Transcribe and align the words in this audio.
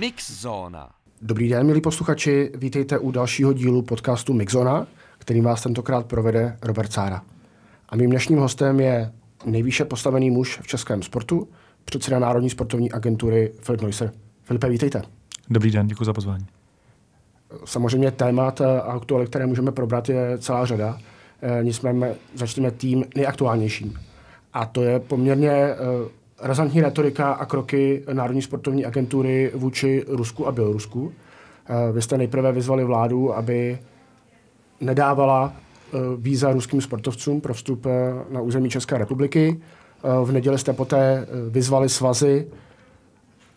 Mixzona. 0.00 0.90
Dobrý 1.22 1.48
den, 1.48 1.66
milí 1.66 1.80
posluchači, 1.80 2.50
vítejte 2.54 2.98
u 2.98 3.10
dalšího 3.10 3.52
dílu 3.52 3.82
podcastu 3.82 4.32
Mixzona, 4.32 4.86
kterým 5.18 5.44
vás 5.44 5.62
tentokrát 5.62 6.06
provede 6.06 6.58
Robert 6.62 6.92
Sára. 6.92 7.22
A 7.88 7.96
mým 7.96 8.10
dnešním 8.10 8.38
hostem 8.38 8.80
je 8.80 9.12
nejvýše 9.44 9.84
postavený 9.84 10.30
muž 10.30 10.58
v 10.62 10.66
českém 10.66 11.02
sportu, 11.02 11.48
předseda 11.84 12.18
Národní 12.18 12.50
sportovní 12.50 12.92
agentury 12.92 13.52
Filip 13.60 13.82
Neusser. 13.82 14.12
Filipe, 14.42 14.68
vítejte. 14.68 15.02
Dobrý 15.50 15.70
den, 15.70 15.86
děkuji 15.86 16.04
za 16.04 16.12
pozvání. 16.12 16.46
Samozřejmě 17.64 18.10
témat 18.10 18.60
a 18.60 18.80
aktuály, 18.80 19.26
které 19.26 19.46
můžeme 19.46 19.72
probrat, 19.72 20.08
je 20.08 20.38
celá 20.38 20.66
řada. 20.66 20.98
E, 21.42 21.64
nicméně 21.64 22.14
začneme 22.34 22.70
tím 22.70 23.04
nejaktuálnějším. 23.16 24.00
A 24.52 24.66
to 24.66 24.82
je 24.82 25.00
poměrně 25.00 25.50
e, 25.50 25.76
razantní 26.40 26.80
retorika 26.80 27.32
a 27.32 27.44
kroky 27.44 28.02
Národní 28.12 28.42
sportovní 28.42 28.84
agentury 28.84 29.50
vůči 29.54 30.04
Rusku 30.08 30.46
a 30.46 30.52
Bělorusku. 30.52 31.12
E, 31.68 31.92
vy 31.92 32.02
jste 32.02 32.18
nejprve 32.18 32.52
vyzvali 32.52 32.84
vládu, 32.84 33.34
aby 33.34 33.78
nedávala 34.80 35.52
víza 36.16 36.52
ruským 36.52 36.80
sportovcům 36.80 37.40
pro 37.40 37.54
vstup 37.54 37.86
na 38.30 38.40
území 38.40 38.70
České 38.70 38.98
republiky. 38.98 39.60
V 40.24 40.32
neděli 40.32 40.58
jste 40.58 40.72
poté 40.72 41.26
vyzvali 41.48 41.88
svazy, 41.88 42.46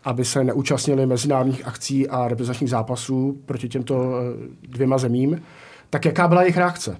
aby 0.03 0.25
se 0.25 0.43
neúčastnili 0.43 1.05
mezinárodních 1.05 1.67
akcí 1.67 2.09
a 2.09 2.27
reprezentačních 2.27 2.69
zápasů 2.69 3.41
proti 3.45 3.69
těmto 3.69 4.13
dvěma 4.61 4.97
zemím. 4.97 5.41
Tak 5.89 6.05
jaká 6.05 6.27
byla 6.27 6.41
jejich 6.41 6.57
reakce? 6.57 6.97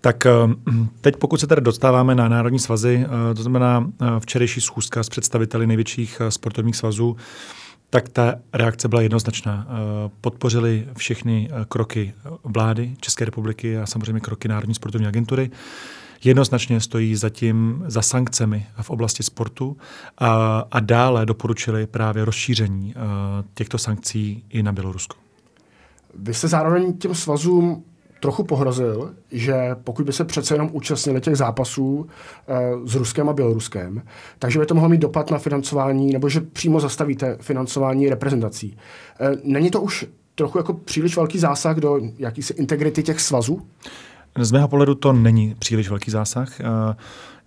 Tak 0.00 0.26
teď 1.00 1.16
pokud 1.16 1.40
se 1.40 1.46
tady 1.46 1.60
dostáváme 1.60 2.14
na 2.14 2.28
národní 2.28 2.58
svazy, 2.58 3.06
to 3.36 3.42
znamená 3.42 3.90
včerejší 4.18 4.60
schůzka 4.60 5.02
s 5.02 5.08
představiteli 5.08 5.66
největších 5.66 6.22
sportovních 6.28 6.76
svazů, 6.76 7.16
tak 7.90 8.08
ta 8.08 8.34
reakce 8.52 8.88
byla 8.88 9.02
jednoznačná. 9.02 9.68
Podpořili 10.20 10.88
všechny 10.96 11.50
kroky 11.68 12.12
vlády 12.44 12.96
České 13.00 13.24
republiky 13.24 13.78
a 13.78 13.86
samozřejmě 13.86 14.20
kroky 14.20 14.48
Národní 14.48 14.74
sportovní 14.74 15.06
agentury 15.06 15.50
jednoznačně 16.24 16.80
stojí 16.80 17.16
zatím 17.16 17.84
za 17.86 18.02
sankcemi 18.02 18.66
v 18.82 18.90
oblasti 18.90 19.22
sportu 19.22 19.76
a, 20.18 20.64
a 20.70 20.80
dále 20.80 21.26
doporučili 21.26 21.86
právě 21.86 22.24
rozšíření 22.24 22.94
těchto 23.54 23.78
sankcí 23.78 24.44
i 24.48 24.62
na 24.62 24.72
Bělorusko. 24.72 25.16
Vy 26.14 26.34
jste 26.34 26.48
zároveň 26.48 26.98
těm 26.98 27.14
svazům 27.14 27.84
trochu 28.20 28.44
pohrozil, 28.44 29.10
že 29.32 29.54
pokud 29.84 30.06
by 30.06 30.12
se 30.12 30.24
přece 30.24 30.54
jenom 30.54 30.70
účastnili 30.72 31.20
těch 31.20 31.36
zápasů 31.36 31.94
uh, 31.94 32.06
s 32.86 32.94
Ruskem 32.94 33.28
a 33.28 33.32
Běloruskem, 33.32 34.02
takže 34.38 34.58
by 34.58 34.66
to 34.66 34.74
mohlo 34.74 34.88
mít 34.88 35.00
dopad 35.00 35.30
na 35.30 35.38
financování, 35.38 36.12
nebo 36.12 36.28
že 36.28 36.40
přímo 36.40 36.80
zastavíte 36.80 37.36
financování 37.40 38.08
reprezentací. 38.08 38.76
Uh, 39.20 39.36
není 39.44 39.70
to 39.70 39.80
už 39.80 40.06
trochu 40.34 40.58
jako 40.58 40.74
příliš 40.74 41.16
velký 41.16 41.38
zásah 41.38 41.76
do 41.76 42.00
jakýsi 42.18 42.52
integrity 42.52 43.02
těch 43.02 43.20
svazů? 43.20 43.60
Z 44.38 44.52
mého 44.52 44.68
pohledu 44.68 44.94
to 44.94 45.12
není 45.12 45.54
příliš 45.58 45.88
velký 45.88 46.10
zásah. 46.10 46.60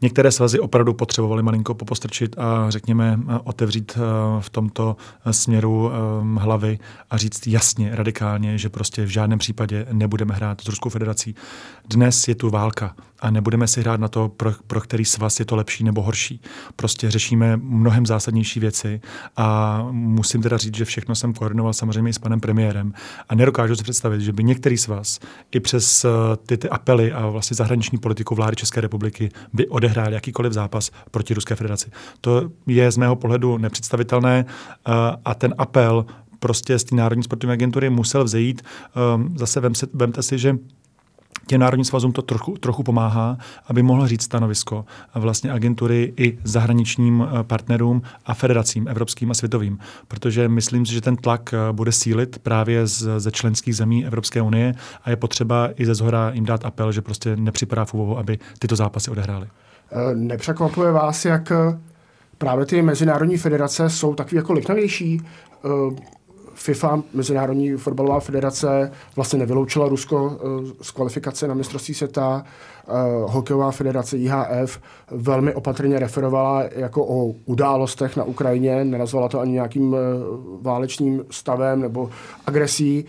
Některé 0.04 0.32
svazy 0.32 0.60
opravdu 0.60 0.94
potřebovaly 0.94 1.44
malinko 1.44 1.74
popostrčit 1.74 2.36
a 2.38 2.70
řekněme 2.70 3.20
otevřít 3.44 3.98
v 4.40 4.50
tomto 4.50 4.96
směru 5.32 5.92
hlavy 6.38 6.80
a 7.10 7.18
říct 7.18 7.48
jasně, 7.48 7.90
radikálně, 7.96 8.58
že 8.58 8.70
prostě 8.70 9.06
v 9.06 9.10
žádném 9.10 9.40
případě 9.40 9.86
nebudeme 9.92 10.34
hrát 10.34 10.62
s 10.62 10.68
Ruskou 10.68 10.90
federací. 10.90 11.36
Dnes 11.90 12.28
je 12.28 12.36
tu 12.36 12.50
válka 12.50 12.96
a 13.20 13.30
nebudeme 13.30 13.68
si 13.68 13.82
hrát 13.82 14.00
na 14.00 14.08
to, 14.08 14.30
pro, 14.30 14.52
pro 14.68 14.82
který 14.82 15.06
svaz 15.06 15.40
je 15.40 15.46
to 15.46 15.56
lepší 15.56 15.84
nebo 15.84 16.02
horší. 16.02 16.42
Prostě 16.76 17.12
řešíme 17.12 17.58
mnohem 17.58 18.06
zásadnější 18.06 18.60
věci 18.60 19.02
a 19.38 19.80
musím 19.92 20.42
teda 20.42 20.58
říct, 20.58 20.76
že 20.78 20.86
všechno 20.86 21.16
jsem 21.16 21.34
koordinoval 21.34 21.74
samozřejmě 21.74 22.10
i 22.10 22.14
s 22.14 22.20
panem 22.20 22.40
premiérem 22.40 22.94
a 23.30 23.36
nedokážu 23.36 23.76
si 23.76 23.84
představit, 23.84 24.22
že 24.22 24.34
by 24.34 24.44
některý 24.44 24.78
svaz 24.78 25.20
i 25.52 25.60
přes 25.60 26.06
ty, 26.46 26.58
ty 26.58 26.70
apely 26.70 27.14
a 27.14 27.28
vlastně 27.28 27.56
zahraniční 27.56 27.98
politiku 27.98 28.36
vlády 28.36 28.56
České 28.56 28.82
republiky 28.82 29.30
by 29.54 29.68
odehrál 29.94 30.14
jakýkoliv 30.14 30.54
zápas 30.54 30.92
proti 31.12 31.34
Ruské 31.34 31.56
federaci. 31.56 31.92
To 32.22 32.50
je 32.68 32.92
z 32.92 32.98
mého 32.98 33.16
pohledu 33.16 33.58
nepředstavitelné 33.58 34.46
a 35.26 35.34
ten 35.36 35.54
apel 35.58 36.06
prostě 36.40 36.80
z 36.80 36.84
té 36.84 36.96
Národní 36.96 37.24
sportovní 37.24 37.54
agentury 37.54 37.90
musel 37.90 38.24
vzejít. 38.24 38.62
Zase 39.36 39.60
vem 39.60 39.76
se, 39.76 39.88
vemte 39.94 40.24
si, 40.24 40.38
že 40.38 40.58
těm 41.48 41.62
národním 41.62 41.86
svazům 41.86 42.12
to 42.12 42.22
trochu, 42.22 42.58
trochu 42.58 42.84
pomáhá, 42.84 43.38
aby 43.68 43.84
mohl 43.84 44.08
říct 44.08 44.24
stanovisko 44.24 44.86
vlastně 45.16 45.52
agentury 45.52 46.14
i 46.18 46.40
zahraničním 46.44 47.28
partnerům 47.44 48.02
a 48.26 48.34
federacím 48.34 48.88
evropským 48.88 49.32
a 49.32 49.34
světovým. 49.34 49.80
Protože 50.08 50.50
myslím 50.50 50.86
si, 50.86 50.94
že 50.94 51.02
ten 51.02 51.16
tlak 51.16 51.54
bude 51.72 51.92
sílit 51.92 52.40
právě 52.40 52.88
z, 52.88 53.20
ze 53.20 53.32
členských 53.32 53.76
zemí 53.76 54.06
Evropské 54.06 54.42
unie 54.42 54.76
a 55.04 55.10
je 55.10 55.16
potřeba 55.16 55.70
i 55.76 55.86
ze 55.86 55.96
zhora 55.96 56.32
jim 56.34 56.46
dát 56.46 56.66
apel, 56.66 56.92
že 56.92 57.02
prostě 57.02 57.36
nepřipadá 57.36 57.86
v 57.86 57.94
úvahu, 57.94 58.18
aby 58.18 58.40
tyto 58.60 58.76
zápasy 58.76 59.12
odehrály. 59.12 59.48
Nepřekvapuje 60.14 60.92
vás, 60.92 61.26
jak 61.26 61.52
právě 62.38 62.66
ty 62.66 62.82
mezinárodní 62.82 63.38
federace 63.38 63.90
jsou 63.90 64.16
takový 64.16 64.36
jako 64.36 64.54
liknavější? 64.54 65.22
FIFA, 66.54 67.04
Mezinárodní 67.14 67.72
fotbalová 67.72 68.20
federace, 68.20 68.92
vlastně 69.16 69.40
nevyloučila 69.40 69.88
Rusko 69.88 70.40
z 70.82 70.92
kvalifikace 70.92 71.48
na 71.48 71.54
mistrovství 71.54 71.94
světa. 71.94 72.44
Hokejová 73.26 73.72
federace 73.72 74.18
IHF 74.18 74.80
velmi 75.12 75.54
opatrně 75.54 76.00
referovala 76.00 76.64
jako 76.76 77.06
o 77.06 77.34
událostech 77.46 78.18
na 78.18 78.24
Ukrajině, 78.24 78.86
nenazvala 78.86 79.30
to 79.30 79.40
ani 79.40 79.52
nějakým 79.52 79.96
válečným 80.62 81.26
stavem 81.32 81.82
nebo 81.82 82.10
agresí. 82.48 83.06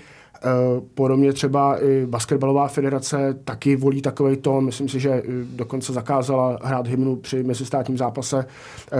Podobně 0.95 1.33
třeba 1.33 1.85
i 1.85 2.07
basketbalová 2.07 2.69
federace 2.69 3.39
taky 3.45 3.77
volí 3.77 4.03
takový 4.03 4.37
tón. 4.37 4.65
Myslím 4.65 4.89
si, 4.89 5.01
že 5.01 5.23
dokonce 5.57 5.93
zakázala 5.93 6.59
hrát 6.63 6.87
hymnu 6.87 7.17
při 7.17 7.43
mezistátním 7.43 7.99
zápase 7.99 8.47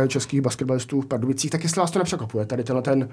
českých 0.09 0.41
basketbalistů 0.41 1.01
v 1.01 1.07
Pardubicích. 1.07 1.51
Tak 1.51 1.63
jestli 1.63 1.81
vás 1.81 1.91
to 1.91 1.99
nepřekvapuje, 1.99 2.47
tady 2.47 2.65
tenhle 2.65 2.83
ten 2.83 3.09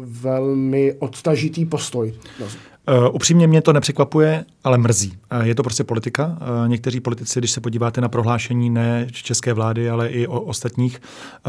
velmi 0.00 0.94
odtažitý 0.98 1.64
postoj. 1.64 2.14
Uh, 2.40 3.14
upřímně 3.14 3.46
mě 3.46 3.62
to 3.62 3.72
nepřekvapuje, 3.72 4.44
ale 4.64 4.78
mrzí. 4.78 5.12
Je 5.42 5.54
to 5.54 5.62
prostě 5.62 5.84
politika. 5.84 6.38
Někteří 6.66 7.00
politici, 7.00 7.40
když 7.40 7.50
se 7.50 7.60
podíváte 7.60 8.00
na 8.00 8.08
prohlášení 8.08 8.70
ne 8.70 9.06
české 9.12 9.52
vlády, 9.52 9.90
ale 9.90 10.08
i 10.08 10.26
o 10.26 10.40
ostatních 10.40 11.00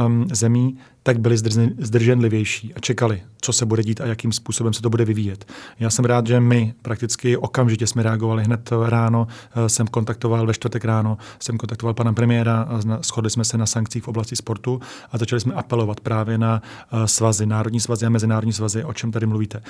um, 0.06 0.26
zemí, 0.32 0.78
tak 1.10 1.20
byli 1.20 1.38
zdrženlivější 1.78 2.74
a 2.74 2.80
čekali, 2.80 3.22
co 3.42 3.54
se 3.54 3.66
bude 3.66 3.84
dít 3.84 4.02
a 4.02 4.06
jakým 4.06 4.32
způsobem 4.32 4.74
se 4.74 4.82
to 4.82 4.90
bude 4.90 5.06
vyvíjet. 5.06 5.52
Já 5.80 5.90
jsem 5.90 6.06
rád, 6.06 6.28
že 6.28 6.40
my 6.40 6.74
prakticky 6.82 7.38
okamžitě 7.38 7.88
jsme 7.88 8.04
reagovali 8.04 8.44
hned 8.44 8.70
ráno, 8.86 9.28
jsem 9.68 9.88
kontaktoval 9.88 10.48
ve 10.48 10.54
čtvrtek 10.54 10.86
ráno, 10.86 11.18
jsem 11.40 11.58
kontaktoval 11.58 11.94
pana 11.94 12.14
premiéra, 12.14 12.68
shodli 13.04 13.30
jsme 13.30 13.46
se 13.46 13.58
na 13.58 13.66
sankcích 13.66 14.04
v 14.04 14.08
oblasti 14.08 14.36
sportu 14.36 14.80
a 15.12 15.18
začali 15.18 15.40
jsme 15.40 15.54
apelovat 15.54 16.00
právě 16.00 16.38
na 16.38 16.62
svazy, 17.06 17.46
národní 17.46 17.80
svazy 17.80 18.06
a 18.06 18.10
mezinárodní 18.10 18.54
svazy, 18.54 18.84
o 18.84 18.94
čem 18.94 19.12
tady 19.12 19.26
mluvíte. 19.26 19.62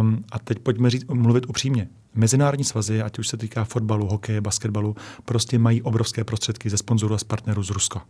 Um, 0.00 0.24
a 0.32 0.38
teď 0.38 0.58
pojďme 0.58 0.90
říct, 0.90 1.04
mluvit 1.08 1.46
upřímně. 1.48 1.88
Mezinárodní 2.14 2.64
svazy, 2.64 3.02
ať 3.02 3.18
už 3.18 3.28
se 3.28 3.36
týká 3.36 3.64
fotbalu, 3.64 4.06
hokeje, 4.06 4.40
basketbalu, 4.40 4.96
prostě 5.24 5.58
mají 5.58 5.82
obrovské 5.82 6.24
prostředky 6.24 6.70
ze 6.70 6.76
sponzorů 6.76 7.14
a 7.14 7.18
z 7.18 7.24
partnerů 7.24 7.62
z 7.62 7.70
Ruska. 7.70 8.02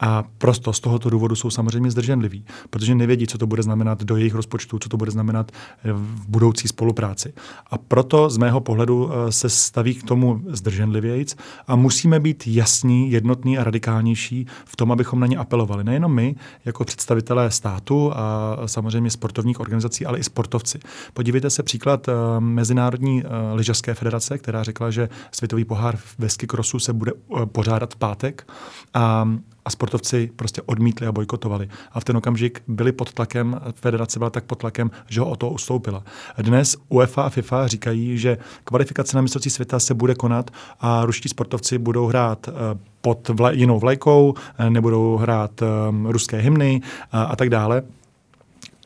A 0.00 0.24
prosto 0.38 0.72
z 0.72 0.80
tohoto 0.80 1.10
důvodu 1.10 1.36
jsou 1.36 1.50
samozřejmě 1.50 1.90
zdrženliví, 1.90 2.44
protože 2.70 2.94
nevědí, 2.94 3.26
co 3.26 3.38
to 3.38 3.46
bude 3.46 3.62
znamenat 3.62 4.02
do 4.02 4.16
jejich 4.16 4.34
rozpočtu, 4.34 4.78
co 4.78 4.88
to 4.88 4.96
bude 4.96 5.10
znamenat 5.10 5.52
eh, 5.52 5.92
v 5.92 6.28
budoucí 6.28 6.68
spolupráci. 6.68 7.32
A 7.66 7.78
proto 7.78 8.30
z 8.30 8.36
mého 8.36 8.60
pohledu 8.60 9.10
eh, 9.12 9.32
se 9.32 9.48
staví 9.48 9.94
k 9.94 10.02
tomu 10.02 10.42
zdrženlivějc 10.46 11.36
a 11.66 11.76
musíme 11.76 12.20
být 12.20 12.46
jasní, 12.46 13.10
jednotní 13.10 13.58
a 13.58 13.64
radikálnější 13.64 14.46
v 14.64 14.76
tom, 14.76 14.92
abychom 14.92 15.20
na 15.20 15.26
ně 15.26 15.36
apelovali. 15.36 15.84
Nejenom 15.84 16.14
my, 16.14 16.34
jako 16.64 16.84
představitelé 16.84 17.50
státu 17.50 18.12
a 18.14 18.56
samozřejmě 18.66 19.10
sportovních 19.10 19.60
organizací, 19.60 20.06
ale 20.06 20.18
i 20.18 20.24
sportovci. 20.24 20.78
Podívejte 21.14 21.50
se 21.50 21.62
příklad 21.62 22.08
eh, 22.08 22.12
Mezinárodní 22.40 23.22
lyžařské 23.54 23.94
federace, 23.94 24.38
která 24.38 24.62
řekla, 24.62 24.90
že 24.90 25.08
světový 25.32 25.64
pohár 25.64 25.98
ve 26.18 26.28
skikrosu 26.28 26.78
se 26.78 26.92
bude 26.92 27.12
pořádat 27.52 27.94
v 27.94 27.96
pátek. 27.96 28.52
A 28.94 29.28
a 29.64 29.70
sportovci 29.70 30.30
prostě 30.36 30.62
odmítli 30.62 31.06
a 31.06 31.12
bojkotovali. 31.12 31.68
A 31.92 32.00
v 32.00 32.04
ten 32.04 32.16
okamžik 32.16 32.62
byli 32.68 32.92
pod 32.92 33.12
tlakem, 33.12 33.60
federace 33.74 34.18
byla 34.18 34.30
tak 34.30 34.44
pod 34.44 34.58
tlakem, 34.58 34.90
že 35.08 35.20
ho 35.20 35.30
o 35.30 35.36
to 35.36 35.50
ustoupila. 35.50 36.04
Dnes 36.38 36.76
UEFA 36.88 37.22
a 37.22 37.28
FIFA 37.28 37.66
říkají, 37.66 38.18
že 38.18 38.38
kvalifikace 38.64 39.16
na 39.16 39.22
mistrovství 39.22 39.50
světa 39.50 39.80
se 39.80 39.94
bude 39.94 40.14
konat 40.14 40.50
a 40.80 41.04
ruští 41.04 41.28
sportovci 41.28 41.78
budou 41.78 42.06
hrát 42.06 42.48
eh, 42.48 42.52
pod 43.00 43.28
vla, 43.28 43.50
jinou 43.50 43.78
vlajkou, 43.78 44.34
eh, 44.58 44.70
nebudou 44.70 45.16
hrát 45.16 45.62
um, 45.62 46.06
ruské 46.06 46.36
hymny 46.36 46.80
a, 47.12 47.22
a 47.22 47.36
tak 47.36 47.50
dále 47.50 47.82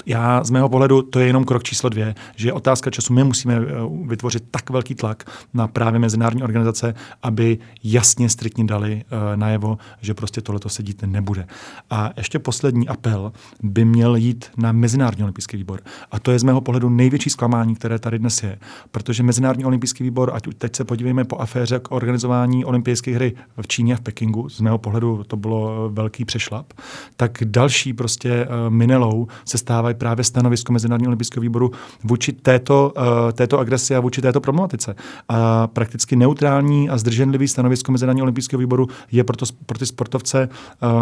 já 0.07 0.45
z 0.45 0.51
mého 0.51 0.69
pohledu 0.69 1.03
to 1.03 1.21
je 1.21 1.27
jenom 1.27 1.45
krok 1.45 1.63
číslo 1.63 1.89
dvě, 1.89 2.15
že 2.37 2.49
je 2.49 2.53
otázka 2.53 2.91
času. 2.91 3.13
My 3.13 3.25
musíme 3.25 3.55
eh, 3.55 3.63
vytvořit 4.07 4.45
tak 4.51 4.71
velký 4.71 4.95
tlak 4.95 5.31
na 5.55 5.69
právě 5.69 6.01
mezinárodní 6.01 6.43
organizace, 6.43 6.95
aby 7.23 7.59
jasně 7.85 8.29
striktně 8.29 8.65
dali 8.65 9.05
uh, 9.05 9.37
najevo, 9.37 9.79
že 10.01 10.15
prostě 10.15 10.41
tohleto 10.41 10.69
se 10.69 10.83
dít 10.83 11.03
nebude. 11.07 11.47
A 11.91 12.11
ještě 12.17 12.39
poslední 12.39 12.89
apel 12.89 13.33
by 13.63 13.85
měl 13.85 14.17
jít 14.17 14.47
na 14.57 14.73
Mezinárodní 14.73 15.25
olympijský 15.25 15.57
výbor. 15.57 15.81
A 16.11 16.19
to 16.19 16.33
je 16.33 16.39
z 16.39 16.43
mého 16.43 16.61
pohledu 16.61 16.89
největší 16.89 17.31
zklamání, 17.31 17.75
které 17.75 17.99
tady 17.99 18.19
dnes 18.19 18.43
je. 18.43 18.59
Protože 18.91 19.23
Mezinárodní 19.23 19.65
olympijský 19.65 20.05
výbor, 20.05 20.31
ať 20.35 20.43
teď 20.59 20.77
se 20.77 20.85
podívejme 20.85 21.25
po 21.25 21.39
aféře 21.39 21.79
k 21.79 21.93
organizování 21.93 22.65
olympijských 22.65 23.15
hry 23.15 23.35
v 23.61 23.67
Číně 23.67 23.95
a 23.95 23.97
v 23.97 24.01
Pekingu, 24.01 24.49
z 24.49 24.61
mého 24.61 24.79
pohledu 24.79 25.25
to 25.27 25.37
bylo 25.37 25.91
velký 25.93 26.25
přešlap, 26.25 26.73
tak 27.17 27.39
další 27.45 27.93
prostě 27.93 28.49
minelou 28.69 29.27
se 29.45 29.59
stávají 29.59 29.96
právě 29.97 30.25
stanovisko 30.25 30.73
Mezinárodního 30.73 31.09
olympijského 31.09 31.43
výboru 31.43 31.71
vůči 32.05 32.33
této, 32.33 32.93
uh, 32.97 33.05
této 33.33 33.59
agresi 33.59 33.97
a 33.97 34.01
vůči 34.01 34.23
této 34.23 34.41
problematice. 34.41 34.95
A 35.29 35.67
prakticky 35.67 36.17
neutrální 36.17 36.89
a 36.89 36.99
zdrženlivý 36.99 37.49
stanovisko 37.49 37.93
Mezinárodního 37.93 38.25
olympijského 38.25 38.61
výboru 38.61 38.87
je 39.13 39.25
proto, 39.25 39.47
pro 39.67 39.79
ty 39.79 39.87
sportovce, 39.87 40.49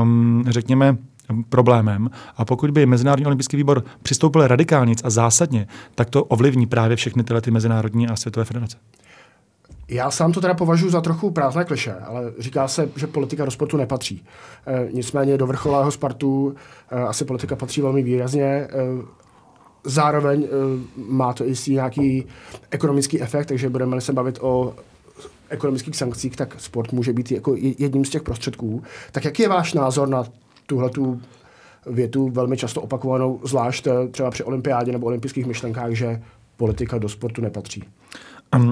um, 0.03 0.45
řekněme, 0.49 0.97
problémem. 1.49 2.11
A 2.37 2.45
pokud 2.45 2.71
by 2.71 2.87
Mezinárodní 2.87 3.27
olympijský 3.27 3.57
výbor 3.57 3.85
přistoupil 4.03 4.47
radikálně 4.47 4.95
a 5.05 5.11
zásadně, 5.11 5.67
tak 5.95 6.11
to 6.11 6.25
ovlivní 6.25 6.67
právě 6.67 6.97
všechny 6.97 7.25
tyhle 7.25 7.41
ty 7.41 7.51
mezinárodní 7.51 8.09
a 8.09 8.17
světové 8.17 8.45
federace. 8.45 8.77
Já 9.89 10.11
sám 10.11 10.33
to 10.33 10.41
teda 10.41 10.55
považuji 10.55 10.91
za 10.91 11.01
trochu 11.01 11.31
prázdné 11.31 11.65
kliše, 11.65 11.95
ale 11.95 12.33
říká 12.39 12.69
se, 12.69 12.89
že 12.97 13.07
politika 13.07 13.45
do 13.45 13.51
sportu 13.51 13.77
nepatří. 13.77 14.25
E, 14.67 14.89
nicméně 14.93 15.39
do 15.39 15.47
vrcholého 15.47 15.91
sportu 15.91 16.55
e, 16.91 17.01
asi 17.01 17.25
politika 17.25 17.57
patří 17.57 17.81
velmi 17.81 18.03
výrazně. 18.03 18.45
E, 18.45 18.69
zároveň 19.85 20.45
e, 20.45 20.49
má 20.97 21.33
to 21.33 21.45
i 21.45 21.55
nějaký 21.69 22.27
ekonomický 22.71 23.23
efekt, 23.23 23.47
takže 23.47 23.69
budeme 23.69 24.01
se 24.01 24.13
bavit 24.13 24.39
o 24.41 24.75
ekonomických 25.49 25.97
sankcích, 25.97 26.37
tak 26.37 26.61
sport 26.61 26.93
může 26.93 27.13
být 27.13 27.33
jako 27.33 27.55
jedním 27.79 28.05
z 28.05 28.11
těch 28.11 28.23
prostředků. 28.23 28.83
Tak 29.13 29.25
jaký 29.25 29.43
je 29.43 29.49
váš 29.49 29.75
názor 29.75 30.09
na 30.09 30.25
tuhletu 30.67 31.21
větu 31.87 32.29
velmi 32.29 32.57
často 32.57 32.81
opakovanou, 32.81 33.41
zvlášť 33.45 33.89
třeba 34.11 34.31
při 34.31 34.45
olympiádě 34.45 34.93
nebo 34.93 35.07
olympijských 35.07 35.47
myšlenkách, 35.47 35.93
že 35.93 36.23
politika 36.57 36.99
do 36.99 37.09
sportu 37.09 37.43
nepatří? 37.43 37.85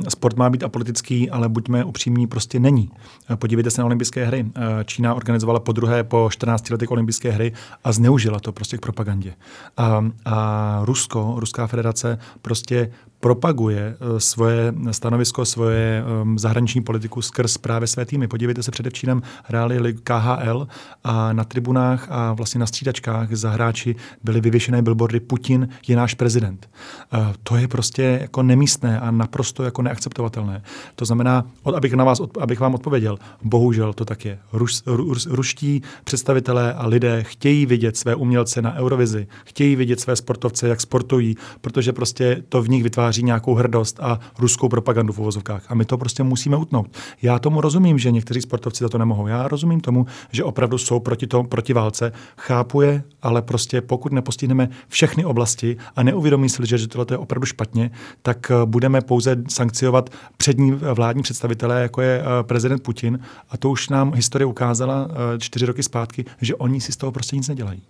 Sport 0.09 0.37
má 0.37 0.51
být 0.51 0.63
apolitický, 0.63 1.31
ale 1.31 1.49
buďme 1.49 1.85
upřímní, 1.85 2.27
prostě 2.27 2.61
není. 2.61 2.91
Podívejte 3.37 3.71
se 3.71 3.81
na 3.81 3.87
olympijské 3.87 4.25
hry. 4.25 4.47
Čína 4.85 5.15
organizovala 5.15 5.61
po 5.61 5.73
druhé 5.73 6.05
po 6.05 6.29
14 6.33 6.71
letech 6.71 6.91
olympijské 6.91 7.31
hry 7.31 7.53
a 7.85 7.93
zneužila 7.93 8.41
to 8.41 8.53
prostě 8.53 8.77
k 8.77 8.81
propagandě. 8.81 9.35
A, 9.77 10.05
a 10.25 10.81
Rusko, 10.85 11.35
Ruská 11.37 11.67
federace 11.67 12.19
prostě 12.43 12.93
propaguje 13.23 13.95
eh, 13.95 14.21
svoje 14.21 14.75
stanovisko, 14.91 15.45
svoje 15.45 16.05
um, 16.23 16.39
zahraniční 16.39 16.83
politiku 16.83 17.23
skrz 17.23 17.59
právě 17.59 17.87
své 17.87 18.05
týmy. 18.05 18.29
Podívejte 18.29 18.63
se, 18.63 18.71
předevčírem 18.71 19.23
hráli 19.45 19.95
KHL 20.03 20.69
a 21.05 21.33
na 21.33 21.45
tribunách 21.45 22.07
a 22.11 22.33
vlastně 22.33 22.59
na 22.59 22.67
střídačkách 22.67 23.33
za 23.33 23.51
hráči 23.51 23.97
byly 24.25 24.41
vyvěšené 24.41 24.83
billboardy 24.83 25.21
Putin 25.21 25.69
je 25.89 25.97
náš 25.97 26.15
prezident. 26.15 26.71
Uh, 27.15 27.21
to 27.43 27.57
je 27.57 27.69
prostě 27.69 28.19
jako 28.21 28.43
nemístné 28.43 29.01
a 29.01 29.11
naprosto 29.11 29.63
jako 29.63 29.83
neakceptovatelné. 29.83 30.63
To 30.97 31.05
znamená, 31.05 31.45
abych, 31.75 31.93
na 31.93 32.05
vás, 32.05 32.21
abych 32.41 32.61
vám 32.61 32.75
odpověděl, 32.75 33.19
bohužel 33.43 33.93
to 33.93 34.05
tak 34.05 34.25
je. 34.25 34.39
Rus, 34.53 34.83
rus, 34.87 35.27
ruští 35.27 35.83
představitelé 36.05 36.75
a 36.75 36.87
lidé 36.87 37.23
chtějí 37.23 37.67
vidět 37.67 37.97
své 37.97 38.15
umělce 38.15 38.63
na 38.63 38.75
Eurovizi, 38.75 39.27
chtějí 39.45 39.77
vidět 39.77 40.01
své 40.01 40.17
sportovce, 40.17 40.69
jak 40.69 40.81
sportují, 40.81 41.37
protože 41.61 41.93
prostě 41.93 42.43
to 42.49 42.63
v 42.63 42.69
nich 42.69 42.83
vytváří 42.83 43.12
vytváří 43.12 43.23
nějakou 43.23 43.55
hrdost 43.55 44.00
a 44.00 44.20
ruskou 44.38 44.69
propagandu 44.69 45.12
v 45.12 45.19
uvozovkách. 45.19 45.64
A 45.69 45.75
my 45.75 45.85
to 45.85 45.99
prostě 45.99 46.23
musíme 46.23 46.56
utnout. 46.56 46.97
Já 47.23 47.38
tomu 47.38 47.61
rozumím, 47.61 47.99
že 47.99 48.11
někteří 48.11 48.41
sportovci 48.41 48.85
za 48.85 48.88
to 48.88 48.99
nemohou. 48.99 49.26
Já 49.26 49.49
rozumím 49.49 49.81
tomu, 49.81 50.06
že 50.31 50.44
opravdu 50.44 50.79
jsou 50.79 51.00
proti, 51.00 51.26
to, 51.26 51.44
proti 51.44 51.73
válce. 51.73 52.12
Chápu 52.37 52.81
je, 52.81 53.03
ale 53.23 53.43
prostě 53.43 53.81
pokud 53.81 54.12
nepostihneme 54.12 54.69
všechny 54.88 55.25
oblasti 55.25 55.76
a 55.97 56.03
neuvědomí 56.03 56.49
si, 56.49 56.62
že 56.67 56.88
tohle 56.88 57.06
je 57.11 57.19
opravdu 57.19 57.47
špatně, 57.47 57.91
tak 58.23 58.50
eh, 58.50 58.67
budeme 58.67 59.00
pouze 59.00 59.37
sankciovat 59.49 60.11
přední 60.37 60.73
vládní 60.73 61.23
představitelé, 61.23 61.82
jako 61.82 62.00
je 62.00 62.20
eh, 62.20 62.43
prezident 62.43 62.82
Putin. 62.82 63.19
A 63.50 63.56
to 63.56 63.70
už 63.70 63.88
nám 63.88 64.14
historie 64.14 64.47
ukázala 64.47 65.09
eh, 65.11 65.38
čtyři 65.38 65.67
roky 65.67 65.82
zpátky, 65.82 66.25
že 66.41 66.55
oni 66.55 66.81
si 66.81 66.93
z 66.93 66.97
toho 66.97 67.12
prostě 67.12 67.37
nic 67.37 67.49
nedělají. 67.49 67.82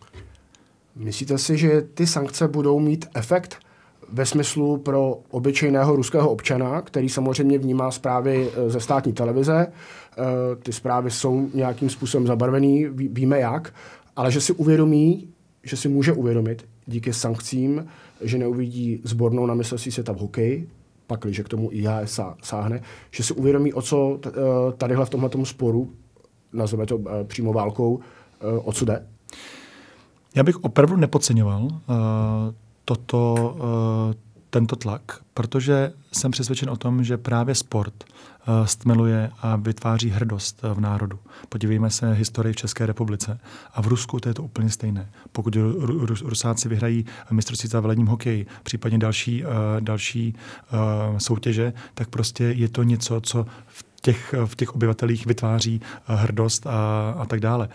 Myslíte 0.96 1.38
si, 1.38 1.58
že 1.58 1.82
ty 1.94 2.06
sankce 2.06 2.48
budou 2.48 2.80
mít 2.80 3.06
efekt? 3.14 3.61
Ve 4.12 4.26
smyslu 4.26 4.76
pro 4.76 5.18
obyčejného 5.30 5.96
ruského 5.96 6.30
občana, 6.30 6.82
který 6.82 7.08
samozřejmě 7.08 7.58
vnímá 7.58 7.90
zprávy 7.90 8.48
eh, 8.48 8.70
ze 8.70 8.80
státní 8.80 9.12
televize. 9.12 9.66
Eh, 9.66 10.22
ty 10.62 10.72
zprávy 10.72 11.10
jsou 11.10 11.48
nějakým 11.54 11.90
způsobem 11.90 12.26
zabarvený, 12.26 12.86
víme 12.92 13.38
jak, 13.38 13.74
ale 14.16 14.32
že 14.32 14.40
si 14.40 14.52
uvědomí, 14.52 15.28
že 15.62 15.76
si 15.76 15.88
může 15.88 16.12
uvědomit 16.12 16.64
díky 16.86 17.12
sankcím, 17.12 17.86
že 18.20 18.38
neuvidí 18.38 19.00
zbornou 19.04 19.46
na 19.46 19.54
mistrovství 19.54 19.92
světa 19.92 20.12
v 20.12 20.18
hokeji, 20.18 20.68
pak, 21.06 21.20
když 21.20 21.40
k 21.40 21.48
tomu 21.48 21.68
IHS 21.72 22.20
sáhne, 22.42 22.82
že 23.10 23.22
si 23.22 23.34
uvědomí, 23.34 23.72
o 23.72 23.82
co 23.82 24.20
eh, 24.26 24.30
tadyhle 24.76 25.06
v 25.06 25.10
tomhle 25.10 25.30
sporu, 25.44 25.92
nazveme 26.52 26.86
to 26.86 27.00
přímo 27.24 27.52
válkou, 27.52 28.00
o 28.64 28.72
co 28.72 28.84
jde? 28.84 29.06
Já 30.34 30.42
bych 30.42 30.64
opravdu 30.64 30.96
nepodceňoval 30.96 31.68
toto, 32.84 33.56
eh, 34.12 34.14
tento 34.50 34.76
tlak, 34.76 35.02
protože 35.34 35.92
jsem 36.12 36.30
přesvědčen 36.30 36.70
o 36.70 36.76
tom, 36.76 37.04
že 37.04 37.16
právě 37.16 37.54
sport 37.54 38.04
eh, 38.04 38.66
stmeluje 38.66 39.30
a 39.42 39.56
vytváří 39.56 40.10
hrdost 40.10 40.60
eh, 40.64 40.74
v 40.74 40.80
národu. 40.80 41.18
Podívejme 41.48 41.90
se 41.90 42.12
historii 42.12 42.52
v 42.52 42.56
České 42.56 42.86
republice. 42.86 43.40
A 43.74 43.82
v 43.82 43.86
Rusku 43.86 44.20
to 44.20 44.28
je 44.28 44.34
to 44.34 44.42
úplně 44.42 44.70
stejné. 44.70 45.10
Pokud 45.32 45.56
Rusáci 46.22 46.68
vyhrají 46.68 47.04
mistrovství 47.30 47.68
v 47.80 47.86
ledním 47.86 48.06
hokeji, 48.06 48.46
případně 48.62 48.98
další, 48.98 49.44
další 49.80 50.34
soutěže, 51.18 51.72
tak 51.94 52.08
prostě 52.08 52.44
je 52.44 52.68
to 52.68 52.82
něco, 52.82 53.20
co 53.20 53.46
v 53.66 53.84
těch, 54.02 54.34
v 54.46 54.56
těch 54.56 54.74
obyvatelích 54.74 55.26
vytváří 55.26 55.80
hrdost 56.06 56.66
a, 56.66 57.10
a 57.18 57.26
tak 57.26 57.40
dále. 57.40 57.68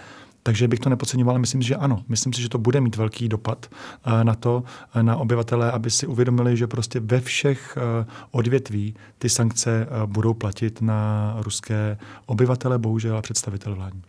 Takže 0.48 0.68
bych 0.68 0.80
to 0.80 0.90
nepodceňoval, 0.90 1.40
myslím 1.40 1.62
si, 1.62 1.68
že 1.68 1.76
ano. 1.76 2.04
Myslím 2.08 2.34
si, 2.34 2.42
že 2.42 2.50
to 2.50 2.58
bude 2.58 2.82
mít 2.82 2.96
velký 2.96 3.30
dopad 3.30 3.66
eh, 4.06 4.24
na 4.24 4.36
to, 4.36 4.64
eh, 4.96 5.04
na 5.04 5.18
obyvatele, 5.18 5.72
aby 5.72 5.92
si 5.92 6.08
uvědomili, 6.08 6.58
že 6.58 6.68
prostě 6.68 7.00
ve 7.00 7.20
všech 7.20 7.78
eh, 7.78 8.06
odvětví 8.32 8.96
ty 9.18 9.30
sankce 9.30 9.88
budou 10.06 10.34
platit 10.34 10.82
na 10.82 11.36
ruské 11.40 11.98
obyvatele, 12.26 12.78
bohužel 12.78 13.18
a 13.18 13.22
představitele 13.22 13.76
vládní. 13.76 14.02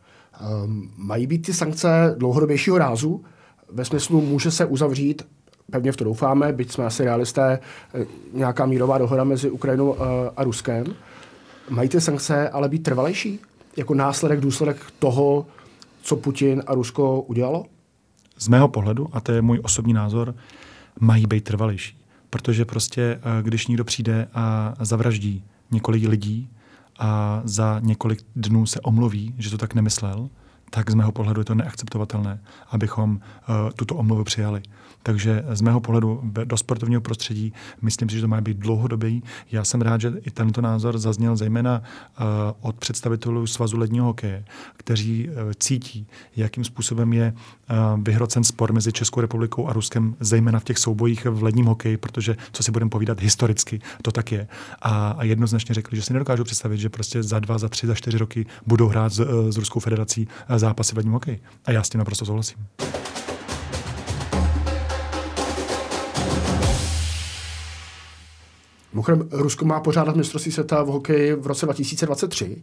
Um, 0.65 0.91
mají 0.97 1.27
být 1.27 1.47
ty 1.47 1.55
sankce 1.55 2.15
dlouhodobějšího 2.19 2.79
rázu? 2.79 3.25
Ve 3.73 3.85
smyslu 3.85 4.21
může 4.21 4.51
se 4.51 4.65
uzavřít 4.65 5.27
pevně 5.71 5.93
v 5.93 5.97
to 5.97 6.05
doufáme, 6.05 6.53
byť 6.53 6.73
jsme 6.73 6.85
asi 6.85 7.05
realisté, 7.05 7.59
nějaká 8.33 8.67
mírová 8.67 8.99
dohoda 8.99 9.25
mezi 9.25 9.51
Ukrajinou 9.51 9.97
a 10.37 10.45
Ruskem. 10.45 10.85
Mají 11.71 11.89
ty 11.89 12.01
sankce 12.01 12.49
ale 12.49 12.69
být 12.69 12.83
trvalejší? 12.83 13.41
Jako 13.77 13.95
následek, 13.95 14.41
důsledek 14.41 14.77
toho, 14.99 15.47
co 16.03 16.17
Putin 16.17 16.63
a 16.67 16.75
Rusko 16.75 17.21
udělalo? 17.21 17.65
Z 18.39 18.49
mého 18.49 18.69
pohledu, 18.69 19.09
a 19.13 19.21
to 19.21 19.33
je 19.33 19.43
můj 19.43 19.61
osobní 19.63 19.93
názor, 19.93 20.35
mají 21.01 21.27
být 21.27 21.45
trvalejší. 21.45 21.99
Protože 22.31 22.65
prostě, 22.65 23.03
eh, 23.03 23.43
když 23.43 23.67
někdo 23.67 23.85
přijde 23.85 24.29
a 24.35 24.75
zavraždí 24.81 25.45
několik 25.71 26.09
lidí 26.09 26.49
a 26.99 27.41
za 27.45 27.81
několik 27.81 28.19
dnů 28.37 28.67
se 28.67 28.81
omluví, 28.81 29.35
že 29.39 29.51
to 29.51 29.59
tak 29.59 29.75
nemyslel, 29.75 30.29
tak 30.71 30.91
z 30.91 30.95
mého 30.95 31.13
pohledu 31.13 31.41
je 31.41 31.45
to 31.45 31.55
neakceptovatelné, 31.55 32.41
abychom 32.71 33.11
uh, 33.11 33.71
tuto 33.77 33.95
omluvu 33.95 34.25
přijali. 34.25 34.63
Takže 35.03 35.45
z 35.53 35.61
mého 35.61 35.81
pohledu 35.81 36.21
do 36.45 36.57
sportovního 36.57 37.01
prostředí 37.01 37.53
myslím 37.83 38.09
si, 38.09 38.17
že 38.17 38.23
to 38.23 38.29
má 38.29 38.41
být 38.41 38.57
dlouhodobý. 38.57 39.23
Já 39.53 39.65
jsem 39.65 39.81
rád, 39.81 40.01
že 40.01 40.13
i 40.27 40.31
tento 40.31 40.61
názor 40.61 40.99
zazněl 40.99 41.37
zejména 41.37 41.83
uh, 42.21 42.27
od 42.61 42.77
představitelů 42.77 43.47
Svazu 43.47 43.79
ledního 43.79 44.07
hokeje, 44.07 44.45
kteří 44.77 45.29
uh, 45.29 45.35
cítí, 45.59 46.07
jakým 46.37 46.65
způsobem 46.65 47.13
je 47.13 47.33
uh, 47.33 48.03
vyhrocen 48.03 48.45
spor 48.45 48.73
mezi 48.73 48.93
Českou 48.93 49.21
republikou 49.21 49.69
a 49.69 49.73
Ruskem, 49.73 50.17
zejména 50.21 50.59
v 50.59 50.65
těch 50.65 50.79
soubojích 50.79 51.27
v 51.27 51.43
ledním 51.43 51.67
hokeji, 51.67 51.97
protože, 51.97 52.37
co 52.53 52.63
si 52.63 52.73
budeme 52.73 52.91
povídat, 52.91 53.21
historicky 53.21 53.81
to 54.03 54.13
tak 54.13 54.33
je. 54.33 54.49
A, 54.83 55.11
a 55.11 55.25
jednoznačně 55.25 55.75
řekli, 55.75 55.97
že 55.97 56.03
si 56.03 56.13
nedokážu 56.13 56.45
představit, 56.45 56.79
že 56.79 56.89
prostě 56.89 57.23
za 57.23 57.39
dva, 57.39 57.59
za 57.59 57.69
tři, 57.69 57.87
za 57.87 57.95
čtyři 57.95 58.19
roky 58.19 58.47
budou 58.67 58.89
hrát 58.89 59.13
s, 59.13 59.21
s 59.51 59.57
Ruskou 59.57 59.81
federací 59.81 60.29
zápasy 60.59 60.93
v 60.93 60.97
ledním 60.97 61.13
hokeji. 61.13 61.41
A 61.65 61.73
já 61.73 61.83
s 61.83 61.89
tím 61.89 61.99
naprosto 61.99 62.25
souhlasím. 62.25 62.67
Mimochodem, 68.93 69.29
Rusko 69.33 69.65
má 69.65 69.81
pořádat 69.81 70.17
mistrovství 70.17 70.53
světa 70.53 70.83
v 70.83 70.87
hokeji 70.87 71.35
v 71.35 71.47
roce 71.47 71.67
2023, 71.67 72.63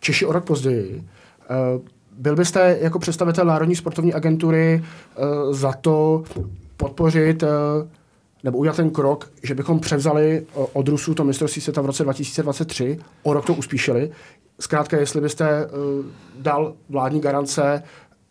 Češi 0.00 0.26
o 0.26 0.32
rok 0.32 0.44
později. 0.44 1.04
Eh, 1.42 1.80
byl 2.18 2.36
byste 2.36 2.78
jako 2.80 2.98
představitel 2.98 3.44
Národní 3.44 3.76
sportovní 3.76 4.14
agentury 4.14 4.84
eh, 4.84 5.20
za 5.54 5.72
to 5.72 6.24
podpořit 6.76 7.42
eh, 7.42 7.48
nebo 8.44 8.58
udělat 8.58 8.76
ten 8.76 8.90
krok, 8.90 9.30
že 9.42 9.54
bychom 9.54 9.80
převzali 9.80 10.46
od 10.72 10.88
Rusů 10.88 11.14
to 11.14 11.24
mistrovství 11.24 11.62
světa 11.62 11.80
v 11.80 11.86
roce 11.86 12.02
2023, 12.02 12.98
o 13.22 13.32
rok 13.32 13.46
to 13.46 13.54
uspíšili. 13.54 14.10
Zkrátka, 14.60 14.96
jestli 14.96 15.20
byste 15.20 15.68
dal 16.38 16.76
vládní 16.88 17.20
garance 17.20 17.82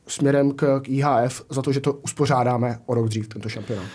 směrem 0.07 0.51
k, 0.51 0.79
k 0.79 0.89
IHF 0.89 1.45
za 1.49 1.61
to, 1.61 1.71
že 1.71 1.81
to 1.81 1.93
uspořádáme 1.93 2.79
o 2.85 2.93
rok 2.93 3.09
dřív, 3.09 3.27
tento 3.27 3.49
šampionát. 3.49 3.87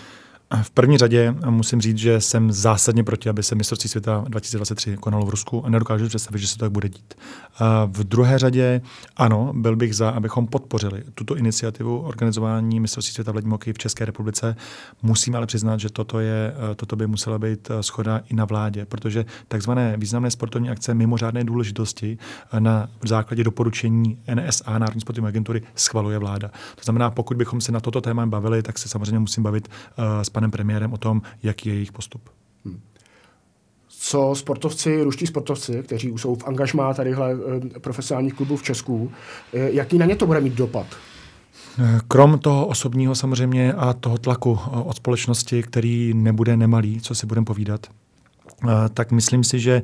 V 0.61 0.71
první 0.71 0.97
řadě 0.97 1.35
musím 1.49 1.81
říct, 1.81 1.97
že 1.97 2.21
jsem 2.21 2.51
zásadně 2.51 3.03
proti, 3.03 3.29
aby 3.29 3.43
se 3.43 3.55
mistrovství 3.55 3.89
světa 3.89 4.25
2023 4.27 4.97
konalo 4.97 5.25
v 5.25 5.29
Rusku 5.29 5.65
a 5.65 5.69
nedokážu 5.69 6.07
představit, 6.07 6.39
že 6.39 6.47
se 6.47 6.57
to 6.57 6.65
tak 6.65 6.71
bude 6.71 6.89
dít. 6.89 7.13
V 7.85 8.03
druhé 8.03 8.39
řadě 8.39 8.81
ano, 9.17 9.53
byl 9.55 9.75
bych 9.75 9.95
za, 9.95 10.09
abychom 10.09 10.47
podpořili 10.47 11.03
tuto 11.15 11.35
iniciativu 11.35 11.99
organizování 11.99 12.79
mistrovství 12.79 13.13
světa 13.13 13.31
v 13.31 13.35
ledním 13.35 13.51
hokeji 13.51 13.73
v 13.73 13.77
České 13.77 14.05
republice. 14.05 14.55
Musím 15.01 15.35
ale 15.35 15.45
přiznat, 15.45 15.79
že 15.79 15.89
toto, 15.89 16.19
je, 16.19 16.53
toto 16.75 16.95
by 16.95 17.07
musela 17.07 17.39
být 17.39 17.71
schoda 17.81 18.21
i 18.29 18.35
na 18.35 18.45
vládě, 18.45 18.85
protože 18.85 19.25
takzvané 19.47 19.97
významné 19.97 20.31
sportovní 20.31 20.69
akce 20.69 20.93
mimořádné 20.93 21.43
důležitosti 21.43 22.17
na 22.59 22.89
základě 23.05 23.43
doporučení 23.43 24.17
NSA, 24.35 24.79
Národní 24.79 25.01
sportovní 25.01 25.27
agentury, 25.27 25.61
schvaluje 25.75 26.17
vláda. 26.17 26.47
To 26.75 26.83
znamená, 26.83 27.11
pokud 27.11 27.37
bychom 27.37 27.61
se 27.61 27.71
na 27.71 27.79
toto 27.79 28.01
téma 28.01 28.25
bavili, 28.25 28.63
tak 28.63 28.77
se 28.77 28.89
samozřejmě 28.89 29.19
musím 29.19 29.43
bavit 29.43 29.67
uh, 29.67 30.05
s 30.21 30.29
panem 30.39 30.51
premiérem 30.51 30.93
o 30.93 30.97
tom, 30.97 31.21
jaký 31.43 31.69
je 31.69 31.75
jejich 31.75 31.91
postup. 31.91 32.29
Hmm. 32.65 32.79
Co 33.87 34.35
sportovci, 34.35 35.03
ruští 35.03 35.27
sportovci, 35.27 35.83
kteří 35.83 36.13
jsou 36.17 36.35
v 36.35 36.47
angažmá 36.47 36.93
tadyhle 36.93 37.37
eh, 37.75 37.79
profesionálních 37.79 38.33
klubů 38.33 38.57
v 38.57 38.63
Česku, 38.63 39.11
eh, 39.53 39.71
jaký 39.71 39.97
na 39.97 40.05
ně 40.05 40.15
to 40.15 40.25
bude 40.25 40.41
mít 40.41 40.53
dopad? 40.53 40.87
Eh, 41.79 41.99
krom 42.07 42.39
toho 42.39 42.67
osobního 42.67 43.15
samozřejmě 43.15 43.73
a 43.73 43.93
toho 43.93 44.17
tlaku 44.17 44.59
od 44.71 44.95
společnosti, 44.95 45.63
který 45.63 46.13
nebude 46.13 46.57
nemalý, 46.57 47.01
co 47.01 47.15
si 47.15 47.25
budeme 47.25 47.45
povídat, 47.45 47.87
tak 48.93 49.11
myslím 49.11 49.43
si, 49.43 49.59
že 49.59 49.81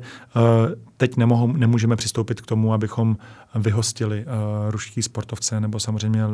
teď 0.96 1.16
nemohou, 1.16 1.52
nemůžeme 1.52 1.96
přistoupit 1.96 2.40
k 2.40 2.46
tomu, 2.46 2.72
abychom 2.72 3.16
vyhostili 3.54 4.24
uh, 4.24 4.70
ruští 4.70 5.02
sportovce 5.02 5.60
nebo 5.60 5.80
samozřejmě 5.80 6.26
uh, 6.26 6.32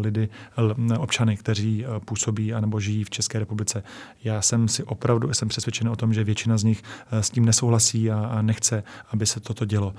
lidi, 0.00 0.28
uh, 0.58 1.02
občany, 1.02 1.36
kteří 1.36 1.84
uh, 1.84 1.98
působí 1.98 2.54
anebo 2.54 2.80
žijí 2.80 3.04
v 3.04 3.10
České 3.10 3.38
republice. 3.38 3.82
Já 4.24 4.42
jsem 4.42 4.68
si 4.68 4.84
opravdu 4.84 5.34
jsem 5.34 5.48
přesvědčen 5.48 5.88
o 5.88 5.96
tom, 5.96 6.14
že 6.14 6.24
většina 6.24 6.58
z 6.58 6.64
nich 6.64 6.82
uh, 7.12 7.18
s 7.18 7.30
tím 7.30 7.44
nesouhlasí 7.44 8.10
a, 8.10 8.18
a 8.18 8.42
nechce, 8.42 8.82
aby 9.12 9.26
se 9.26 9.40
toto 9.40 9.64
dělo. 9.64 9.94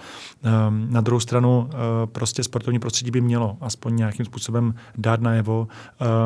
Um, 0.67 0.87
na 0.89 1.01
druhou 1.01 1.19
stranu 1.19 1.59
uh, 1.59 1.69
prostě 2.05 2.43
sportovní 2.43 2.79
prostředí 2.79 3.11
by 3.11 3.21
mělo 3.21 3.57
aspoň 3.61 3.95
nějakým 3.95 4.25
způsobem 4.25 4.73
dát 4.97 5.21
najevo 5.21 5.67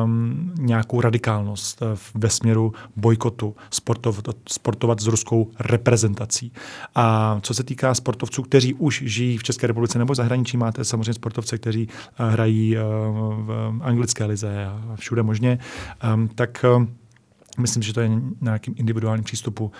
um, 0.04 0.52
nějakou 0.58 1.00
radikálnost 1.00 1.82
uh, 1.82 1.88
ve 2.14 2.30
směru 2.30 2.72
bojkotu 2.96 3.56
sportov, 3.70 4.22
sportovat 4.48 5.00
s 5.00 5.06
ruskou 5.06 5.50
reprezentací. 5.60 6.52
A 6.94 7.38
co 7.42 7.54
se 7.54 7.64
týká 7.64 7.73
týká 7.74 7.94
sportovců, 7.94 8.42
kteří 8.42 8.74
už 8.74 9.02
žijí 9.06 9.38
v 9.38 9.42
České 9.42 9.66
republice 9.66 9.98
nebo 9.98 10.14
zahraničí, 10.14 10.56
máte 10.56 10.84
samozřejmě 10.84 11.14
sportovce, 11.14 11.58
kteří 11.58 11.88
eh, 11.90 12.30
hrají 12.30 12.76
eh, 12.76 12.80
v 12.80 13.78
anglické 13.82 14.24
lize 14.24 14.66
a 14.66 14.96
všude 14.96 15.22
možně, 15.22 15.58
ehm, 16.00 16.28
tak 16.34 16.64
eh, 16.64 16.86
Myslím, 17.58 17.82
že 17.82 17.92
to 17.92 18.00
je 18.00 18.10
nějakým 18.40 18.74
individuálním 18.76 19.24
přístupu 19.24 19.64
uh, 19.64 19.72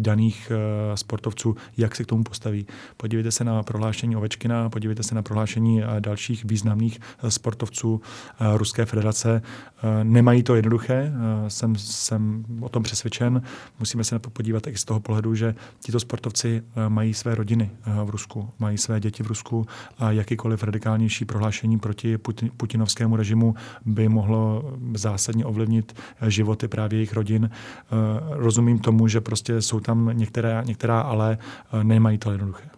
daných 0.00 0.52
uh, 0.54 0.94
sportovců, 0.94 1.56
jak 1.76 1.96
se 1.96 2.04
k 2.04 2.06
tomu 2.06 2.24
postaví. 2.24 2.66
Podívejte 2.96 3.30
se 3.30 3.44
na 3.44 3.62
prohlášení 3.62 4.16
Ovečkina, 4.16 4.70
podívejte 4.70 5.02
se 5.02 5.14
na 5.14 5.22
prohlášení 5.22 5.82
uh, 5.82 6.00
dalších 6.00 6.44
významných 6.44 7.00
uh, 7.22 7.30
sportovců 7.30 7.94
uh, 7.94 8.56
Ruské 8.56 8.84
federace. 8.84 9.42
Uh, 9.42 10.04
nemají 10.04 10.42
to 10.42 10.54
jednoduché, 10.54 11.12
uh, 11.12 11.48
jsem, 11.48 11.76
jsem 11.76 12.44
o 12.60 12.68
tom 12.68 12.82
přesvědčen. 12.82 13.42
Musíme 13.78 14.04
se 14.04 14.18
podívat 14.18 14.66
i 14.66 14.76
z 14.76 14.84
toho 14.84 15.00
pohledu, 15.00 15.34
že 15.34 15.54
tito 15.80 16.00
sportovci 16.00 16.62
uh, 16.62 16.88
mají 16.88 17.14
své 17.14 17.34
rodiny 17.34 17.70
uh, 17.86 18.06
v 18.06 18.10
Rusku, 18.10 18.50
mají 18.58 18.78
své 18.78 19.00
děti 19.00 19.22
v 19.22 19.26
Rusku 19.26 19.66
a 19.98 20.10
jakýkoliv 20.10 20.62
radikálnější 20.62 21.24
prohlášení 21.24 21.78
proti 21.78 22.18
Putin, 22.18 22.50
putinovskému 22.56 23.16
režimu 23.16 23.54
by 23.84 24.08
mohlo 24.08 24.72
zásadně 24.94 25.44
ovlivnit 25.44 26.00
životy 26.26 26.68
právě 26.76 26.98
jejich 26.98 27.12
rodin. 27.12 27.50
Eh, 27.50 27.90
rozumím 28.30 28.78
tomu, 28.78 29.08
že 29.08 29.20
prostě 29.20 29.62
jsou 29.62 29.80
tam 29.80 30.10
některé, 30.12 30.62
některá 30.66 31.00
ale 31.00 31.38
eh, 31.72 31.84
nemají 31.84 32.18
to 32.18 32.32
jednoduché. 32.32 32.68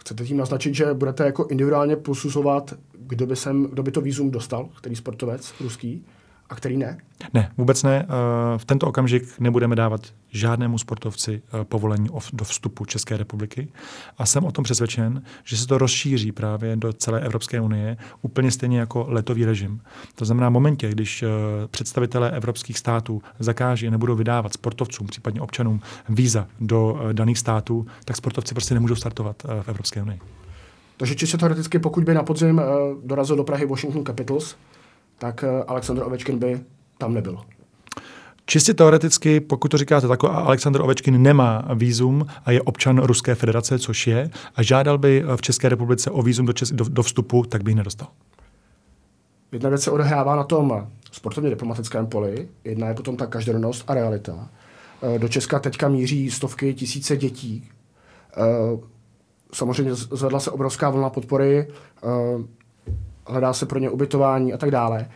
Chcete 0.00 0.24
tím 0.24 0.36
naznačit, 0.36 0.74
že 0.74 0.94
budete 0.94 1.24
jako 1.24 1.46
individuálně 1.46 1.96
posuzovat, 1.96 2.74
kdo 2.98 3.26
by, 3.26 3.36
sem, 3.36 3.64
kdo 3.64 3.82
by 3.82 3.90
to 3.90 4.00
výzum 4.00 4.30
dostal, 4.30 4.68
který 4.78 4.96
sportovec 4.96 5.54
ruský? 5.60 6.04
A 6.48 6.54
který 6.54 6.76
ne? 6.76 6.98
Ne, 7.34 7.50
vůbec 7.56 7.82
ne. 7.82 8.06
Eh, 8.08 8.58
v 8.58 8.64
tento 8.64 8.86
okamžik 8.86 9.40
nebudeme 9.40 9.76
dávat 9.76 10.00
žádnému 10.30 10.78
sportovci 10.78 11.42
eh, 11.60 11.64
povolení 11.64 12.08
do 12.32 12.44
vstupu 12.44 12.84
České 12.84 13.16
republiky 13.16 13.68
a 14.18 14.26
jsem 14.26 14.44
o 14.44 14.52
tom 14.52 14.64
přesvědčen, 14.64 15.22
že 15.44 15.56
se 15.56 15.66
to 15.66 15.78
rozšíří 15.78 16.32
právě 16.32 16.76
do 16.76 16.92
celé 16.92 17.20
Evropské 17.20 17.60
unie 17.60 17.96
úplně 18.22 18.50
stejně 18.50 18.78
jako 18.78 19.06
letový 19.08 19.44
režim. 19.44 19.80
To 20.14 20.24
znamená, 20.24 20.48
v 20.48 20.52
momentě, 20.52 20.90
když 20.90 21.22
eh, 21.22 21.28
představitelé 21.70 22.30
evropských 22.30 22.78
států 22.78 23.22
zakáží 23.38 23.88
a 23.88 23.90
nebudou 23.90 24.14
vydávat 24.14 24.52
sportovcům, 24.52 25.06
případně 25.06 25.40
občanům 25.40 25.80
víza 26.08 26.46
do 26.60 27.00
daných 27.12 27.38
států, 27.38 27.86
tak 28.04 28.16
sportovci 28.16 28.54
prostě 28.54 28.74
nemůžou 28.74 28.94
startovat 28.94 29.42
v 29.42 29.68
Evropské 29.68 30.02
unii. 30.02 30.20
Takže 30.96 31.14
čistě 31.14 31.38
teoreticky, 31.38 31.78
pokud 31.78 32.04
by 32.04 32.14
na 32.14 32.22
podzim 32.22 32.60
dorazil 33.04 33.36
do 33.36 33.44
Prahy 33.44 33.66
Washington 33.66 34.04
Capitals, 34.04 34.56
tak 35.18 35.44
eh, 35.44 35.64
Aleksandr 35.66 36.02
Ovečkin 36.02 36.38
by 36.38 36.60
tam 36.98 37.14
nebyl. 37.14 37.38
Čistě 38.46 38.74
teoreticky, 38.74 39.40
pokud 39.40 39.68
to 39.68 39.78
říkáte 39.78 40.08
tak, 40.08 40.24
Aleksandr 40.24 40.80
Ovečkin 40.80 41.22
nemá 41.22 41.64
výzum 41.74 42.26
a 42.44 42.50
je 42.50 42.62
občan 42.62 43.02
Ruské 43.02 43.34
federace, 43.34 43.78
což 43.78 44.06
je, 44.06 44.30
a 44.54 44.62
žádal 44.62 44.98
by 44.98 45.24
v 45.36 45.42
České 45.42 45.68
republice 45.68 46.10
o 46.10 46.22
výzum 46.22 46.46
do, 46.46 46.52
čes- 46.52 46.74
do, 46.74 46.84
do 46.88 47.02
vstupu, 47.02 47.44
tak 47.44 47.62
by 47.62 47.70
ji 47.70 47.74
nedostal. 47.74 48.08
Jedna 49.52 49.68
věc 49.68 49.82
se 49.82 49.90
odehrává 49.90 50.36
na 50.36 50.44
tom 50.44 50.86
sportovně 51.12 51.50
diplomatickém 51.50 52.06
poli, 52.06 52.48
jedna 52.64 52.88
je 52.88 52.94
potom 52.94 53.16
ta 53.16 53.26
každodennost 53.26 53.90
a 53.90 53.94
realita. 53.94 54.48
Eh, 55.02 55.18
do 55.18 55.28
Česka 55.28 55.58
teďka 55.58 55.88
míří 55.88 56.30
stovky 56.30 56.74
tisíce 56.74 57.16
dětí. 57.16 57.68
Eh, 58.36 58.78
samozřejmě 59.52 59.94
zvedla 59.94 60.40
se 60.40 60.50
obrovská 60.50 60.90
vlna 60.90 61.10
podpory 61.10 61.68
hledá 63.28 63.52
se 63.52 63.66
pro 63.66 63.78
ně 63.78 63.90
ubytování 63.90 64.52
a 64.52 64.56
tak 64.56 64.70
dále. 64.70 65.08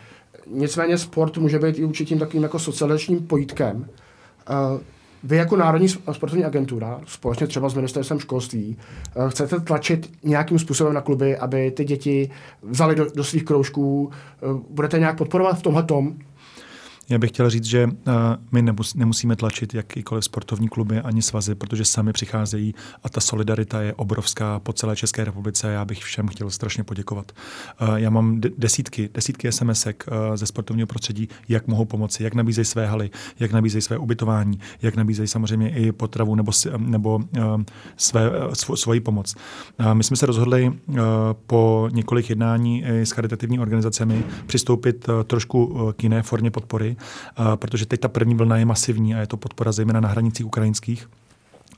Nicméně 0.46 0.98
sport 0.98 1.38
může 1.38 1.58
být 1.58 1.78
i 1.78 1.84
určitým 1.84 2.18
takovým 2.18 2.42
jako 2.42 2.58
socializačním 2.58 3.26
pojítkem. 3.26 3.76
Uh, 3.76 4.80
vy 5.24 5.36
jako 5.36 5.56
Národní 5.56 5.88
sportovní 5.88 6.44
agentura, 6.44 7.00
společně 7.06 7.46
třeba 7.46 7.68
s 7.68 7.74
ministerstvem 7.74 8.20
školství, 8.20 8.76
uh, 9.16 9.28
chcete 9.28 9.60
tlačit 9.60 10.10
nějakým 10.22 10.58
způsobem 10.58 10.94
na 10.94 11.00
kluby, 11.00 11.36
aby 11.36 11.70
ty 11.70 11.84
děti 11.84 12.30
vzali 12.62 12.94
do, 12.94 13.06
do 13.14 13.24
svých 13.24 13.44
kroužků. 13.44 14.10
Uh, 14.40 14.60
budete 14.70 14.98
nějak 14.98 15.18
podporovat 15.18 15.58
v 15.58 15.62
tomhle 15.62 15.82
tom? 15.82 16.14
Já 17.12 17.18
bych 17.18 17.30
chtěl 17.30 17.50
říct, 17.50 17.64
že 17.64 17.86
uh, 17.86 17.92
my 18.52 18.62
nemus, 18.62 18.94
nemusíme 18.94 19.36
tlačit 19.36 19.74
jakýkoliv 19.74 20.24
sportovní 20.24 20.68
kluby 20.68 21.00
ani 21.00 21.22
svazy, 21.22 21.54
protože 21.54 21.84
sami 21.84 22.12
přicházejí 22.12 22.74
a 23.02 23.08
ta 23.08 23.20
solidarita 23.20 23.82
je 23.82 23.94
obrovská 23.94 24.58
po 24.58 24.72
celé 24.72 24.96
České 24.96 25.24
republice. 25.24 25.72
Já 25.72 25.84
bych 25.84 26.04
všem 26.04 26.28
chtěl 26.28 26.50
strašně 26.50 26.84
poděkovat. 26.84 27.32
Uh, 27.82 27.94
já 27.94 28.10
mám 28.10 28.40
desítky, 28.58 29.10
desítky 29.14 29.52
SMSek 29.52 30.04
uh, 30.08 30.36
ze 30.36 30.46
sportovního 30.46 30.86
prostředí, 30.86 31.28
jak 31.48 31.66
mohou 31.66 31.84
pomoci, 31.84 32.22
jak 32.22 32.34
nabízejí 32.34 32.64
své 32.64 32.86
haly, 32.86 33.10
jak 33.40 33.52
nabízejí 33.52 33.82
své 33.82 33.98
ubytování, 33.98 34.60
jak 34.82 34.96
nabízejí 34.96 35.28
samozřejmě 35.28 35.70
i 35.70 35.92
potravu 35.92 36.34
nebo, 36.34 36.52
nebo 36.78 37.20
své, 37.96 38.30
svoji 38.74 39.00
pomoc. 39.00 39.34
My 39.92 40.04
jsme 40.04 40.16
se 40.16 40.26
rozhodli 40.26 40.72
po 41.46 41.88
několik 41.92 42.30
jednání 42.30 42.84
s 42.84 43.10
charitativními 43.10 43.62
organizacemi 43.62 44.24
přistoupit 44.46 45.06
trošku 45.24 45.92
k 45.96 46.02
jiné 46.02 46.22
formě 46.22 46.50
podpory 46.50 46.96
protože 47.56 47.86
teď 47.86 48.00
ta 48.00 48.08
první 48.08 48.34
vlna 48.34 48.56
je 48.56 48.64
masivní 48.64 49.14
a 49.14 49.20
je 49.20 49.26
to 49.26 49.36
podpora 49.36 49.72
zejména 49.72 50.00
na 50.00 50.08
hranicích 50.08 50.46
ukrajinských 50.46 51.08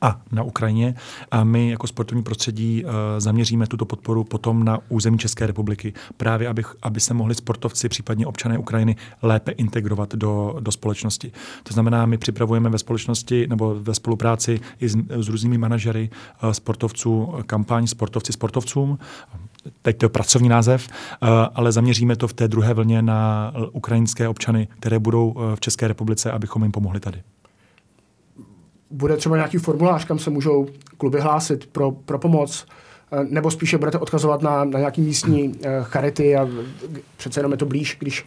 a 0.00 0.20
na 0.32 0.42
Ukrajině. 0.42 0.94
A 1.30 1.44
my 1.44 1.70
jako 1.70 1.86
sportovní 1.86 2.22
prostředí 2.22 2.84
uh, 2.84 2.90
zaměříme 3.18 3.66
tuto 3.66 3.84
podporu 3.84 4.24
potom 4.24 4.64
na 4.64 4.78
území 4.88 5.18
České 5.18 5.46
republiky, 5.46 5.92
právě 6.16 6.48
aby, 6.48 6.64
aby 6.82 7.00
se 7.00 7.14
mohli 7.14 7.34
sportovci, 7.34 7.88
případně 7.88 8.26
občané 8.26 8.58
Ukrajiny, 8.58 8.96
lépe 9.22 9.50
integrovat 9.50 10.14
do, 10.14 10.56
do 10.60 10.72
společnosti. 10.72 11.32
To 11.62 11.74
znamená, 11.74 12.06
my 12.06 12.18
připravujeme 12.18 12.70
ve 12.70 12.78
společnosti 12.78 13.46
nebo 13.46 13.74
ve 13.80 13.94
spolupráci 13.94 14.60
i 14.80 14.88
s, 14.88 14.96
s 15.08 15.28
různými 15.28 15.58
manažery 15.58 16.10
uh, 16.42 16.50
sportovců 16.50 17.34
kampaň 17.46 17.86
Sportovci 17.86 18.32
sportovcům 18.32 18.98
teď 19.83 19.99
to 19.99 20.04
je 20.04 20.09
pracovní 20.09 20.49
název, 20.49 20.88
ale 21.54 21.73
zaměříme 21.73 22.16
to 22.16 22.28
v 22.28 22.33
té 22.33 22.49
druhé 22.49 22.75
vlně 22.75 23.02
na 23.02 23.52
ukrajinské 23.73 24.28
občany, 24.28 24.68
které 24.78 24.99
budou 24.99 25.35
v 25.54 25.61
České 25.61 25.88
republice, 25.88 26.33
abychom 26.33 26.62
jim 26.62 26.73
pomohli 26.73 27.00
tady. 27.00 27.23
Bude 28.90 29.16
třeba 29.16 29.37
nějaký 29.37 29.59
formulář, 29.59 30.04
kam 30.04 30.18
se 30.18 30.30
můžou 30.30 30.66
kluby 30.97 31.21
hlásit 31.21 31.66
pro, 31.66 31.90
pro 31.90 32.18
pomoc, 32.18 32.66
eh, 33.12 33.25
nebo 33.25 33.50
spíše 33.50 33.78
budete 33.78 33.99
odkazovat 33.99 34.42
na, 34.42 34.64
na 34.64 34.78
nějaký 34.78 35.00
místní 35.00 35.54
charity 35.83 36.37
a 36.37 36.49
přece 37.16 37.40
jenom 37.40 37.52
je 37.52 37.59
to 37.59 37.66
blíž, 37.66 37.97
když 38.00 38.25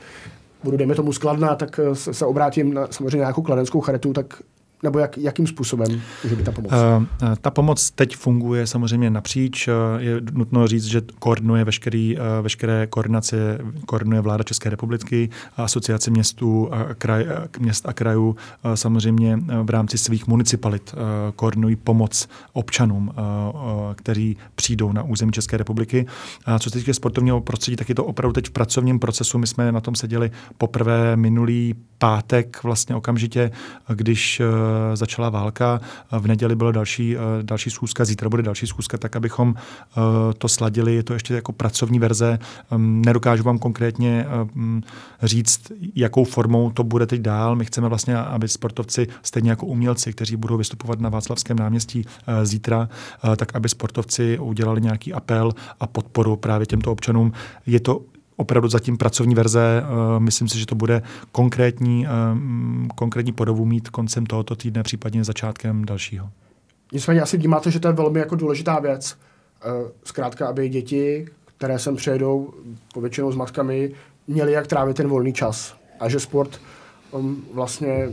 budu, 0.64 0.78
dejme 0.78 0.96
tomu, 0.96 1.14
skladná, 1.14 1.56
tak 1.56 1.80
eh, 1.80 1.96
se, 1.96 2.14
se 2.14 2.26
obrátím 2.26 2.74
na 2.74 2.88
samozřejmě 2.92 3.18
nějakou 3.18 3.42
kladenskou 3.42 3.82
charitu, 3.82 4.14
tak 4.14 4.42
nebo 4.84 5.00
jak, 5.00 5.18
jakým 5.18 5.48
způsobem 5.48 6.02
může 6.24 6.36
být 6.36 6.44
ta 6.44 6.52
pomoc? 6.52 6.72
Uh, 6.72 7.36
ta 7.42 7.52
pomoc 7.52 7.92
teď 7.92 8.16
funguje 8.16 8.68
samozřejmě 8.68 9.10
napříč. 9.10 9.70
Je 9.98 10.22
nutno 10.32 10.68
říct, 10.68 10.86
že 10.86 11.02
koordinuje 11.20 11.64
veškerý, 11.64 12.18
veškeré 12.42 12.88
koordinace, 12.88 13.60
koordinuje 13.86 14.22
vláda 14.22 14.44
České 14.44 14.70
republiky, 14.70 15.30
asociace 15.58 16.12
městů 16.12 16.74
a 16.74 16.94
kraj, 16.94 17.26
měst 17.60 17.90
a 17.90 17.94
krajů 17.94 18.36
samozřejmě 18.76 19.40
v 19.64 19.70
rámci 19.70 19.98
svých 19.98 20.28
municipalit 20.28 20.96
koordinují 21.36 21.76
pomoc 21.76 22.28
občanům, 22.54 23.14
kteří 23.96 24.38
přijdou 24.56 24.92
na 24.92 25.04
území 25.04 25.32
České 25.32 25.58
republiky. 25.58 26.06
A 26.46 26.60
co 26.60 26.70
se 26.70 26.80
týče 26.80 26.94
sportovního 26.94 27.42
prostředí, 27.42 27.76
tak 27.76 27.90
je 27.90 27.96
to 27.96 28.06
opravdu 28.06 28.34
teď 28.34 28.48
v 28.48 28.52
pracovním 28.52 29.00
procesu. 29.00 29.38
My 29.38 29.48
jsme 29.48 29.72
na 29.72 29.82
tom 29.82 29.96
seděli 29.96 30.32
poprvé 30.58 31.16
minulý 31.16 31.76
pátek 31.98 32.64
vlastně 32.64 32.96
okamžitě, 32.96 33.52
když 33.94 34.40
Eh, 34.40 34.67
začala 34.94 35.30
válka. 35.30 35.82
V 36.12 36.28
neděli 36.28 36.56
byla 36.56 36.72
další, 36.72 37.18
eh, 37.18 37.20
další 37.42 37.70
schůzka, 37.70 38.06
zítra 38.06 38.30
bude 38.30 38.44
další 38.44 38.68
schůzka, 38.68 38.98
tak 38.98 39.16
abychom 39.16 39.56
eh, 39.58 40.02
to 40.38 40.48
sladili. 40.48 40.96
Je 40.96 41.04
to 41.04 41.14
ještě 41.14 41.34
jako 41.34 41.52
pracovní 41.52 42.00
verze. 42.00 42.40
Ehm, 42.72 43.02
nedokážu 43.06 43.44
vám 43.44 43.60
konkrétně 43.60 44.26
ehm, 44.30 44.82
říct, 45.24 45.72
jakou 45.96 46.24
formou 46.24 46.72
to 46.72 46.84
bude 46.84 47.06
teď 47.06 47.22
dál. 47.22 47.56
My 47.56 47.66
chceme 47.66 47.88
vlastně, 47.88 48.18
aby 48.18 48.48
sportovci, 48.48 49.08
stejně 49.24 49.50
jako 49.50 49.66
umělci, 49.66 50.14
kteří 50.14 50.36
budou 50.36 50.58
vystupovat 50.58 51.00
na 51.00 51.10
Václavském 51.10 51.60
náměstí 51.60 52.06
zítra, 52.44 52.90
tak 53.36 53.56
aby 53.56 53.70
sportovci 53.70 54.40
udělali 54.40 54.82
nějaký 54.82 55.14
apel 55.14 55.52
a 55.80 55.88
podporu 55.88 56.36
právě 56.36 56.66
těmto 56.66 56.92
občanům. 56.92 57.32
Je 57.66 57.80
to 57.80 58.02
opravdu 58.38 58.70
zatím 58.70 58.98
pracovní 58.98 59.36
verze. 59.36 59.84
Eh, 59.84 60.20
myslím 60.20 60.48
si, 60.48 60.60
že 60.60 60.66
to 60.66 60.76
bude 60.76 61.02
konkrétní, 61.32 62.08
eh, 62.08 62.10
konkrétní 62.96 63.32
podobu 63.32 63.66
mít 63.66 63.90
koncem 63.90 64.26
tohoto 64.26 64.56
týdne, 64.56 64.84
případně 64.84 65.24
začátkem 65.24 65.86
dalšího. 65.86 66.30
Nicméně 66.94 67.22
asi 67.22 67.38
vnímáte, 67.38 67.72
že 67.72 67.80
to 67.80 67.88
je 67.88 67.94
velmi 67.94 68.20
jako 68.20 68.36
důležitá 68.36 68.80
věc. 68.80 69.18
Eh, 69.62 69.92
zkrátka, 70.04 70.48
aby 70.48 70.70
děti, 70.70 71.28
které 71.58 71.80
sem 71.80 71.96
přejdou 71.96 72.54
povětšinou 72.94 73.32
s 73.32 73.36
matkami, 73.36 73.92
měli 74.28 74.52
jak 74.52 74.68
trávit 74.68 74.98
ten 74.98 75.08
volný 75.08 75.34
čas. 75.34 75.76
A 76.00 76.10
že 76.10 76.20
sport 76.20 76.62
um, 77.12 77.44
vlastně 77.54 78.10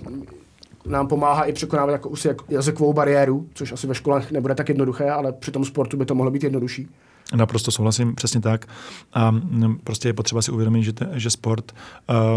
nám 0.86 1.08
pomáhá 1.08 1.44
i 1.44 1.52
překonávat 1.52 1.92
jako 1.92 2.12
jazykovou 2.48 2.92
bariéru, 2.92 3.48
což 3.54 3.72
asi 3.72 3.86
ve 3.86 3.94
školách 3.94 4.30
nebude 4.30 4.54
tak 4.54 4.68
jednoduché, 4.68 5.10
ale 5.10 5.32
při 5.32 5.50
tom 5.50 5.64
sportu 5.64 5.96
by 5.96 6.04
to 6.04 6.14
mohlo 6.14 6.30
být 6.30 6.44
jednodušší. 6.44 6.88
Naprosto 7.34 7.70
souhlasím, 7.70 8.14
přesně 8.14 8.40
tak. 8.40 8.66
A 9.12 9.30
mm, 9.30 9.78
prostě 9.84 10.08
je 10.08 10.12
potřeba 10.12 10.42
si 10.42 10.50
uvědomit, 10.50 10.82
že, 10.82 10.92
te, 10.92 11.08
že 11.12 11.30
sport 11.30 11.72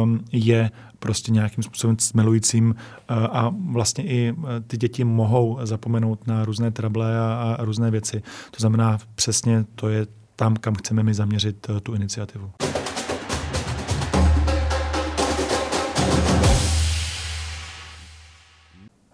um, 0.03 0.19
je 0.31 0.71
prostě 0.99 1.31
nějakým 1.31 1.63
způsobem 1.63 1.95
smelujícím 1.99 2.69
uh, 2.69 3.17
a 3.17 3.53
vlastně 3.71 4.03
i 4.03 4.31
uh, 4.31 4.49
ty 4.67 4.77
děti 4.77 5.03
mohou 5.03 5.59
zapomenout 5.63 6.27
na 6.27 6.45
různé 6.45 6.71
trable 6.71 7.19
a, 7.19 7.55
a 7.59 7.63
různé 7.63 7.91
věci. 7.91 8.23
To 8.51 8.57
znamená, 8.59 8.97
přesně 9.15 9.65
to 9.75 9.89
je 9.89 10.07
tam, 10.35 10.55
kam 10.55 10.75
chceme 10.75 11.03
my 11.03 11.13
zaměřit 11.13 11.69
uh, 11.69 11.79
tu 11.79 11.93
iniciativu. 11.93 12.51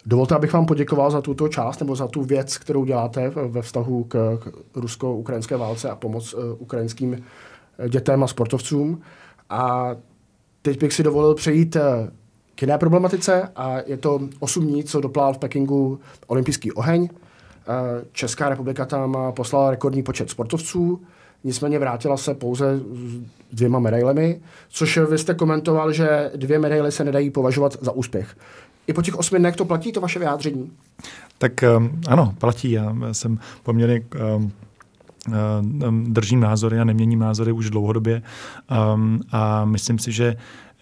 Dovolte, 0.05 0.35
abych 0.35 0.53
vám 0.53 0.65
poděkoval 0.65 1.11
za 1.11 1.21
tuto 1.21 1.47
část 1.47 1.79
nebo 1.79 1.95
za 1.95 2.07
tu 2.07 2.23
věc, 2.23 2.57
kterou 2.57 2.85
děláte 2.85 3.29
ve 3.29 3.61
vztahu 3.61 4.03
k, 4.03 4.39
rusko-ukrajinské 4.75 5.57
válce 5.57 5.89
a 5.89 5.95
pomoc 5.95 6.33
uh, 6.33 6.39
ukrajinským 6.57 7.13
eh, 7.79 7.89
dětem 7.89 8.23
a 8.23 8.27
sportovcům. 8.27 9.01
A 9.49 9.95
teď 10.61 10.79
bych 10.79 10.93
si 10.93 11.03
dovolil 11.03 11.35
přejít 11.35 11.75
uh, 11.75 11.81
k 12.55 12.61
jiné 12.61 12.77
problematice 12.77 13.49
a 13.55 13.77
je 13.85 13.97
to 13.97 14.19
8 14.39 14.67
dní, 14.67 14.83
co 14.83 15.01
doplál 15.01 15.33
v 15.33 15.37
Pekingu 15.37 15.99
olympijský 16.27 16.71
oheň. 16.71 17.09
Česká 18.11 18.49
republika 18.49 18.85
tam 18.85 19.17
poslala 19.35 19.71
rekordní 19.71 20.03
počet 20.03 20.29
sportovců, 20.29 21.01
nicméně 21.43 21.79
vrátila 21.79 22.17
se 22.17 22.33
pouze 22.33 22.79
s 23.51 23.55
dvěma 23.55 23.79
medailemi, 23.79 24.41
což 24.69 24.97
vy 24.97 25.17
jste 25.17 25.33
komentoval, 25.33 25.91
že 25.91 26.31
dvě 26.35 26.59
medaily 26.59 26.91
se 26.91 27.03
nedají 27.03 27.29
považovat 27.29 27.77
za 27.81 27.91
úspěch. 27.91 28.35
I 28.87 28.93
po 28.93 29.01
těch 29.01 29.15
osmi 29.15 29.39
dnech 29.39 29.55
to 29.55 29.65
platí, 29.65 29.91
to 29.91 30.01
vaše 30.01 30.19
vyjádření? 30.19 30.71
Tak 31.37 31.63
um, 31.77 32.01
ano, 32.07 32.35
platí. 32.37 32.71
Já 32.71 32.95
jsem 33.11 33.39
poměrně 33.63 34.01
um, 34.37 36.13
držím 36.13 36.39
názory 36.39 36.79
a 36.79 36.83
neměním 36.83 37.19
názory 37.19 37.51
už 37.51 37.69
dlouhodobě 37.69 38.21
um, 38.93 39.21
a 39.31 39.65
myslím 39.65 39.99
si, 39.99 40.11
že 40.11 40.35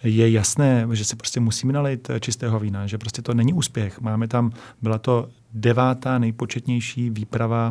je 0.04 0.30
jasné, 0.30 0.88
že 0.92 1.04
si 1.04 1.16
prostě 1.16 1.40
musíme 1.40 1.72
nalejt 1.72 2.10
čistého 2.20 2.60
vína, 2.60 2.86
že 2.86 2.98
prostě 2.98 3.22
to 3.22 3.34
není 3.34 3.52
úspěch. 3.52 4.00
Máme 4.00 4.28
tam, 4.28 4.52
byla 4.82 4.98
to 4.98 5.28
devátá 5.54 6.18
nejpočetnější 6.18 7.10
výprava 7.10 7.70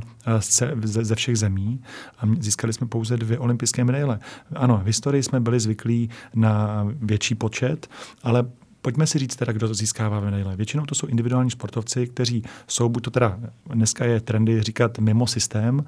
ze 0.84 1.16
všech 1.16 1.38
zemí 1.38 1.82
a 2.20 2.24
získali 2.40 2.74
jsme 2.74 2.88
pouze 2.88 3.18
dvě 3.18 3.40
olympijské 3.40 3.84
medaile. 3.84 4.20
Ano, 4.56 4.82
v 4.84 4.86
historii 4.86 5.24
jsme 5.24 5.40
byli 5.40 5.60
zvyklí 5.60 6.10
na 6.36 6.88
větší 7.02 7.36
počet, 7.36 7.88
ale 8.24 8.46
Pojďme 8.82 9.08
si 9.08 9.20
říct 9.20 9.36
teda, 9.36 9.54
kdo 9.54 9.68
to 9.68 9.74
získává 9.74 10.20
medaile. 10.20 10.56
Většinou 10.56 10.86
to 10.86 10.96
jsou 10.96 11.08
individuální 11.08 11.52
sportovci, 11.52 12.08
kteří 12.08 12.44
jsou, 12.68 12.90
buď 12.90 13.04
to 13.04 13.12
teda 13.12 13.40
dneska 13.74 14.06
je 14.06 14.22
trendy 14.22 14.64
říkat 14.64 15.00
mimo 15.00 15.28
systém, 15.28 15.78
uh, 15.78 15.84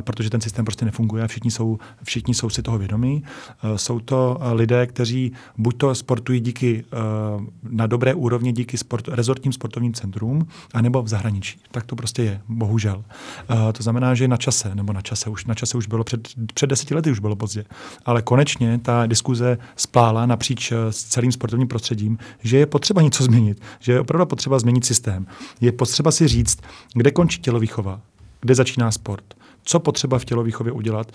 protože 0.00 0.30
ten 0.30 0.40
systém 0.40 0.64
prostě 0.64 0.84
nefunguje 0.84 1.24
a 1.24 1.26
všichni 1.26 1.50
jsou, 1.50 1.78
všichni 2.02 2.34
jsou 2.34 2.50
si 2.50 2.62
toho 2.62 2.78
vědomí. 2.78 3.22
Uh, 3.64 3.76
jsou 3.76 4.00
to 4.00 4.38
lidé, 4.52 4.86
kteří 4.86 5.32
buď 5.58 5.76
to 5.76 5.94
sportují 5.94 6.40
díky 6.40 6.84
na 7.62 7.86
dobré 7.86 8.14
úrovni 8.14 8.52
díky 8.52 8.78
sport, 8.78 9.08
rezortním 9.08 9.52
sportovním 9.52 9.94
centrům, 9.94 10.46
anebo 10.74 11.02
v 11.02 11.08
zahraničí. 11.08 11.60
Tak 11.70 11.86
to 11.86 11.96
prostě 11.96 12.22
je, 12.22 12.40
bohužel. 12.48 13.04
To 13.72 13.82
znamená, 13.82 14.14
že 14.14 14.28
na 14.28 14.36
čase, 14.36 14.74
nebo 14.74 14.92
na 14.92 15.00
čase 15.00 15.30
už, 15.30 15.44
na 15.44 15.54
čase 15.54 15.76
už 15.78 15.86
bylo 15.86 16.04
před, 16.04 16.28
před 16.54 16.66
deseti 16.66 16.94
lety 16.94 17.10
už 17.10 17.18
bylo 17.18 17.36
pozdě. 17.36 17.64
Ale 18.04 18.22
konečně 18.22 18.78
ta 18.78 19.06
diskuze 19.06 19.58
splála 19.76 20.26
napříč 20.26 20.72
s 20.90 21.04
celým 21.04 21.32
sportovním 21.32 21.68
prostředím, 21.68 22.18
že 22.42 22.58
je 22.58 22.66
potřeba 22.66 23.02
něco 23.02 23.24
změnit, 23.24 23.62
že 23.78 23.92
je 23.92 24.00
opravdu 24.00 24.26
potřeba 24.26 24.58
změnit 24.58 24.84
systém. 24.84 25.26
Je 25.60 25.72
potřeba 25.72 26.10
si 26.10 26.28
říct, 26.28 26.58
kde 26.94 27.10
končí 27.10 27.40
tělovýchova, 27.40 28.00
kde 28.40 28.54
začíná 28.54 28.90
sport. 28.90 29.24
Co 29.64 29.80
potřeba 29.80 30.18
v 30.18 30.24
tělovýchově 30.24 30.72
udělat, 30.72 31.12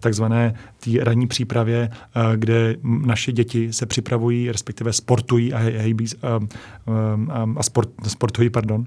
takzvané 0.00 0.54
té 0.80 0.90
ranní 1.04 1.26
přípravě, 1.26 1.90
kde 2.36 2.76
naše 2.82 3.32
děti 3.32 3.72
se 3.72 3.86
připravují, 3.86 4.52
respektive 4.52 4.92
sportují 4.92 5.52
a, 5.52 5.58
a, 5.58 6.40
a, 7.30 7.46
a 7.56 7.62
sport, 7.62 7.88
sportují, 8.06 8.50
pardon, 8.50 8.86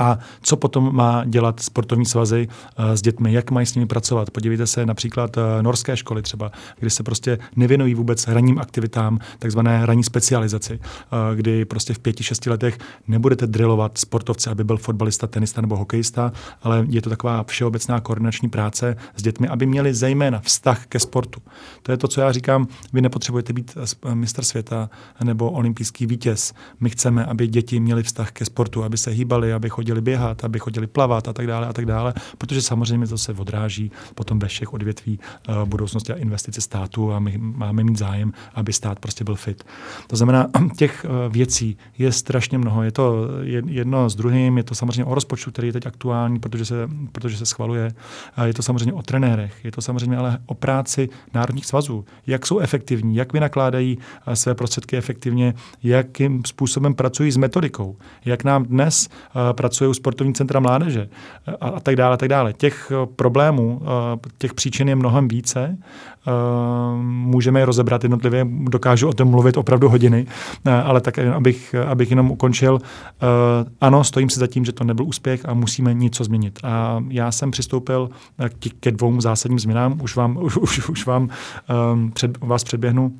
a 0.00 0.18
co 0.42 0.56
potom 0.56 0.94
má 0.96 1.24
dělat 1.24 1.60
sportovní 1.60 2.06
svazy 2.06 2.48
uh, 2.78 2.84
s 2.90 3.02
dětmi, 3.02 3.32
jak 3.32 3.50
mají 3.50 3.66
s 3.66 3.74
nimi 3.74 3.86
pracovat. 3.86 4.30
Podívejte 4.30 4.66
se 4.66 4.86
například 4.86 5.36
uh, 5.36 5.42
norské 5.62 5.96
školy 5.96 6.22
třeba, 6.22 6.50
kde 6.78 6.90
se 6.90 7.02
prostě 7.02 7.38
nevěnují 7.56 7.94
vůbec 7.94 8.26
hraním 8.26 8.58
aktivitám, 8.58 9.18
takzvané 9.38 9.78
hraní 9.78 10.04
specializaci, 10.04 10.74
uh, 10.74 11.36
kdy 11.36 11.64
prostě 11.64 11.94
v 11.94 11.98
pěti, 11.98 12.24
šesti 12.24 12.50
letech 12.50 12.78
nebudete 13.08 13.46
drillovat 13.46 13.98
sportovce, 13.98 14.50
aby 14.50 14.64
byl 14.64 14.76
fotbalista, 14.76 15.26
tenista 15.26 15.60
nebo 15.60 15.76
hokejista, 15.76 16.32
ale 16.62 16.86
je 16.88 17.02
to 17.02 17.10
taková 17.10 17.44
všeobecná 17.44 18.00
koordinační 18.00 18.48
práce 18.48 18.96
s 19.16 19.22
dětmi, 19.22 19.48
aby 19.48 19.66
měli 19.66 19.94
zejména 19.94 20.40
vztah 20.40 20.86
ke 20.86 20.98
sportu. 20.98 21.40
To 21.82 21.92
je 21.92 21.98
to, 21.98 22.08
co 22.08 22.20
já 22.20 22.32
říkám, 22.32 22.68
vy 22.92 23.00
nepotřebujete 23.00 23.52
být 23.52 23.78
mistr 24.14 24.44
světa 24.44 24.90
nebo 25.24 25.50
olympijský 25.50 26.06
vítěz. 26.06 26.54
My 26.80 26.90
chceme, 26.90 27.24
aby 27.24 27.46
děti 27.46 27.80
měli 27.80 28.02
vztah 28.02 28.32
ke 28.32 28.44
sportu, 28.44 28.84
aby 28.84 28.98
se 28.98 29.10
hýbali, 29.10 29.52
aby 29.52 29.68
chodili 29.68 29.89
chodili 29.90 30.00
běhat, 30.00 30.44
aby 30.44 30.58
chodili 30.58 30.86
plavat 30.86 31.28
a 31.28 31.32
tak 31.32 31.46
dále 31.46 31.66
a 31.66 31.72
tak 31.72 31.86
dále, 31.86 32.14
protože 32.38 32.62
samozřejmě 32.62 33.06
to 33.06 33.18
se 33.18 33.32
odráží 33.32 33.90
potom 34.14 34.38
ve 34.38 34.48
všech 34.48 34.72
odvětví 34.72 35.18
uh, 35.18 35.68
budoucnosti 35.68 36.12
a 36.12 36.16
investice 36.16 36.60
státu 36.60 37.12
a 37.12 37.18
my 37.18 37.38
máme 37.38 37.84
mít 37.84 37.98
zájem, 37.98 38.32
aby 38.54 38.72
stát 38.72 38.98
prostě 38.98 39.24
byl 39.24 39.34
fit. 39.34 39.64
To 40.06 40.16
znamená, 40.16 40.46
těch 40.76 41.04
uh, 41.04 41.32
věcí 41.32 41.76
je 41.98 42.12
strašně 42.12 42.58
mnoho. 42.58 42.82
Je 42.82 42.92
to 42.92 43.28
jedno 43.66 44.10
s 44.10 44.14
druhým, 44.14 44.56
je 44.56 44.62
to 44.62 44.74
samozřejmě 44.74 45.04
o 45.04 45.14
rozpočtu, 45.14 45.50
který 45.50 45.68
je 45.68 45.72
teď 45.72 45.86
aktuální, 45.86 46.38
protože 46.38 46.64
se, 46.64 46.88
protože 47.12 47.36
se 47.36 47.46
schvaluje. 47.46 47.90
Je 48.44 48.54
to 48.54 48.62
samozřejmě 48.62 48.92
o 48.92 49.02
trenérech, 49.02 49.64
je 49.64 49.72
to 49.72 49.82
samozřejmě 49.82 50.16
ale 50.16 50.38
o 50.46 50.54
práci 50.54 51.08
národních 51.34 51.66
svazů. 51.66 52.04
Jak 52.26 52.46
jsou 52.46 52.58
efektivní, 52.58 53.16
jak 53.16 53.32
vynakládají 53.32 53.96
uh, 53.98 54.34
své 54.34 54.54
prostředky 54.54 54.96
efektivně, 54.96 55.54
jakým 55.82 56.42
způsobem 56.46 56.94
pracují 56.94 57.30
s 57.30 57.36
metodikou. 57.36 57.96
Jak 58.24 58.44
nám 58.44 58.64
dnes 58.64 59.08
pracuje 59.70 59.88
u 59.88 59.94
sportovní 59.94 60.34
centra 60.34 60.60
mládeže 60.60 61.08
a, 61.60 61.68
a 61.68 61.80
tak 61.80 61.96
dále, 61.96 62.14
a 62.14 62.16
tak 62.16 62.28
dále. 62.28 62.52
Těch 62.52 62.92
problémů, 63.16 63.82
těch 64.38 64.54
příčin 64.54 64.88
je 64.88 64.96
mnohem 64.96 65.28
více. 65.28 65.78
Můžeme 67.02 67.60
je 67.60 67.64
rozebrat 67.64 68.02
jednotlivě, 68.02 68.46
dokážu 68.50 69.08
o 69.08 69.12
tom 69.12 69.28
mluvit 69.28 69.56
opravdu 69.56 69.88
hodiny, 69.88 70.26
ale 70.84 71.00
tak, 71.00 71.18
abych, 71.18 71.74
abych 71.74 72.10
jenom 72.10 72.30
ukončil. 72.30 72.78
Ano, 73.80 74.04
stojím 74.04 74.30
si 74.30 74.40
za 74.40 74.46
tím, 74.46 74.64
že 74.64 74.72
to 74.72 74.84
nebyl 74.84 75.06
úspěch 75.06 75.48
a 75.48 75.54
musíme 75.54 75.94
něco 75.94 76.24
změnit. 76.24 76.58
A 76.62 77.04
já 77.08 77.32
jsem 77.32 77.50
přistoupil 77.50 78.10
ke 78.80 78.90
dvou 78.90 79.20
zásadním 79.20 79.58
změnám, 79.58 80.00
už 80.02 80.16
vám, 80.16 80.36
už, 80.36 80.56
už, 80.66 80.88
už 80.88 81.06
vám 81.06 81.28
před, 82.12 82.38
vás 82.38 82.64
předběhnu. 82.64 83.12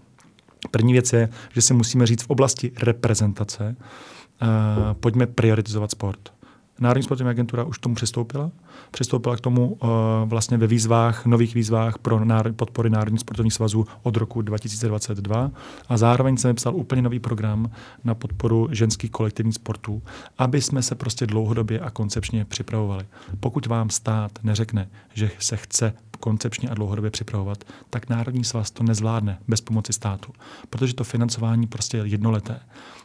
První 0.70 0.92
věc 0.92 1.12
je, 1.12 1.28
že 1.54 1.62
si 1.62 1.74
musíme 1.74 2.06
říct 2.06 2.22
v 2.22 2.30
oblasti 2.30 2.72
reprezentace, 2.82 3.76
uh, 4.42 4.48
pojďme 5.00 5.26
prioritizovat 5.26 5.90
sport. 5.90 6.39
Národní 6.80 7.02
sportovní 7.02 7.30
agentura 7.30 7.64
už 7.64 7.78
k 7.78 7.80
tomu 7.80 7.94
přistoupila. 7.94 8.50
Přistoupila 8.90 9.36
k 9.36 9.40
tomu 9.40 9.68
uh, 9.68 9.88
vlastně 10.24 10.56
ve 10.56 10.66
výzvách, 10.66 11.26
nových 11.26 11.54
výzvách 11.54 11.98
pro 11.98 12.24
národ, 12.24 12.56
podpory 12.56 12.90
Národní 12.90 13.18
sportovních 13.18 13.54
svazů 13.54 13.86
od 14.02 14.16
roku 14.16 14.42
2022 14.42 15.50
a 15.88 15.96
zároveň 15.96 16.36
jsem 16.36 16.56
psal 16.56 16.76
úplně 16.76 17.02
nový 17.02 17.18
program 17.18 17.70
na 18.04 18.14
podporu 18.14 18.68
ženských 18.70 19.10
kolektivních 19.10 19.54
sportů, 19.54 20.02
aby 20.38 20.62
jsme 20.62 20.82
se 20.82 20.94
prostě 20.94 21.26
dlouhodobě 21.26 21.80
a 21.80 21.90
koncepčně 21.90 22.44
připravovali. 22.44 23.04
Pokud 23.40 23.66
vám 23.66 23.90
stát 23.90 24.32
neřekne, 24.42 24.88
že 25.14 25.30
se 25.38 25.56
chce 25.56 25.92
koncepčně 26.20 26.68
a 26.68 26.74
dlouhodobě 26.74 27.10
připravovat, 27.10 27.64
tak 27.90 28.08
Národní 28.08 28.44
svaz 28.44 28.70
to 28.70 28.82
nezvládne 28.82 29.38
bez 29.48 29.60
pomoci 29.60 29.92
státu, 29.92 30.32
protože 30.70 30.94
to 30.94 31.04
financování 31.04 31.66
prostě 31.66 31.96
je 31.96 32.06
jednoleté. 32.06 32.60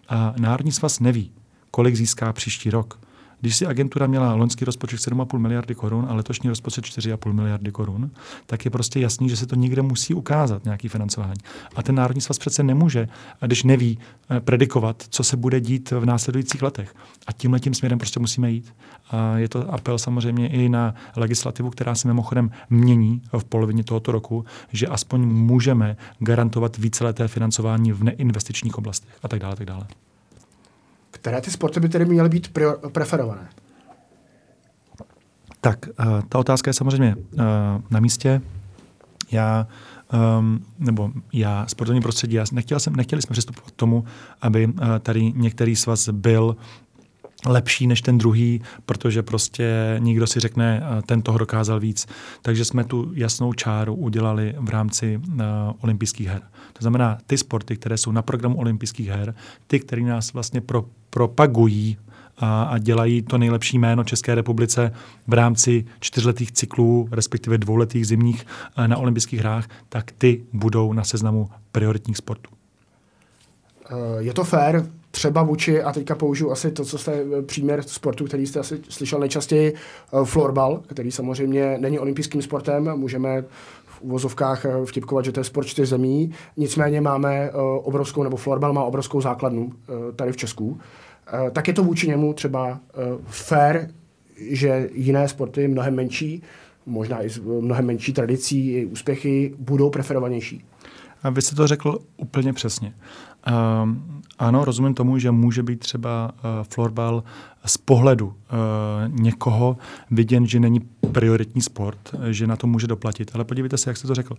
A 0.10 0.34
Národní 0.38 0.72
svaz 0.72 1.00
neví, 1.00 1.32
kolik 1.72 1.96
získá 1.96 2.34
příští 2.34 2.70
rok. 2.70 3.05
Když 3.46 3.56
si 3.56 3.66
agentura 3.66 4.08
měla 4.08 4.34
loňský 4.34 4.66
rozpočet 4.66 5.00
7,5 5.00 5.38
miliardy 5.38 5.76
korun 5.76 6.06
a 6.10 6.14
letošní 6.14 6.50
rozpočet 6.50 6.86
4,5 6.86 7.34
miliardy 7.34 7.72
korun, 7.72 8.12
tak 8.46 8.66
je 8.66 8.72
prostě 8.72 9.00
jasný, 9.00 9.30
že 9.30 9.38
se 9.38 9.46
to 9.46 9.56
někde 9.56 9.82
musí 9.82 10.14
ukázat, 10.14 10.66
nějaký 10.66 10.88
financování. 10.88 11.40
A 11.76 11.84
ten 11.84 11.96
Národní 11.96 12.22
svaz 12.22 12.40
přece 12.40 12.64
nemůže, 12.64 13.08
když 13.42 13.64
neví, 13.64 14.00
eh, 14.30 14.40
predikovat, 14.40 15.04
co 15.10 15.24
se 15.24 15.38
bude 15.38 15.60
dít 15.60 15.92
v 15.92 16.06
následujících 16.06 16.62
letech. 16.62 16.96
A 17.28 17.32
tímhle 17.32 17.60
tím 17.60 17.74
směrem 17.74 18.00
prostě 18.00 18.20
musíme 18.20 18.52
jít. 18.52 18.76
A 19.12 19.38
je 19.38 19.50
to 19.50 19.74
apel 19.74 19.98
samozřejmě 19.98 20.50
i 20.50 20.70
na 20.70 20.96
legislativu, 21.16 21.70
která 21.70 21.96
se 21.96 22.08
mimochodem 22.08 22.52
mění 22.70 23.22
v 23.38 23.44
polovině 23.44 23.84
tohoto 23.84 24.12
roku, 24.12 24.46
že 24.72 24.88
aspoň 24.88 25.22
můžeme 25.22 25.98
garantovat 26.20 26.78
víceleté 26.78 27.28
financování 27.28 27.92
v 27.92 28.04
neinvestičních 28.04 28.78
oblastech 28.78 29.20
a 29.24 29.28
tak 29.28 29.40
dále. 29.40 29.56
Tak 29.56 29.66
dále. 29.66 29.88
Které 31.26 31.42
ty 31.42 31.52
sporty 31.52 31.80
by 31.80 31.90
tedy 31.90 32.06
měly 32.06 32.30
být 32.30 32.52
preferované? 32.92 33.50
Tak, 35.62 35.86
uh, 36.00 36.22
ta 36.30 36.40
otázka 36.40 36.70
je 36.70 36.74
samozřejmě 36.74 37.16
uh, 37.16 37.42
na 37.90 38.00
místě. 38.00 38.42
Já 39.32 39.68
um, 40.40 40.66
nebo 40.80 41.12
já, 41.34 41.68
sportovní 41.68 42.02
prostředí, 42.02 42.36
já 42.36 42.46
nechtěl 42.52 42.80
jsem, 42.80 42.96
nechtěli 42.96 43.22
jsme 43.22 43.34
přistupovat 43.34 43.72
k 43.72 43.76
tomu, 43.76 44.06
aby 44.42 44.68
uh, 44.68 44.74
tady 45.00 45.34
některý 45.36 45.76
svaz 45.76 46.10
byl 46.10 46.56
lepší 47.46 47.88
než 47.88 48.02
ten 48.02 48.18
druhý, 48.18 48.62
protože 48.86 49.24
prostě 49.24 49.96
nikdo 50.00 50.28
si 50.28 50.40
řekne, 50.40 50.84
ten 51.06 51.22
toho 51.22 51.38
dokázal 51.38 51.80
víc. 51.80 52.08
Takže 52.42 52.66
jsme 52.66 52.84
tu 52.84 53.12
jasnou 53.14 53.54
čáru 53.54 53.96
udělali 53.96 54.56
v 54.60 54.70
rámci 54.70 55.18
uh, 55.18 55.42
olympijských 55.82 56.28
her. 56.28 56.42
To 56.74 56.80
znamená, 56.82 57.18
ty 57.28 57.38
sporty, 57.38 57.76
které 57.76 57.98
jsou 57.98 58.12
na 58.12 58.22
programu 58.22 58.58
olympijských 58.58 59.08
her, 59.08 59.36
ty, 59.68 59.80
které 59.80 60.02
nás 60.02 60.34
vlastně 60.34 60.62
pro, 60.62 60.86
propagují 61.10 61.98
a, 62.38 62.64
a 62.64 62.78
dělají 62.78 63.22
to 63.22 63.38
nejlepší 63.38 63.80
jméno 63.80 64.04
České 64.04 64.36
republice 64.36 64.92
v 65.28 65.34
rámci 65.34 65.86
čtyřletých 66.00 66.52
cyklů, 66.52 67.08
respektive 67.12 67.58
dvouletých 67.58 68.08
zimních 68.08 68.46
na 68.88 68.98
olympijských 68.98 69.40
hrách, 69.40 69.68
tak 69.90 70.12
ty 70.12 70.44
budou 70.54 70.94
na 70.94 71.04
seznamu 71.04 71.50
prioritních 71.72 72.18
sportů. 72.18 72.52
Je 74.20 74.34
to 74.34 74.44
fér 74.44 74.90
třeba 75.16 75.44
vůči, 75.44 75.84
a 75.84 75.92
teďka 75.92 76.16
použiju 76.16 76.52
asi 76.52 76.72
to, 76.72 76.86
co 76.86 76.98
jste 76.98 77.14
eh, 77.14 77.42
příměr 77.42 77.84
sportu, 77.84 78.26
který 78.26 78.48
jste 78.48 78.60
asi 78.60 78.80
slyšel 78.90 79.20
nejčastěji, 79.20 79.74
uh, 80.12 80.26
florbal, 80.26 80.82
který 80.88 81.12
samozřejmě 81.12 81.78
není 81.80 82.00
olympijským 82.00 82.42
sportem, 82.42 82.92
můžeme 82.96 83.42
v 83.86 84.02
uvozovkách 84.02 84.66
eh, 84.66 84.86
vtipkovat, 84.86 85.26
že 85.26 85.32
to 85.32 85.40
je 85.40 85.44
sport 85.44 85.66
čtyř 85.66 85.90
zemí, 85.90 86.32
nicméně 86.58 87.02
máme 87.02 87.52
obrovskou, 87.84 88.24
nebo 88.24 88.38
florbal 88.38 88.74
má 88.74 88.84
obrovskou 88.84 89.22
základnu 89.22 89.74
tady 90.16 90.32
v 90.32 90.38
Česku. 90.38 90.80
Tak 91.52 91.68
je 91.68 91.74
to 91.74 91.84
vůči 91.84 92.08
němu 92.08 92.34
třeba 92.34 92.80
fair, 93.26 93.88
že 94.38 94.90
jiné 94.94 95.28
sporty 95.28 95.68
mnohem 95.68 95.96
menší, 95.96 96.44
možná 96.86 97.24
i 97.24 97.30
s 97.30 97.38
mnohem 97.40 97.86
menší 97.86 98.14
tradicí, 98.14 98.72
i 98.74 98.86
úspěchy 98.86 99.54
budou 99.60 99.90
preferovanější. 99.90 100.66
A 101.24 101.30
vy 101.30 101.42
jste 101.42 101.56
to 101.56 101.68
řekl 101.68 102.00
úplně 102.18 102.54
přesně. 102.54 102.94
Um, 103.84 104.15
ano, 104.40 104.66
rozumím 104.66 104.94
tomu, 104.94 105.18
že 105.18 105.32
může 105.32 105.64
být 105.64 105.80
třeba 105.80 106.32
uh, 106.32 106.64
florbal 106.64 107.24
z 107.66 107.78
pohledu 107.78 108.28
uh, 108.28 108.34
někoho 109.08 109.78
viděn, 110.12 110.48
že 110.48 110.60
není 110.60 110.80
prioritní 111.12 111.62
sport, 111.62 112.16
že 112.30 112.48
na 112.48 112.56
to 112.56 112.68
může 112.68 112.88
doplatit. 112.88 113.32
Ale 113.34 113.44
podívejte 113.44 113.78
se, 113.78 113.90
jak 113.90 113.98
jste 113.98 114.08
to 114.08 114.16
řekl. 114.16 114.36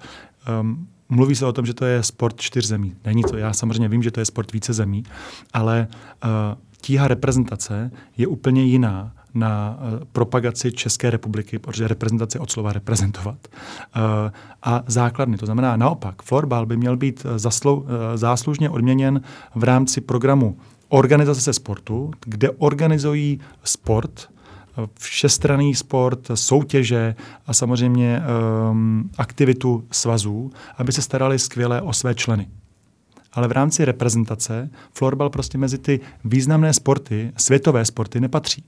Um, 0.60 0.88
mluví 1.08 1.34
se 1.34 1.46
o 1.46 1.52
tom, 1.52 1.66
že 1.66 1.74
to 1.74 1.84
je 1.84 2.02
sport 2.02 2.40
čtyř 2.40 2.66
zemí. 2.66 2.94
Není 3.04 3.22
to. 3.22 3.36
Já 3.36 3.52
samozřejmě 3.52 3.88
vím, 3.88 4.02
že 4.02 4.10
to 4.10 4.20
je 4.20 4.26
sport 4.26 4.52
více 4.52 4.72
zemí, 4.72 5.04
ale 5.52 5.88
uh, 6.24 6.30
tíha 6.80 7.08
reprezentace 7.08 7.90
je 8.16 8.26
úplně 8.26 8.64
jiná 8.64 9.15
na 9.36 9.78
uh, 9.78 10.04
propagaci 10.12 10.72
České 10.72 11.10
republiky, 11.10 11.58
protože 11.58 11.88
reprezentace 11.88 12.38
od 12.38 12.50
slova 12.50 12.72
reprezentovat. 12.72 13.48
Uh, 13.48 14.02
a 14.62 14.82
základny, 14.86 15.36
to 15.36 15.46
znamená 15.46 15.76
naopak, 15.76 16.22
florbal 16.22 16.66
by 16.66 16.76
měl 16.76 16.96
být 16.96 17.26
zaslou, 17.36 17.76
uh, 17.76 17.88
záslužně 18.14 18.70
odměněn 18.70 19.20
v 19.54 19.64
rámci 19.64 20.00
programu 20.00 20.56
organizace 20.88 21.52
sportu, 21.52 22.10
kde 22.26 22.50
organizují 22.50 23.40
sport, 23.64 24.28
všestranný 24.98 25.74
sport, 25.74 26.30
soutěže 26.34 27.14
a 27.46 27.52
samozřejmě 27.52 28.22
um, 28.70 29.10
aktivitu 29.18 29.84
svazů, 29.90 30.50
aby 30.78 30.92
se 30.92 31.02
starali 31.02 31.38
skvěle 31.38 31.82
o 31.82 31.92
své 31.92 32.14
členy 32.14 32.48
ale 33.36 33.48
v 33.48 33.52
rámci 33.52 33.84
reprezentace 33.84 34.70
florbal 34.92 35.30
prostě 35.30 35.58
mezi 35.58 35.78
ty 35.78 36.00
významné 36.24 36.72
sporty, 36.72 37.32
světové 37.36 37.84
sporty 37.84 38.20
nepatří. 38.20 38.64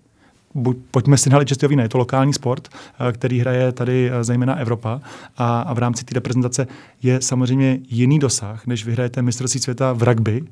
Buď, 0.55 0.77
pojďme 0.91 1.19
si 1.19 1.31
nalit 1.31 1.49
čistého 1.49 1.69
vína, 1.69 1.83
je 1.83 1.89
to 1.89 1.99
lokální 1.99 2.33
sport, 2.33 2.69
eh, 2.69 3.13
který 3.13 3.41
hraje 3.41 3.73
tady 3.73 4.11
eh, 4.11 4.25
zejména 4.25 4.55
Evropa. 4.55 5.01
A, 5.37 5.61
a 5.61 5.75
v 5.75 5.79
rámci 5.79 6.05
té 6.05 6.15
reprezentace 6.15 6.67
je 7.03 7.21
samozřejmě 7.21 7.79
jiný 7.89 8.19
dosah, 8.19 8.67
než 8.67 8.85
vyhrajete 8.85 9.23
mistrovství 9.23 9.61
světa 9.61 9.93
v 9.93 10.03
rugby, 10.03 10.43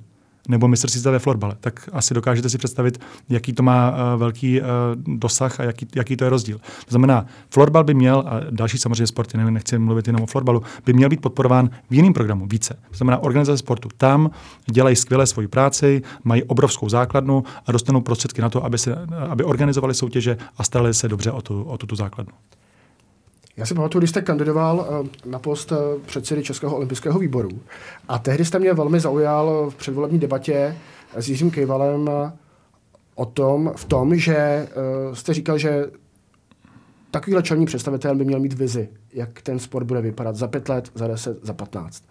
nebo 0.48 0.68
mistrovství 0.68 1.00
světa 1.00 1.10
ve 1.10 1.18
florbale, 1.18 1.56
tak 1.60 1.88
asi 1.92 2.14
dokážete 2.14 2.50
si 2.50 2.58
představit, 2.58 3.00
jaký 3.28 3.52
to 3.52 3.62
má 3.62 3.90
uh, 3.90 4.20
velký 4.20 4.60
uh, 4.60 4.66
dosah 5.18 5.60
a 5.60 5.62
jaký, 5.62 5.86
jaký 5.94 6.16
to 6.16 6.24
je 6.24 6.30
rozdíl. 6.30 6.58
To 6.58 6.90
znamená, 6.90 7.26
florbal 7.50 7.84
by 7.84 7.94
měl, 7.94 8.24
a 8.26 8.40
další 8.50 8.78
samozřejmě 8.78 9.06
sporty, 9.06 9.38
nevím, 9.38 9.54
nechci 9.54 9.78
mluvit 9.78 10.06
jenom 10.06 10.22
o 10.22 10.26
florbalu, 10.26 10.62
by 10.86 10.92
měl 10.92 11.08
být 11.08 11.20
podporován 11.20 11.70
v 11.90 11.94
jiném 11.94 12.12
programu 12.12 12.46
více. 12.46 12.74
To 12.90 12.96
znamená, 12.96 13.18
organizace 13.18 13.58
sportu 13.58 13.88
tam 13.96 14.30
dělají 14.72 14.96
skvěle 14.96 15.26
svoji 15.26 15.48
práci, 15.48 16.02
mají 16.24 16.42
obrovskou 16.42 16.88
základnu 16.88 17.44
a 17.66 17.72
dostanou 17.72 18.00
prostředky 18.00 18.42
na 18.42 18.50
to, 18.50 18.64
aby, 18.64 18.78
se, 18.78 18.96
aby 19.28 19.44
organizovali 19.44 19.94
soutěže 19.94 20.36
a 20.56 20.64
starali 20.64 20.94
se 20.94 21.08
dobře 21.08 21.30
o 21.30 21.42
tu, 21.42 21.62
o 21.62 21.78
tu, 21.78 21.86
tu 21.86 21.96
základnu. 21.96 22.32
Já 23.56 23.66
si 23.66 23.74
pamatuju, 23.74 24.00
když 24.00 24.10
jste 24.10 24.22
kandidoval 24.22 24.86
eh, 24.88 25.28
na 25.28 25.38
post 25.38 25.72
eh, 25.72 25.76
předsedy 26.06 26.42
Českého 26.42 26.76
olympijského 26.76 27.18
výboru 27.18 27.48
a 28.08 28.18
tehdy 28.18 28.44
jste 28.44 28.58
mě 28.58 28.74
velmi 28.74 29.00
zaujal 29.00 29.70
v 29.70 29.74
předvolební 29.74 30.18
debatě 30.18 30.76
s 31.16 31.28
Jiřím 31.28 31.50
Kejvalem 31.50 32.08
eh, 32.08 32.32
o 33.14 33.26
tom, 33.26 33.72
v 33.76 33.84
tom, 33.84 34.16
že 34.16 34.68
jste 35.12 35.34
říkal, 35.34 35.58
že 35.58 35.86
takovýhle 37.10 37.42
čelní 37.42 37.66
představitel 37.66 38.14
by 38.14 38.24
měl 38.24 38.40
mít 38.40 38.52
vizi, 38.52 38.88
jak 39.12 39.42
ten 39.42 39.58
sport 39.58 39.84
bude 39.84 40.00
vypadat 40.00 40.36
za 40.36 40.48
pět 40.48 40.68
let, 40.68 40.90
za 40.94 41.06
deset, 41.06 41.38
za 41.42 41.52
patnáct. 41.52 42.02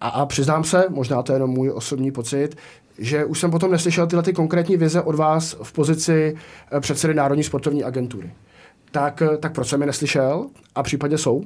A, 0.00 0.08
a 0.08 0.26
přiznám 0.26 0.64
se, 0.64 0.84
možná 0.88 1.22
to 1.22 1.32
je 1.32 1.36
jenom 1.36 1.50
můj 1.50 1.70
osobní 1.70 2.12
pocit, 2.12 2.56
že 2.98 3.24
už 3.24 3.40
jsem 3.40 3.50
potom 3.50 3.70
neslyšel 3.70 4.06
tyhle 4.06 4.22
ty 4.22 4.32
konkrétní 4.32 4.76
vize 4.76 5.02
od 5.02 5.14
vás 5.14 5.56
v 5.62 5.72
pozici 5.72 6.36
předsedy 6.80 7.14
Národní 7.14 7.44
sportovní 7.44 7.84
agentury 7.84 8.30
tak, 8.90 9.22
eh, 9.22 9.36
tak 9.36 9.54
proč 9.54 9.68
jsem 9.68 9.80
je 9.80 9.86
neslyšel? 9.86 10.46
A 10.74 10.82
případně 10.82 11.18
jsou? 11.18 11.44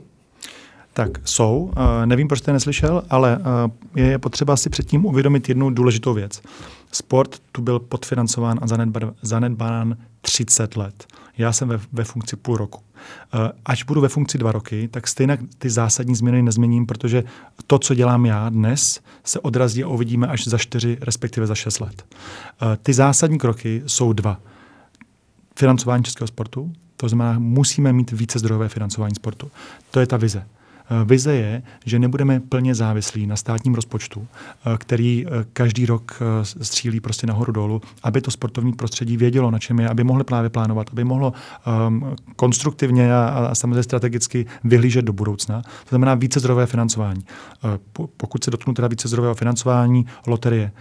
Tak 0.92 1.10
jsou. 1.24 1.58
Uh, 1.58 1.72
nevím, 2.06 2.28
proč 2.28 2.38
jste 2.38 2.52
neslyšel, 2.52 3.02
ale 3.10 3.38
uh, 3.38 3.70
je 4.04 4.18
potřeba 4.18 4.56
si 4.56 4.70
předtím 4.70 5.06
uvědomit 5.06 5.48
jednu 5.48 5.70
důležitou 5.70 6.14
věc. 6.14 6.42
Sport 6.92 7.38
tu 7.52 7.62
byl 7.62 7.78
podfinancován 7.78 8.58
a 8.62 8.66
zanedbán 9.22 9.96
30 10.20 10.76
let. 10.76 11.06
Já 11.38 11.52
jsem 11.52 11.68
ve, 11.68 11.80
ve 11.92 12.04
funkci 12.04 12.36
půl 12.36 12.56
roku. 12.56 12.80
Až 13.64 13.82
budu 13.82 14.00
ve 14.00 14.08
funkci 14.08 14.38
dva 14.38 14.52
roky, 14.52 14.88
tak 14.88 15.08
stejně 15.08 15.38
ty 15.58 15.70
zásadní 15.70 16.14
změny 16.14 16.42
nezměním, 16.42 16.86
protože 16.86 17.24
to, 17.66 17.78
co 17.78 17.94
dělám 17.94 18.26
já 18.26 18.48
dnes, 18.48 19.00
se 19.24 19.40
odrazí 19.40 19.84
a 19.84 19.88
uvidíme 19.88 20.26
až 20.26 20.48
za 20.48 20.58
čtyři, 20.58 20.98
respektive 21.00 21.46
za 21.46 21.54
šest 21.54 21.80
let. 21.80 22.04
Ty 22.82 22.92
zásadní 22.92 23.38
kroky 23.38 23.82
jsou 23.86 24.12
dva 24.12 24.40
financování 25.56 26.04
českého 26.04 26.28
sportu, 26.28 26.72
to 26.96 27.08
znamená, 27.08 27.38
musíme 27.38 27.92
mít 27.92 28.10
více 28.10 28.38
zdrojové 28.38 28.68
financování 28.68 29.14
sportu. 29.14 29.50
To 29.90 30.00
je 30.00 30.06
ta 30.06 30.16
vize. 30.16 30.46
Eh, 30.90 31.04
vize 31.04 31.34
je, 31.34 31.62
že 31.84 31.98
nebudeme 31.98 32.40
plně 32.40 32.74
závislí 32.74 33.26
na 33.26 33.36
státním 33.36 33.74
rozpočtu, 33.74 34.26
eh, 34.66 34.78
který 34.78 35.26
eh, 35.26 35.44
každý 35.52 35.86
rok 35.86 36.22
střílí 36.42 37.00
prostě 37.00 37.26
nahoru 37.26 37.52
dolů, 37.52 37.82
aby 38.02 38.20
to 38.20 38.30
sportovní 38.30 38.72
prostředí 38.72 39.16
vědělo, 39.16 39.50
na 39.50 39.58
čem 39.58 39.80
je, 39.80 39.88
aby 39.88 40.04
mohli 40.04 40.24
právě 40.24 40.50
plánovat, 40.50 40.90
aby 40.92 41.04
mohlo 41.04 41.32
um, 41.88 42.16
konstruktivně 42.36 43.14
a, 43.14 43.48
a 43.50 43.54
samozřejmě 43.54 43.82
strategicky 43.82 44.46
vyhlížet 44.64 45.04
do 45.04 45.12
budoucna. 45.12 45.62
To 45.62 45.88
znamená 45.88 46.14
více 46.14 46.40
zdrojové 46.40 46.66
financování. 46.66 47.24
Pokud 48.16 48.44
se 48.44 48.50
dotknu 48.50 48.74
teda 48.74 48.88
více 48.88 49.08
zdrojového 49.08 49.34
financování, 49.34 50.06
loterie. 50.26 50.72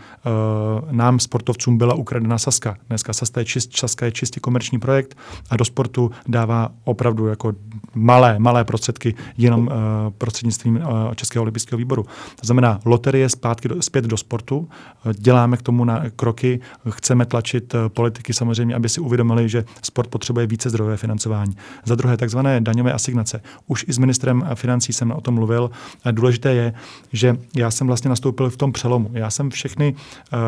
Nám 0.92 1.20
sportovcům 1.20 1.78
byla 1.78 1.94
ukradena 1.94 2.38
Saska. 2.38 2.78
Dneska 2.88 3.14
Saska 3.14 3.40
je, 3.40 3.46
čist, 3.46 3.78
Saska 3.78 4.06
je 4.06 4.12
čistě 4.12 4.40
komerční 4.40 4.80
projekt 4.80 5.18
a 5.50 5.58
do 5.58 5.66
sportu 5.66 6.12
dává 6.28 6.70
opravdu 6.84 7.28
jako 7.28 7.54
malé, 7.96 8.40
malé 8.40 8.64
prostředky 8.64 9.16
jenom 9.38 9.70
prostřednictvím 10.18 10.78
eh, 10.78 11.16
Českého 11.16 11.42
olympijského 11.44 11.78
výboru. 11.78 12.04
To 12.42 12.46
znamená, 12.48 12.80
loterie 12.86 13.30
zpátky 13.30 13.68
do, 13.68 13.82
zpět 13.82 14.06
do 14.06 14.18
sportu, 14.18 14.70
eh, 15.06 15.14
děláme 15.14 15.58
k 15.58 15.62
tomu 15.62 15.86
na 15.86 16.04
kroky, 16.16 16.60
chceme 16.90 17.26
tlačit 17.26 17.76
eh, 17.76 17.90
politiky 17.90 18.34
samozřejmě, 18.34 18.76
aby 18.76 18.90
si 18.90 19.02
uvědomili, 19.02 19.50
že 19.50 19.66
sport 19.82 20.08
potřebuje 20.10 20.48
více 20.48 20.70
zdrojové 20.70 20.98
financování. 20.98 21.56
Za 21.86 21.96
druhé, 21.96 22.18
takzvané 22.18 22.62
daňové 22.62 22.94
asignace. 22.94 23.42
Už 23.68 23.86
i 23.88 23.94
s 23.94 23.98
ministrem 23.98 24.50
financí 24.56 24.94
jsem 24.94 25.12
o 25.12 25.22
tom 25.22 25.36
mluvil. 25.36 25.72
Důležité 26.12 26.54
je, 26.54 26.74
že 27.14 27.38
já 27.56 27.72
jsem 27.72 27.88
vlastně 27.88 28.10
nastoupil 28.10 28.50
v 28.50 28.58
tom 28.58 28.72
přelomu. 28.72 29.10
Já 29.14 29.30
jsem 29.30 29.50
všechny 29.50 29.96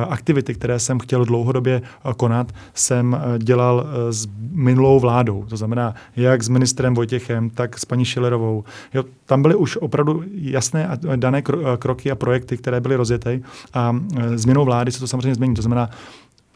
aktivity, 0.10 0.54
které 0.54 0.80
jsem 0.80 1.00
chtěl 1.00 1.26
dlouhodobě 1.26 1.82
konat, 2.18 2.52
jsem 2.74 3.18
dělal 3.38 3.86
s 4.10 4.28
minulou 4.52 5.00
vládou. 5.00 5.46
To 5.50 5.58
znamená, 5.58 5.96
jak 6.16 6.44
s 6.44 6.50
ministrem 6.50 6.94
Vojtěchem, 6.94 7.50
tak 7.50 7.80
s 7.80 7.86
paní 7.86 8.06
Šilerovou. 8.06 8.64
Jo, 8.94 9.04
tam 9.36 9.42
byly 9.42 9.56
už 9.56 9.78
opravdu 9.78 10.24
jasné 10.34 10.88
a 10.88 11.16
dané 11.16 11.44
kroky 11.80 12.12
a 12.12 12.16
projekty, 12.16 12.58
které 12.58 12.82
byly 12.82 12.96
rozjeté 12.96 13.40
a 13.74 13.92
e, 13.92 14.38
změnou 14.38 14.66
vlády 14.66 14.92
se 14.92 15.00
to 15.00 15.08
samozřejmě 15.08 15.36
změní. 15.36 15.56
To 15.56 15.62
znamená, 15.62 15.90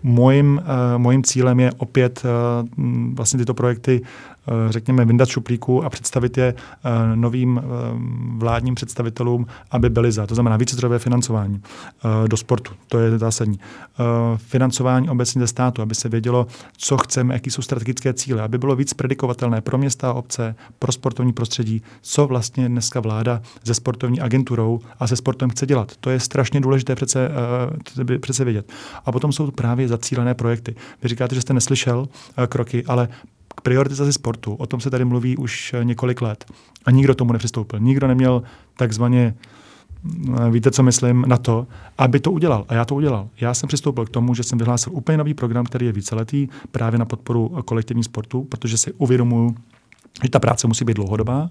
Mojím, 0.04 0.62
uh, 0.64 0.98
mojím 0.98 1.24
cílem 1.24 1.60
je 1.60 1.72
opět 1.78 2.24
vlastně 3.16 3.40
tyto 3.40 3.54
projekty 3.54 4.02
Eh, 4.39 4.39
řekněme, 4.70 5.06
vyndat 5.06 5.30
šuplíku 5.30 5.84
a 5.84 5.90
představit 5.90 6.38
je 6.38 6.54
eh, 6.54 7.16
novým 7.16 7.58
eh, 7.58 7.64
vládním 8.38 8.76
představitelům, 8.76 9.48
aby 9.72 9.90
byli 9.90 10.12
za. 10.12 10.28
To 10.28 10.36
znamená 10.36 10.58
více 10.58 10.76
zdrojové 10.76 11.00
financování 11.00 11.62
do 12.28 12.38
sportu. 12.38 12.72
To 12.88 13.00
je 13.00 13.18
zásadní. 13.18 13.60
Financování 14.36 15.10
obecně 15.10 15.42
ze 15.42 15.48
státu, 15.48 15.82
aby 15.82 15.96
se 15.96 16.10
vědělo, 16.10 16.48
co 16.78 16.98
chceme, 16.98 17.34
jaký 17.34 17.52
jsou 17.52 17.62
strategické 17.62 18.14
cíle, 18.14 18.42
aby 18.42 18.58
bylo 18.58 18.76
víc 18.76 18.94
predikovatelné 18.94 19.62
pro 19.62 19.78
města 19.78 20.10
a 20.10 20.14
obce, 20.14 20.56
pro 20.80 20.92
sportovní 20.92 21.34
prostředí, 21.34 21.82
co 22.02 22.28
vlastně 22.28 22.70
dneska 22.70 23.00
vláda 23.00 23.42
se 23.64 23.74
sportovní 23.74 24.22
agenturou 24.22 24.80
a 25.00 25.08
se 25.08 25.16
sportem 25.16 25.50
chce 25.50 25.66
dělat. 25.66 25.92
To 26.00 26.10
je 26.10 26.20
strašně 26.20 26.62
důležité 26.62 26.96
přece, 26.96 27.30
přece 28.22 28.44
vědět. 28.44 28.72
A 29.06 29.12
potom 29.12 29.32
jsou 29.32 29.52
právě 29.52 29.88
zacílené 29.88 30.34
projekty. 30.34 30.76
Vy 31.04 31.10
říkáte, 31.10 31.36
že 31.36 31.42
jste 31.42 31.54
neslyšel 31.54 32.08
kroky, 32.48 32.84
ale 32.86 33.10
k 33.60 33.62
prioritizaci 33.62 34.14
sportu. 34.14 34.56
O 34.56 34.66
tom 34.66 34.80
se 34.80 34.90
tady 34.90 35.06
mluví 35.06 35.38
už 35.38 35.74
eh, 35.74 35.86
několik 35.86 36.22
let. 36.22 36.46
A 36.86 36.92
nikdo 36.92 37.16
tomu 37.16 37.34
nepřistoupil. 37.34 37.80
Nikdo 37.80 38.08
neměl 38.08 38.44
takzvaně 38.78 39.36
eh, 39.36 40.52
víte, 40.52 40.72
co 40.72 40.84
myslím, 40.84 41.26
na 41.28 41.38
to, 41.38 41.68
aby 41.98 42.20
to 42.20 42.32
udělal. 42.32 42.66
A 42.68 42.74
já 42.74 42.86
to 42.86 42.96
udělal. 42.96 43.30
Já 43.42 43.54
jsem 43.54 43.68
přistoupil 43.68 44.06
k 44.06 44.10
tomu, 44.10 44.34
že 44.36 44.44
jsem 44.44 44.58
vyhlásil 44.58 44.94
úplně 44.94 45.18
nový 45.18 45.34
program, 45.34 45.66
který 45.66 45.86
je 45.86 45.92
víceletý, 45.92 46.48
právě 46.72 47.00
na 47.00 47.06
podporu 47.06 47.56
eh, 47.58 47.62
kolektivní 47.62 48.04
sportu, 48.04 48.44
protože 48.44 48.78
si 48.78 48.94
uvědomuji, 48.94 49.56
že 50.24 50.30
ta 50.30 50.40
práce 50.40 50.68
musí 50.68 50.86
být 50.86 50.94
dlouhodobá. 50.94 51.50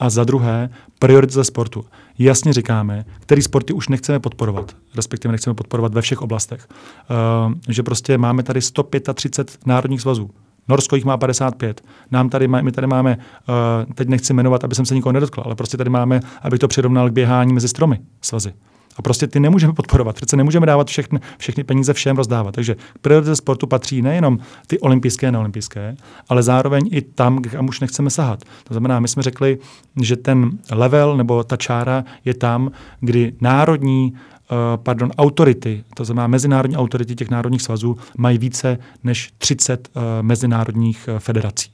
A 0.00 0.10
za 0.10 0.24
druhé, 0.24 0.70
prioritizace 0.98 1.44
sportu. 1.44 1.84
Jasně 2.18 2.52
říkáme, 2.52 3.04
který 3.20 3.42
sporty 3.42 3.72
už 3.72 3.88
nechceme 3.88 4.20
podporovat, 4.20 4.76
respektive 4.96 5.32
nechceme 5.32 5.54
podporovat 5.54 5.94
ve 5.94 6.02
všech 6.02 6.22
oblastech. 6.22 6.68
Uh, 6.70 7.54
že 7.68 7.82
prostě 7.82 8.18
máme 8.18 8.42
tady 8.42 8.62
135 8.62 9.66
národních 9.66 10.00
svazů. 10.00 10.30
Norsko 10.68 10.96
jich 10.96 11.04
má 11.04 11.16
55. 11.16 11.80
Nám 12.10 12.28
tady, 12.28 12.48
my 12.48 12.72
tady 12.72 12.86
máme, 12.86 13.18
uh, 13.86 13.92
teď 13.94 14.08
nechci 14.08 14.34
jmenovat, 14.34 14.64
aby 14.64 14.74
jsem 14.74 14.86
se 14.86 14.94
nikoho 14.94 15.12
nedotkl, 15.12 15.42
ale 15.44 15.54
prostě 15.54 15.76
tady 15.76 15.90
máme, 15.90 16.20
aby 16.42 16.58
to 16.58 16.68
přirovnal 16.68 17.10
k 17.10 17.12
běhání 17.12 17.52
mezi 17.52 17.68
stromy 17.68 17.98
svazy. 18.22 18.52
A 18.96 19.02
prostě 19.02 19.26
ty 19.26 19.40
nemůžeme 19.40 19.72
podporovat. 19.76 20.16
Přece 20.16 20.36
nemůžeme 20.36 20.66
dávat 20.66 20.88
všechny, 20.88 21.20
všechny 21.38 21.64
peníze 21.64 21.92
všem 21.92 22.16
rozdávat. 22.16 22.54
Takže 22.54 22.76
priority 23.00 23.36
sportu 23.36 23.66
patří 23.66 24.02
nejenom 24.02 24.38
ty 24.66 24.78
olympijské 24.78 25.28
a 25.28 25.30
neolympijské, 25.30 25.96
ale 26.28 26.42
zároveň 26.42 26.88
i 26.92 27.02
tam, 27.02 27.42
kam 27.42 27.68
už 27.68 27.80
nechceme 27.80 28.10
sahat. 28.10 28.44
To 28.64 28.74
znamená, 28.74 29.00
my 29.00 29.08
jsme 29.08 29.22
řekli, 29.22 29.58
že 30.02 30.16
ten 30.16 30.50
level 30.70 31.16
nebo 31.16 31.44
ta 31.44 31.56
čára 31.56 32.04
je 32.24 32.34
tam, 32.34 32.70
kdy 33.00 33.32
národní 33.40 34.12
Eh, 34.12 34.37
pardon, 34.76 35.10
autority, 35.18 35.84
to 35.94 36.04
znamená 36.04 36.26
mezinárodní 36.26 36.76
autority 36.76 37.14
těch 37.14 37.30
národních 37.30 37.62
svazů, 37.62 37.96
mají 38.16 38.38
více 38.38 38.78
než 39.04 39.32
30 39.38 39.88
uh, 39.96 40.02
eh, 40.02 40.22
mezinárodních 40.22 41.08
uh, 41.12 41.18
federací 41.18 41.70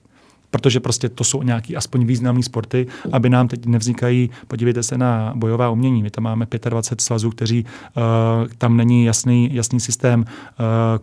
protože 0.50 0.80
prostě 0.80 1.08
to 1.08 1.24
jsou 1.24 1.42
nějaký 1.42 1.76
aspoň 1.76 2.06
významný 2.06 2.42
sporty, 2.42 2.86
aby 3.12 3.30
nám 3.30 3.48
teď 3.48 3.66
nevznikají, 3.66 4.30
podívejte 4.48 4.82
se 4.82 4.98
na 4.98 5.32
bojová 5.34 5.70
umění, 5.70 6.02
my 6.02 6.10
tam 6.10 6.24
máme 6.24 6.46
25 6.68 7.00
svazů, 7.00 7.30
kteří, 7.30 7.64
uh, 7.64 8.02
tam 8.58 8.76
není 8.76 9.04
jasný, 9.04 9.48
jasný 9.52 9.80
systém, 9.80 10.20
uh, 10.20 10.24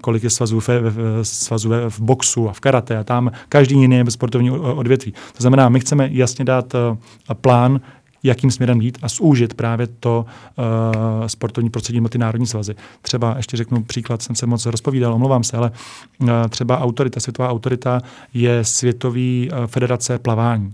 kolik 0.02 0.24
je 0.24 0.30
svazů, 0.30 0.60
v, 0.60 0.68
v, 0.68 1.24
svazů 1.24 1.70
v, 1.70 1.90
v 1.90 2.00
boxu 2.00 2.50
a 2.50 2.54
v 2.54 2.60
karate 2.60 2.98
a 2.98 3.04
tam 3.04 3.32
každý 3.50 3.76
jiný 3.76 4.04
sportovní 4.10 4.52
odvětví. 4.52 5.12
To 5.12 5.42
znamená, 5.42 5.70
my 5.70 5.80
chceme 5.80 6.10
jasně 6.12 6.46
dát 6.46 6.74
uh, 6.74 6.98
plán, 7.34 7.82
jakým 8.24 8.52
směrem 8.52 8.82
jít 8.82 8.98
a 9.02 9.08
zúžit 9.08 9.54
právě 9.54 9.88
to 9.88 10.26
uh, 10.58 11.28
sportovní 11.28 11.70
prostředí 11.70 12.02
ty 12.10 12.18
národní 12.18 12.48
svazy. 12.48 12.76
Třeba, 13.02 13.34
ještě 13.38 13.58
řeknu 13.58 13.84
příklad, 13.84 14.22
jsem 14.22 14.36
se 14.36 14.46
moc 14.46 14.66
rozpovídal, 14.66 15.14
omlouvám 15.14 15.44
se, 15.44 15.58
ale 15.58 15.72
uh, 16.20 16.30
třeba 16.50 16.80
autorita, 16.80 17.20
světová 17.20 17.50
autorita 17.50 18.02
je 18.34 18.64
Světový 18.64 19.50
uh, 19.52 19.68
federace 19.68 20.20
plavání. 20.20 20.74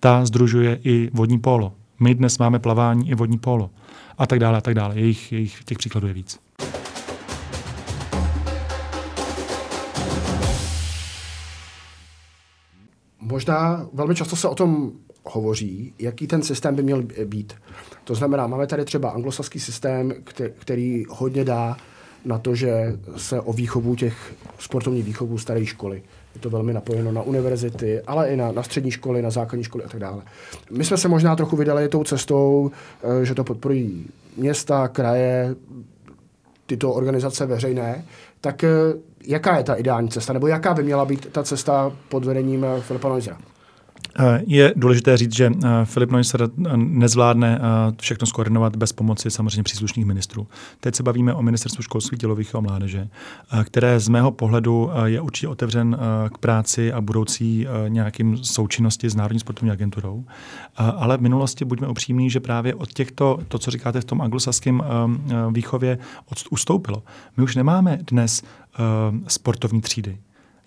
Ta 0.00 0.24
združuje 0.24 0.78
i 0.84 1.10
vodní 1.12 1.38
polo. 1.38 1.72
My 2.00 2.14
dnes 2.14 2.38
máme 2.38 2.58
plavání 2.58 3.10
i 3.10 3.14
vodní 3.14 3.38
polo. 3.38 3.70
A 4.18 4.26
tak 4.26 4.38
dále, 4.38 4.58
a 4.58 4.60
tak 4.60 4.74
dále. 4.74 4.94
Jejich, 4.94 5.32
jejich 5.32 5.64
těch 5.64 5.78
příkladů 5.78 6.06
je 6.06 6.12
víc. 6.12 6.38
Možná 13.20 13.86
velmi 13.92 14.14
často 14.14 14.36
se 14.36 14.48
o 14.48 14.54
tom 14.54 14.92
hovoří, 15.24 15.94
jaký 15.98 16.26
ten 16.26 16.42
systém 16.42 16.74
by 16.74 16.82
měl 16.82 17.02
být. 17.24 17.54
To 18.04 18.14
znamená, 18.14 18.46
máme 18.46 18.66
tady 18.66 18.84
třeba 18.84 19.10
anglosaský 19.10 19.60
systém, 19.60 20.14
který 20.58 21.04
hodně 21.08 21.44
dá 21.44 21.76
na 22.24 22.38
to, 22.38 22.54
že 22.54 22.98
se 23.16 23.40
o 23.40 23.52
výchovu 23.52 23.96
těch 23.96 24.34
sportovní 24.58 25.02
výchovu 25.02 25.38
staré 25.38 25.66
školy. 25.66 26.02
Je 26.34 26.40
to 26.40 26.50
velmi 26.50 26.72
napojeno 26.72 27.12
na 27.12 27.22
univerzity, 27.22 28.00
ale 28.00 28.28
i 28.28 28.36
na, 28.36 28.52
na 28.52 28.62
střední 28.62 28.90
školy, 28.90 29.22
na 29.22 29.30
základní 29.30 29.64
školy 29.64 29.84
a 29.84 29.88
tak 29.88 30.00
dále. 30.00 30.22
My 30.70 30.84
jsme 30.84 30.96
se 30.96 31.08
možná 31.08 31.36
trochu 31.36 31.56
vydali 31.56 31.88
tou 31.88 32.04
cestou, 32.04 32.70
eh, 33.02 33.24
že 33.24 33.34
to 33.34 33.44
podporují 33.44 34.06
města, 34.36 34.88
kraje, 34.88 35.54
tyto 36.66 36.92
organizace 36.92 37.46
veřejné. 37.46 38.04
Tak 38.40 38.64
eh, 38.64 38.70
jaká 39.24 39.56
je 39.56 39.64
ta 39.64 39.74
ideální 39.74 40.08
cesta, 40.08 40.32
nebo 40.32 40.46
jaká 40.46 40.74
by 40.74 40.82
měla 40.82 41.04
být 41.04 41.32
ta 41.32 41.42
cesta 41.42 41.92
pod 42.08 42.24
vedením 42.24 42.64
eh, 42.64 42.80
Filipa 42.80 43.08
Noizera? 43.08 43.38
Eh, 44.18 44.42
je 44.46 44.72
důležité 44.76 45.16
říct, 45.16 45.36
že 45.36 45.50
eh, 45.64 45.68
Filip 45.84 46.10
Neusser 46.10 46.42
eh, 46.42 46.76
nezvládne 46.76 47.60
všechno 48.00 48.26
skoordinovat 48.26 48.76
bez 48.76 48.92
pomoci 48.92 49.30
samozřejmě 49.30 49.62
příslušných 49.62 50.06
ministrů. 50.06 50.46
Teď 50.80 50.94
se 50.94 51.02
bavíme 51.02 51.34
o 51.34 51.42
ministerstvu 51.42 51.82
školství, 51.82 52.18
tělových 52.18 52.54
a 52.54 52.60
mládeže, 52.60 53.08
které 53.64 54.00
z 54.00 54.08
mého 54.08 54.30
pohledu 54.30 54.90
je 55.04 55.20
určitě 55.20 55.48
otevřen 55.48 55.98
k 56.34 56.38
práci 56.38 56.92
a 56.92 57.00
budoucí 57.00 57.66
nějakým 57.88 58.44
součinnosti 58.44 59.10
s 59.10 59.14
Národní 59.14 59.40
sportovní 59.40 59.70
agenturou. 59.70 60.24
Ale 60.76 61.18
v 61.18 61.20
minulosti 61.20 61.64
buďme 61.64 61.88
upřímní, 61.88 62.30
že 62.30 62.40
právě 62.40 62.74
od 62.74 62.92
těchto, 62.92 63.38
to, 63.48 63.58
co 63.58 63.70
říkáte 63.70 64.00
v 64.00 64.04
tom 64.04 64.20
anglosaském 64.20 64.82
výchově, 65.52 65.98
ustoupilo. 66.50 67.02
My 67.36 67.42
už 67.42 67.56
nemáme 67.56 67.98
dnes 68.10 68.42
sportovní 69.26 69.80
třídy. 69.80 70.18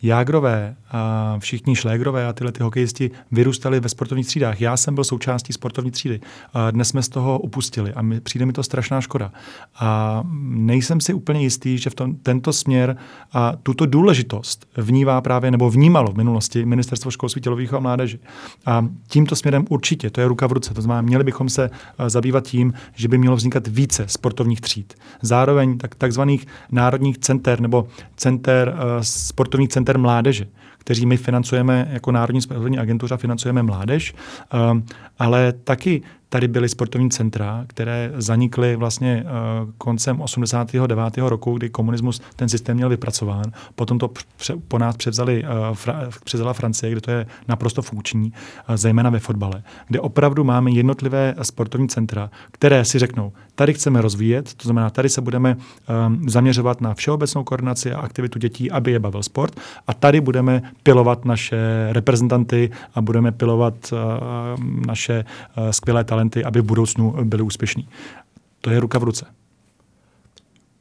Jágrové 0.06 0.76
a 0.91 1.36
všichni 1.39 1.76
šlégrové 1.76 2.28
a 2.28 2.34
tyhle 2.34 2.52
ty 2.52 2.63
hokejisti 2.63 3.12
vyrůstali 3.32 3.80
ve 3.80 3.89
sportovních 3.89 4.28
třídách. 4.28 4.62
Já 4.62 4.78
jsem 4.78 4.96
byl 4.96 5.04
součástí 5.04 5.54
sportovní 5.54 5.91
třídy. 5.91 6.20
A 6.54 6.72
dnes 6.72 6.89
jsme 6.89 7.04
z 7.04 7.10
toho 7.10 7.39
upustili 7.39 7.94
a 7.94 8.02
mi, 8.02 8.22
přijde 8.22 8.46
mi 8.46 8.54
to 8.54 8.63
strašná 8.63 9.02
škoda. 9.02 9.32
A 9.80 10.24
nejsem 10.50 11.02
si 11.02 11.13
úplně 11.13 11.41
jistý, 11.41 11.78
že 11.78 11.89
v 11.89 11.96
tom, 11.96 12.15
tento 12.15 12.54
směr 12.54 12.98
a 13.34 13.54
tuto 13.63 13.86
důležitost 13.86 14.65
vnívá 14.78 15.22
právě 15.22 15.52
nebo 15.52 15.70
vnímalo 15.70 16.12
v 16.12 16.18
minulosti 16.18 16.65
Ministerstvo 16.65 17.12
školství 17.12 17.41
tělových 17.41 17.74
a 17.74 17.80
mládeže. 17.80 18.18
A 18.65 18.88
tímto 19.08 19.36
směrem 19.36 19.65
určitě, 19.70 20.10
to 20.10 20.22
je 20.22 20.28
ruka 20.28 20.48
v 20.48 20.52
ruce. 20.52 20.74
To 20.74 20.82
znamená, 20.82 21.02
měli 21.02 21.24
bychom 21.24 21.50
se 21.50 21.70
zabývat 22.08 22.44
tím, 22.44 22.74
že 22.96 23.08
by 23.08 23.18
mělo 23.18 23.36
vznikat 23.36 23.68
více 23.68 24.06
sportovních 24.08 24.62
tříd. 24.62 24.94
Zároveň 25.22 25.78
tak, 25.78 25.96
takzvaných 25.96 26.48
národních 26.72 27.18
center 27.18 27.62
nebo 27.62 27.88
center, 28.15 28.76
sportovních 29.02 29.70
center 29.70 29.95
mládeže, 29.98 30.48
kteří 30.78 31.06
my 31.06 31.18
financujeme 31.18 31.88
jako 31.92 32.12
Národní 32.12 32.42
sportovní 32.42 32.80
agentura, 32.80 33.18
financujeme 33.18 33.64
mládež, 33.64 34.16
ale 35.20 35.54
taky 35.54 36.02
tady 36.30 36.48
byly 36.48 36.70
sportovní 36.70 37.10
centra, 37.10 37.64
které 37.68 38.12
zanikly 38.18 38.76
vlastně 38.76 39.24
uh, 39.24 39.72
koncem 39.78 40.22
89. 40.22 41.18
roku, 41.18 41.58
kdy 41.58 41.70
komunismus 41.70 42.22
ten 42.36 42.50
systém 42.50 42.78
měl 42.78 42.90
vypracován. 42.90 43.44
Potom 43.76 44.00
to 44.00 44.10
po 44.68 44.78
nás 44.78 44.96
převzali, 44.98 45.44
fra- 45.74 46.10
převzala 46.24 46.54
Francie, 46.54 46.92
kde 46.92 47.02
to 47.02 47.12
je 47.12 47.26
naprosto 47.48 47.82
funkční, 47.82 48.34
uh, 48.70 48.76
zejména 48.76 49.10
ve 49.10 49.20
fotbale, 49.20 49.64
kde 49.88 50.00
opravdu 50.00 50.44
máme 50.44 50.72
jednotlivé 50.72 51.36
sportovní 51.42 51.90
centra, 51.90 52.30
které 52.52 52.86
si 52.86 53.00
řeknou, 53.00 53.32
tady 53.56 53.74
chceme 53.74 54.02
rozvíjet, 54.02 54.54
to 54.54 54.64
znamená, 54.64 54.90
tady 54.90 55.10
se 55.10 55.22
budeme 55.22 55.58
zaměřovat 56.28 56.82
na 56.82 56.94
všeobecnou 56.94 57.44
koordinaci 57.44 57.94
a 57.94 58.00
aktivitu 58.00 58.40
dětí, 58.40 58.72
aby 58.72 58.92
je 58.92 59.00
bavil 59.00 59.24
sport 59.24 59.60
a 59.88 59.94
tady 59.94 60.22
budeme 60.22 60.62
pilovat 60.84 61.26
naše 61.26 61.58
reprezentanty 61.92 62.72
a 62.96 63.02
budeme 63.02 63.32
pilovat 63.32 63.94
naše 64.88 65.26
skvělé 65.72 66.04
talenty, 66.04 66.25
aby 66.44 66.62
v 66.62 66.66
budoucnu 66.66 67.16
byli 67.24 67.44
úspěšní. 67.44 67.88
To 68.62 68.70
je 68.70 68.80
ruka 68.80 69.00
v 69.00 69.04
ruce. 69.04 69.26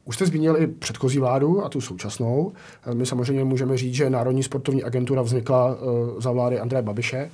Už 0.05 0.15
jste 0.15 0.25
zmínil 0.25 0.57
i 0.57 0.67
předchozí 0.67 1.19
vládu 1.19 1.65
a 1.65 1.69
tu 1.69 1.81
současnou. 1.81 2.51
My 2.93 3.05
samozřejmě 3.05 3.43
můžeme 3.43 3.77
říct, 3.77 3.93
že 3.93 4.09
Národní 4.09 4.43
sportovní 4.43 4.83
agentura 4.83 5.21
vznikla 5.21 5.75
uh, 5.75 6.21
za 6.21 6.31
vlády 6.31 6.59
Andreje 6.59 6.81
Babiše. 6.81 7.31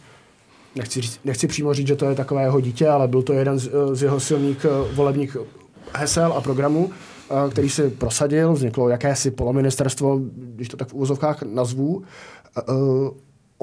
Nechci, 0.76 1.02
říct, 1.02 1.20
nechci 1.26 1.48
přímo 1.48 1.74
říct, 1.74 1.88
že 1.88 1.96
to 1.96 2.06
je 2.06 2.16
takové 2.16 2.44
jeho 2.44 2.62
dítě, 2.62 2.88
ale 2.88 3.08
byl 3.08 3.22
to 3.22 3.34
jeden 3.34 3.60
z, 3.60 3.72
z 3.94 4.04
jeho 4.04 4.20
silných 4.20 4.66
uh, 4.66 4.96
volebních 4.96 5.38
hesel 5.96 6.34
a 6.34 6.42
programů, 6.42 6.92
který 7.52 7.70
si 7.70 7.90
prosadil. 7.90 8.54
Vzniklo 8.54 8.90
jakési 8.90 9.32
poloministerstvo, 9.32 10.20
když 10.34 10.70
to 10.70 10.78
tak 10.78 10.88
v 10.88 10.94
úvozovkách 10.94 11.44
nazvu. 11.44 12.04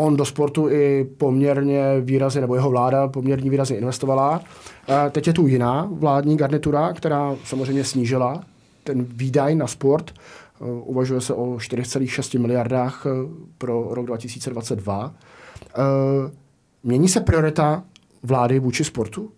On 0.01 0.17
do 0.17 0.25
sportu 0.25 0.69
i 0.69 1.05
poměrně 1.19 2.01
výrazně, 2.01 2.41
nebo 2.41 2.55
jeho 2.55 2.71
vláda 2.71 3.09
poměrně 3.09 3.51
výrazně 3.51 3.77
investovala. 3.77 4.41
Teď 5.11 5.27
je 5.27 5.33
tu 5.33 5.47
jiná 5.47 5.89
vládní 5.93 6.37
garnitura, 6.37 6.93
která 6.93 7.37
samozřejmě 7.45 7.85
snížila 7.85 8.45
ten 8.85 9.05
výdaj 9.05 9.55
na 9.55 9.67
sport. 9.67 10.15
Uvažuje 10.61 11.21
se 11.21 11.35
o 11.35 11.45
4,6 11.45 12.41
miliardách 12.41 13.07
eh, 13.07 13.11
pro 13.59 13.89
rok 13.91 14.07
2022. 14.07 15.15
Eh, 15.69 15.83
mění 16.83 17.09
se 17.09 17.21
priorita 17.21 17.85
vlády 18.23 18.59
vůči 18.59 18.85
sportu? 18.85 19.31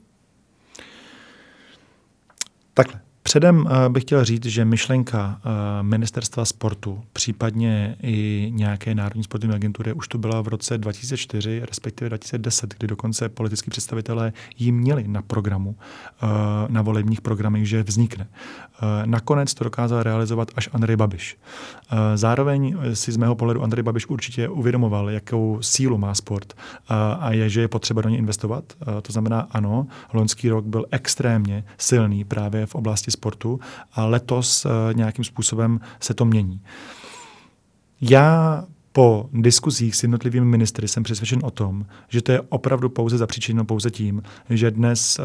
Takhle. 2.75 3.01
Předem 3.23 3.67
eh, 3.67 3.89
bych 3.89 4.03
chtěl 4.03 4.25
říct, 4.25 4.45
že 4.45 4.65
myšlenka 4.65 5.41
eh, 5.45 5.49
ministerstva 5.83 6.45
sportu, 6.45 7.03
případně 7.13 7.97
i 8.03 8.49
nějaké 8.55 8.95
národní 8.95 9.25
sportovní 9.25 9.57
agentury, 9.57 9.93
už 9.93 10.09
to 10.09 10.19
byla 10.19 10.41
v 10.41 10.49
roce 10.49 10.79
2004, 10.79 11.63
respektive 11.65 12.09
2010, 12.09 12.75
kdy 12.79 12.87
dokonce 12.87 13.29
politický 13.29 13.71
představitelé 13.71 14.33
ji 14.59 14.73
měli 14.73 15.09
na 15.09 15.23
programu, 15.23 15.77
eh, 16.23 16.27
na 16.69 16.83
volebních 16.83 17.21
programech, 17.21 17.69
že 17.69 17.83
vznikne. 17.83 18.29
Nakonec 19.05 19.55
to 19.55 19.65
dokázal 19.65 20.03
realizovat 20.03 20.51
až 20.57 20.69
Andrej 20.73 20.97
Babiš. 20.97 21.37
Zároveň 22.15 22.77
si 22.95 23.13
z 23.13 23.17
mého 23.17 23.35
pohledu 23.35 23.63
Andrej 23.63 23.83
Babiš 23.83 24.07
určitě 24.07 24.49
uvědomoval, 24.49 25.11
jakou 25.11 25.59
sílu 25.61 25.99
má 25.99 26.15
sport 26.15 26.55
a 27.21 27.33
je, 27.33 27.49
že 27.49 27.61
je 27.61 27.69
potřeba 27.69 28.03
do 28.03 28.09
něj 28.09 28.19
investovat. 28.19 28.65
To 29.03 29.13
znamená, 29.13 29.49
ano, 29.51 29.87
loňský 30.13 30.49
rok 30.49 30.65
byl 30.65 30.85
extrémně 30.91 31.65
silný 31.79 32.25
právě 32.25 32.67
v 32.67 32.75
oblasti 32.75 33.10
sportu 33.11 33.61
a 33.93 34.05
letos 34.05 34.65
uh, 34.65 34.71
nějakým 34.95 35.25
způsobem 35.25 35.81
se 36.01 36.15
to 36.15 36.25
mění. 36.25 36.61
Já 38.01 38.65
po 38.93 39.29
diskuzích 39.33 39.97
s 39.97 40.03
jednotlivými 40.03 40.47
ministry 40.47 40.89
jsem 40.89 41.03
přesvědčen 41.03 41.41
o 41.43 41.51
tom, 41.51 41.87
že 42.09 42.23
to 42.23 42.33
je 42.33 42.41
opravdu 42.41 42.89
pouze 42.89 43.19
zapříčeno 43.19 43.65
pouze 43.65 43.91
tím, 43.91 44.23
že 44.51 44.71
dnes 44.71 45.19
uh, 45.19 45.25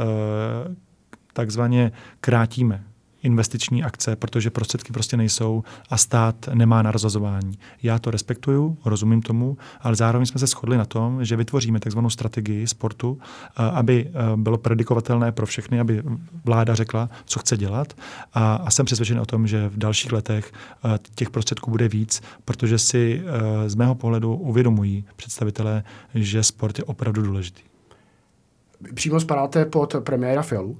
takzvaně 1.33 1.91
krátíme 2.21 2.83
investiční 3.25 3.83
akce, 3.83 4.15
protože 4.15 4.49
prostředky 4.49 4.93
prostě 4.93 5.17
nejsou 5.17 5.63
a 5.89 5.97
stát 5.97 6.49
nemá 6.53 6.81
na 6.81 6.91
rozhazování. 6.91 7.59
Já 7.83 7.99
to 7.99 8.11
respektuju, 8.11 8.77
rozumím 8.85 9.21
tomu, 9.21 9.57
ale 9.81 9.95
zároveň 9.95 10.25
jsme 10.25 10.39
se 10.39 10.47
shodli 10.47 10.77
na 10.77 10.85
tom, 10.85 11.25
že 11.25 11.35
vytvoříme 11.35 11.79
takzvanou 11.79 12.09
strategii 12.09 12.67
sportu, 12.67 13.19
aby 13.55 14.11
bylo 14.35 14.57
predikovatelné 14.57 15.31
pro 15.31 15.45
všechny, 15.45 15.79
aby 15.79 16.03
vláda 16.45 16.75
řekla, 16.75 17.09
co 17.25 17.39
chce 17.39 17.57
dělat. 17.57 17.93
A, 18.33 18.55
a 18.55 18.71
jsem 18.71 18.85
přesvědčen 18.85 19.19
o 19.19 19.25
tom, 19.25 19.47
že 19.47 19.69
v 19.69 19.77
dalších 19.77 20.11
letech 20.11 20.51
těch 21.15 21.29
prostředků 21.29 21.71
bude 21.71 21.87
víc, 21.87 22.21
protože 22.45 22.77
si 22.77 23.23
z 23.67 23.75
mého 23.75 23.95
pohledu 23.95 24.35
uvědomují 24.35 25.05
představitelé, 25.15 25.83
že 26.15 26.43
sport 26.43 26.77
je 26.77 26.83
opravdu 26.83 27.21
důležitý. 27.21 27.61
Přímo 28.93 29.19
spadáte 29.19 29.65
pod 29.65 29.95
premiéra 29.99 30.41
Fialu. 30.41 30.77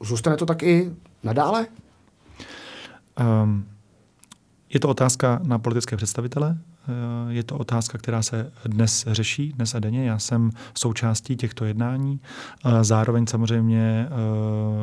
Zůstane 0.00 0.36
to 0.36 0.46
tak 0.46 0.62
i 0.62 0.92
nadále? 1.22 1.66
Um, 3.42 3.66
je 4.74 4.80
to 4.80 4.88
otázka 4.88 5.40
na 5.42 5.58
politické 5.58 5.96
představitele, 5.96 6.58
eh, 6.58 7.32
je 7.32 7.42
to 7.42 7.58
otázka, 7.58 7.98
která 7.98 8.22
se 8.22 8.52
dnes 8.66 9.04
řeší, 9.08 9.52
dnes 9.52 9.74
a 9.74 9.80
denně. 9.80 10.04
Já 10.04 10.18
jsem 10.18 10.50
součástí 10.78 11.36
těchto 11.36 11.64
jednání. 11.64 12.20
Zároveň 12.82 13.26
samozřejmě 13.26 14.06
eh, 14.06 14.10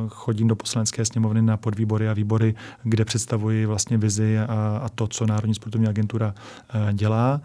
chodím 0.08 0.48
do 0.48 0.56
poslanecké 0.56 1.06
sněmovny 1.06 1.42
na 1.42 1.58
podvýbory 1.58 2.10
a 2.10 2.14
výbory, 2.14 2.56
kde 2.84 3.06
představuji 3.06 3.66
vlastně 3.66 3.98
vizi 3.98 4.40
a 4.40 4.90
to, 4.96 5.08
co 5.08 5.26
Národní 5.26 5.56
sportovní 5.56 5.88
agentura 5.88 6.34
eh, 6.74 6.94
dělá. 6.94 7.42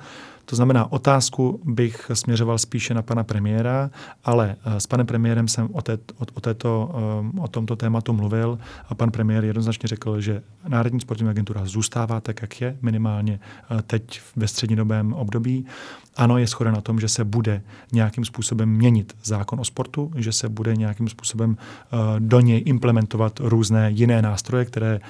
To 0.48 0.56
znamená, 0.56 0.92
otázku 0.92 1.60
bych 1.64 2.10
směřoval 2.14 2.58
spíše 2.58 2.94
na 2.94 3.02
pana 3.02 3.24
premiéra, 3.24 3.90
ale 4.24 4.56
eh, 4.64 4.80
s 4.80 4.86
panem 4.86 5.06
premiérem 5.06 5.48
jsem 5.48 5.68
o, 5.72 5.82
té, 5.82 5.92
o, 5.94 6.24
o, 6.34 6.40
této, 6.40 6.90
eh, 6.94 7.40
o 7.40 7.48
tomto 7.48 7.76
tématu 7.76 8.12
mluvil 8.12 8.58
a 8.88 8.94
pan 8.94 9.10
premiér 9.10 9.44
jednoznačně 9.44 9.88
řekl, 9.88 10.20
že 10.20 10.42
Národní 10.68 11.00
sportovní 11.00 11.30
agentura 11.30 11.60
zůstává 11.64 12.20
tak, 12.20 12.42
jak 12.42 12.60
je, 12.60 12.76
minimálně 12.82 13.40
eh, 13.70 13.82
teď 13.82 14.20
ve 14.36 14.48
střednědobém 14.48 15.12
období. 15.12 15.66
Ano, 16.16 16.38
je 16.38 16.46
schoda 16.46 16.70
na 16.70 16.80
tom, 16.80 17.00
že 17.00 17.08
se 17.08 17.24
bude 17.24 17.62
nějakým 17.92 18.24
způsobem 18.24 18.68
měnit 18.68 19.16
zákon 19.24 19.60
o 19.60 19.64
sportu, 19.64 20.12
že 20.16 20.32
se 20.32 20.48
bude 20.48 20.76
nějakým 20.76 21.08
způsobem 21.08 21.56
do 22.18 22.40
něj 22.40 22.62
implementovat 22.66 23.40
různé 23.40 23.90
jiné 23.90 24.22
nástroje, 24.22 24.64
které, 24.64 25.00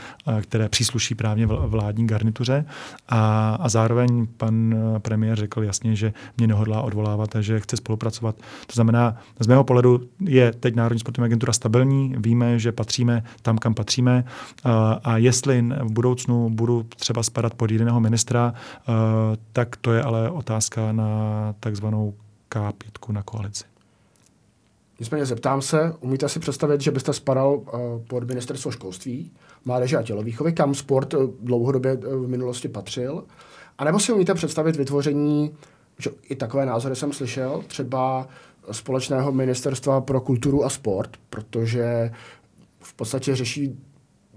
které 0.43 0.69
přísluší 0.69 1.15
právě 1.15 1.47
vládní 1.47 2.07
garnituře. 2.07 2.65
A, 3.09 3.55
a 3.61 3.69
zároveň 3.69 4.27
pan 4.37 4.75
premiér 4.99 5.26
premiér 5.27 5.39
řekl 5.39 5.63
jasně, 5.63 5.97
že 5.97 6.13
mě 6.37 6.47
nehodlá 6.47 6.83
odvolávat 6.83 7.37
a 7.37 7.41
že 7.41 7.61
chce 7.61 7.77
spolupracovat. 7.77 8.37
To 8.67 8.73
znamená, 8.75 9.17
z 9.41 9.47
mého 9.47 9.65
pohledu 9.65 10.01
je 10.21 10.53
teď 10.53 10.75
Národní 10.75 11.01
sportovní 11.01 11.27
agentura 11.27 11.53
stabilní, 11.53 12.15
víme, 12.19 12.59
že 12.59 12.73
patříme 12.73 13.25
tam, 13.43 13.59
kam 13.59 13.75
patříme 13.75 14.25
a 15.05 15.17
jestli 15.19 15.63
v 15.63 15.93
budoucnu 15.93 16.51
budu 16.51 16.83
třeba 16.97 17.23
spadat 17.23 17.55
pod 17.55 17.71
jiného 17.71 18.01
ministra, 18.01 18.55
tak 19.53 19.77
to 19.77 19.93
je 19.93 20.03
ale 20.03 20.31
otázka 20.31 20.93
na 20.93 21.55
takzvanou 21.61 22.15
K5 22.51 23.13
na 23.13 23.23
koalici. 23.23 23.65
Nicméně 25.01 25.27
zeptám 25.27 25.63
se, 25.63 25.95
umíte 26.01 26.29
si 26.29 26.41
představit, 26.41 26.81
že 26.81 26.91
byste 26.91 27.13
spadal 27.13 27.55
uh, 27.55 27.63
pod 28.09 28.25
ministerstvo 28.25 28.71
školství, 28.71 29.31
mládeže 29.65 29.97
a 29.97 30.03
tělovýchovy, 30.03 30.53
kam 30.53 30.75
sport 30.75 31.15
dlouhodobě 31.43 31.97
v 31.97 32.29
minulosti 32.29 32.69
patřil? 32.69 33.25
A 33.79 33.85
nebo 33.85 34.01
si 34.01 34.13
umíte 34.13 34.35
představit 34.35 34.77
vytvoření, 34.77 35.55
že 35.99 36.11
i 36.23 36.37
takové 36.37 36.67
názory 36.67 36.97
jsem 36.97 37.13
slyšel, 37.13 37.63
třeba 37.67 38.29
společného 38.71 39.33
ministerstva 39.33 40.01
pro 40.01 40.21
kulturu 40.21 40.65
a 40.65 40.71
sport, 40.71 41.11
protože 41.31 42.11
v 42.81 42.95
podstatě 42.95 43.37
řeší 43.37 43.79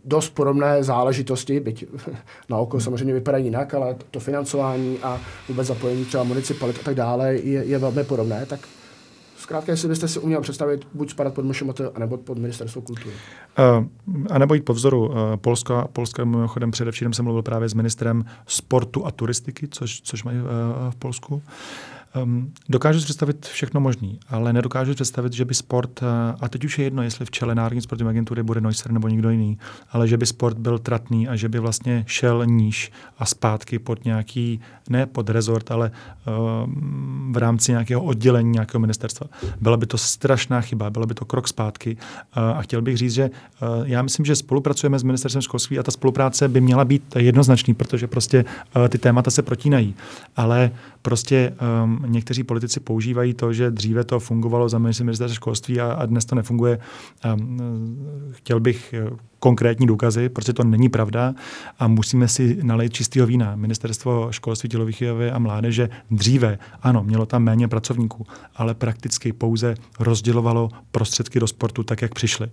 dost 0.06 0.30
podobné 0.30 0.84
záležitosti, 0.84 1.60
byť 1.60 1.86
na 2.50 2.58
oko 2.58 2.78
hmm. 2.78 2.84
samozřejmě 2.84 3.14
vypadají 3.14 3.46
jinak, 3.46 3.74
ale 3.74 3.96
to 4.12 4.20
financování 4.20 5.00
a 5.04 5.22
vůbec 5.48 5.68
zapojení 5.68 6.06
třeba 6.06 6.24
municipalit 6.24 6.80
a 6.80 6.84
tak 6.84 6.96
dále 6.96 7.34
je, 7.34 7.64
je 7.64 7.78
velmi 7.78 8.04
podobné, 8.04 8.46
tak 8.46 8.60
Zkrátka, 9.50 9.72
jestli 9.72 9.88
byste 9.88 10.08
si 10.08 10.20
uměl 10.20 10.42
představit 10.42 10.88
buď 10.94 11.10
spadat 11.10 11.34
pod 11.34 11.46
MŠMT, 11.46 11.82
anebo 11.96 12.18
pod 12.18 12.38
ministerstvo 12.38 12.82
kultury. 12.82 13.16
Uh, 13.80 13.86
a 14.30 14.38
nebo 14.38 14.54
jít 14.54 14.66
po 14.66 14.74
vzoru 14.74 15.08
uh, 15.08 15.16
Polska. 15.36 15.88
Polska 15.94 16.26
mimochodem 16.26 16.72
především 16.72 17.14
jsem 17.14 17.26
mluvil 17.26 17.44
právě 17.44 17.70
s 17.70 17.74
ministrem 17.74 18.26
sportu 18.48 19.06
a 19.06 19.12
turistiky, 19.12 19.68
což, 19.68 20.02
což 20.02 20.24
mají 20.24 20.38
uh, 20.38 20.46
v 20.90 20.96
Polsku. 20.96 21.42
Um, 22.16 22.54
dokážu 22.70 23.00
si 23.00 23.06
představit 23.06 23.46
všechno 23.46 23.82
možný, 23.82 24.20
ale 24.30 24.54
nedokážu 24.54 24.94
představit, 24.94 25.34
že 25.34 25.46
by 25.46 25.54
sport, 25.54 26.00
a 26.40 26.50
teď 26.50 26.66
už 26.66 26.80
je 26.80 26.86
jedno, 26.86 27.04
jestli 27.04 27.26
v 27.26 27.32
čele 27.32 27.56
Národní 27.56 27.82
sportovní 27.82 28.10
agentury 28.10 28.44
bude 28.44 28.62
Neusser 28.62 28.92
nebo 28.92 29.08
někdo 29.08 29.30
jiný, 29.30 29.58
ale 29.92 30.08
že 30.08 30.18
by 30.18 30.26
sport 30.26 30.58
byl 30.58 30.80
tratný 30.80 31.28
a 31.28 31.36
že 31.36 31.50
by 31.50 31.60
vlastně 31.60 32.04
šel 32.08 32.46
níž 32.46 32.92
a 33.18 33.26
zpátky 33.26 33.80
pod 33.80 34.06
nějaký, 34.06 34.60
ne 34.90 35.06
pod 35.06 35.30
rezort, 35.30 35.72
ale 35.72 35.92
um, 36.64 37.34
v 37.34 37.38
rámci 37.38 37.72
nějakého 37.72 38.04
oddělení 38.04 38.52
nějakého 38.52 38.82
ministerstva. 38.82 39.28
Byla 39.62 39.78
by 39.78 39.86
to 39.86 39.98
strašná 39.98 40.62
chyba, 40.62 40.90
byla 40.90 41.06
by 41.06 41.14
to 41.14 41.26
krok 41.26 41.48
zpátky 41.48 41.98
uh, 41.98 42.44
a 42.44 42.62
chtěl 42.62 42.82
bych 42.82 42.98
říct, 42.98 43.14
že 43.14 43.30
uh, 43.30 43.88
já 43.88 44.02
myslím, 44.02 44.26
že 44.26 44.36
spolupracujeme 44.36 45.00
s 45.00 45.04
ministerstvem 45.04 45.42
školství 45.42 45.80
a 45.80 45.84
ta 45.84 45.92
spolupráce 45.92 46.48
by 46.48 46.62
měla 46.62 46.86
být 46.86 47.16
jednoznačný, 47.16 47.74
protože 47.74 48.08
prostě 48.08 48.46
uh, 48.76 48.88
ty 48.88 48.98
témata 48.98 49.32
se 49.32 49.42
protínají. 49.42 49.96
Ale 50.36 50.72
prostě 51.02 51.54
um, 51.84 51.99
někteří 52.06 52.44
politici 52.44 52.80
používají 52.80 53.34
to, 53.34 53.54
že 53.54 53.72
dříve 53.72 54.04
to 54.04 54.20
fungovalo 54.20 54.70
za 54.70 54.78
ministerstva 54.78 55.36
školství 55.36 55.80
a, 55.80 55.92
a 55.92 56.06
dnes 56.06 56.26
to 56.26 56.36
nefunguje. 56.36 56.80
Um, 57.34 57.58
chtěl 58.32 58.60
bych 58.60 58.94
konkrétní 59.40 59.88
důkazy, 59.88 60.30
protože 60.30 60.54
to 60.54 60.64
není 60.64 60.90
pravda 60.90 61.34
a 61.80 61.88
musíme 61.88 62.28
si 62.28 62.60
nalejt 62.64 62.94
čistého 62.94 63.28
vína. 63.28 63.56
Ministerstvo 63.56 64.28
školství, 64.32 64.70
tělovýchovy 64.70 65.32
a 65.32 65.40
mládeže 65.40 65.90
dříve, 66.12 66.60
ano, 66.82 67.04
mělo 67.04 67.26
tam 67.26 67.44
méně 67.44 67.68
pracovníků, 67.68 68.28
ale 68.56 68.74
prakticky 68.74 69.34
pouze 69.34 69.76
rozdělovalo 70.00 70.70
prostředky 70.92 71.40
do 71.40 71.48
sportu 71.48 71.84
tak, 71.84 72.02
jak 72.02 72.14
přišly. 72.14 72.50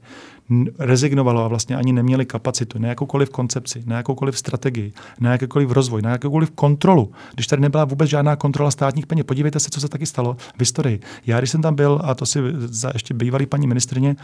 Rezignovalo 0.79 1.45
a 1.45 1.49
vlastně 1.49 1.77
ani 1.77 1.93
neměli 1.93 2.27
kapacitu 2.27 2.79
na 2.79 2.89
jakoukoliv 2.89 3.31
koncepci, 3.31 3.83
na 3.87 3.97
jakoukoliv 3.97 4.39
strategii, 4.39 4.93
na 5.21 5.33
jakýkoliv 5.33 5.71
rozvoj, 5.71 6.03
na 6.03 6.11
jakoukoliv 6.11 6.51
kontrolu. 6.51 7.13
Když 7.35 7.47
tady 7.47 7.63
nebyla 7.63 7.85
vůbec 7.85 8.11
žádná 8.11 8.37
kontrola 8.37 8.71
státních 8.71 9.07
peněz, 9.07 9.27
podívejte 9.27 9.61
se, 9.61 9.71
co 9.71 9.81
se 9.81 9.89
taky 9.89 10.07
stalo 10.07 10.37
v 10.57 10.61
historii. 10.61 11.01
Já, 11.27 11.39
když 11.39 11.51
jsem 11.51 11.63
tam 11.63 11.75
byl, 11.75 12.01
a 12.05 12.15
to 12.15 12.27
si 12.27 12.39
za 12.59 12.91
ještě 12.95 13.15
bývalý 13.15 13.47
paní 13.47 13.67
ministrině, 13.67 14.17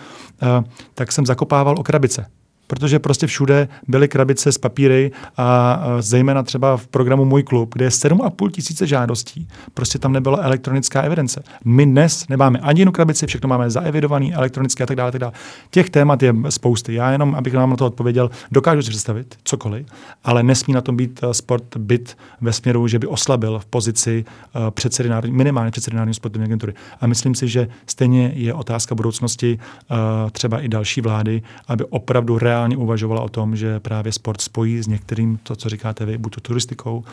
uh, 0.43 0.65
tak 0.95 1.13
jsem 1.13 1.27
zakopával 1.27 1.75
o 1.79 1.83
krabice 1.83 2.27
protože 2.73 2.99
prostě 2.99 3.27
všude 3.27 3.69
byly 3.89 4.09
krabice 4.09 4.53
z 4.53 4.59
papíry 4.59 5.13
a 5.37 5.81
zejména 6.01 6.43
třeba 6.43 6.77
v 6.77 6.87
programu 6.87 7.25
Můj 7.25 7.43
klub, 7.43 7.75
kde 7.75 7.85
je 7.85 7.89
7,5 7.89 8.51
tisíce 8.51 8.87
žádostí, 8.87 9.49
prostě 9.75 9.99
tam 9.99 10.13
nebyla 10.13 10.39
elektronická 10.43 11.03
evidence. 11.03 11.43
My 11.65 11.87
dnes 11.87 12.29
nemáme 12.29 12.59
ani 12.59 12.81
jednu 12.81 12.93
krabici, 12.93 13.27
všechno 13.27 13.49
máme 13.49 13.71
zaevidovaný, 13.71 14.35
elektronické 14.35 14.85
a 14.85 14.87
tak 14.87 14.97
dále, 14.97 15.13
tak 15.13 15.21
dále. 15.21 15.33
Těch 15.71 15.91
témat 15.91 16.23
je 16.23 16.35
spousty. 16.49 16.95
Já 16.95 17.11
jenom, 17.11 17.35
abych 17.35 17.55
vám 17.55 17.71
na 17.71 17.77
to 17.77 17.87
odpověděl, 17.87 18.31
dokážu 18.53 18.83
si 18.83 18.91
představit 18.91 19.35
cokoliv, 19.45 19.87
ale 20.25 20.43
nesmí 20.43 20.75
na 20.75 20.81
tom 20.81 20.97
být 20.97 21.21
eh, 21.23 21.35
sport 21.35 21.77
byt 21.77 22.17
ve 22.41 22.53
směru, 22.53 22.89
že 22.89 22.99
by 22.99 23.07
oslabil 23.07 23.59
v 23.59 23.67
pozici 23.67 24.25
uh, 24.55 24.71
předsedy 24.71 25.09
národní, 25.09 25.37
minimálně 25.37 25.71
předsedy 25.71 25.97
Národní 25.97 26.15
sportovní 26.15 26.45
agentury. 26.45 26.75
A 27.01 27.07
myslím 27.07 27.35
si, 27.35 27.49
že 27.49 27.69
stejně 27.87 28.33
je 28.35 28.55
otázka 28.55 28.95
budoucnosti 28.95 29.59
uh, 29.91 29.97
třeba 30.31 30.61
i 30.61 30.69
další 30.69 31.01
vlády, 31.01 31.43
aby 31.69 31.85
opravdu 31.85 32.39
reálně 32.39 32.62
reálně 32.63 32.77
uvažovala 32.77 33.23
o 33.23 33.29
tom, 33.29 33.57
že 33.57 33.81
právě 33.81 34.13
sport 34.13 34.41
spojí 34.41 34.83
s 34.83 34.87
některým, 34.87 35.37
to, 35.43 35.57
co 35.57 35.69
říkáte 35.69 36.07
vy, 36.07 36.19
buď 36.19 36.35
to 36.35 36.41
turistikou, 36.41 37.05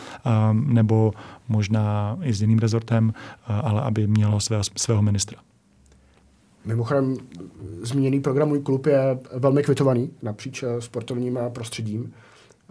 um, 0.52 0.74
nebo 0.74 1.14
možná 1.48 2.18
i 2.22 2.34
s 2.34 2.42
jiným 2.42 2.60
rezortem, 2.60 3.14
uh, 3.50 3.56
ale 3.64 3.82
aby 3.82 4.08
mělo 4.08 4.40
svého, 4.40 4.64
svého 4.78 5.02
ministra. 5.02 5.40
Mimochodem, 6.66 7.18
zmíněný 7.82 8.20
program 8.20 8.48
Můj 8.48 8.60
klub 8.60 8.86
je 8.86 9.20
velmi 9.34 9.64
kvitovaný 9.64 10.10
napříč 10.22 10.64
eh, 10.64 10.82
sportovním 10.82 11.40
prostředím, 11.54 12.14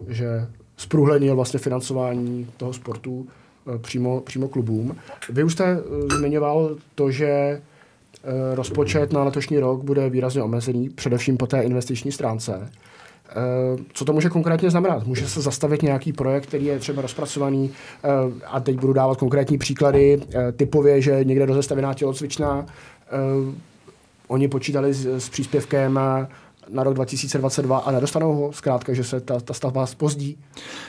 že 0.07 0.47
zprůhlednil 0.77 1.35
vlastně 1.35 1.59
financování 1.59 2.47
toho 2.57 2.73
sportu 2.73 3.27
eh, 3.27 3.77
přímo, 3.77 4.21
přímo 4.21 4.47
klubům. 4.47 4.95
Vy 5.29 5.43
už 5.43 5.53
jste 5.53 5.65
eh, 5.65 6.15
zmiňoval 6.17 6.75
to, 6.95 7.11
že 7.11 7.61
rozpočet 8.53 9.13
na 9.13 9.23
letošní 9.23 9.59
rok 9.59 9.83
bude 9.83 10.09
výrazně 10.09 10.43
omezený, 10.43 10.89
především 10.89 11.37
po 11.37 11.47
té 11.47 11.61
investiční 11.61 12.11
stránce. 12.11 12.71
Eh, 13.29 13.33
co 13.93 14.05
to 14.05 14.13
může 14.13 14.29
konkrétně 14.29 14.69
znamenat? 14.69 15.07
Může 15.07 15.27
se 15.27 15.41
zastavit 15.41 15.81
nějaký 15.81 16.13
projekt, 16.13 16.45
který 16.45 16.65
je 16.65 16.79
třeba 16.79 17.01
rozpracovaný 17.01 17.71
eh, 18.03 18.09
a 18.45 18.59
teď 18.59 18.79
budu 18.79 18.93
dávat 18.93 19.17
konkrétní 19.17 19.57
příklady, 19.57 20.21
typově, 20.55 21.01
že 21.01 21.23
někde 21.23 21.45
rozestavěná 21.45 21.93
tělocvična, 21.93 22.65
oni 24.27 24.47
počítali 24.47 24.93
s, 24.93 25.05
s 25.05 25.29
příspěvkem 25.29 25.99
na 26.71 26.83
rok 26.83 26.93
2022 26.93 27.77
a 27.77 27.91
nedostanou 27.91 28.33
ho, 28.33 28.51
zkrátka, 28.53 28.93
že 28.93 29.03
se 29.03 29.19
ta, 29.19 29.39
ta 29.39 29.53
stavba 29.53 29.85
spozdí? 29.85 30.37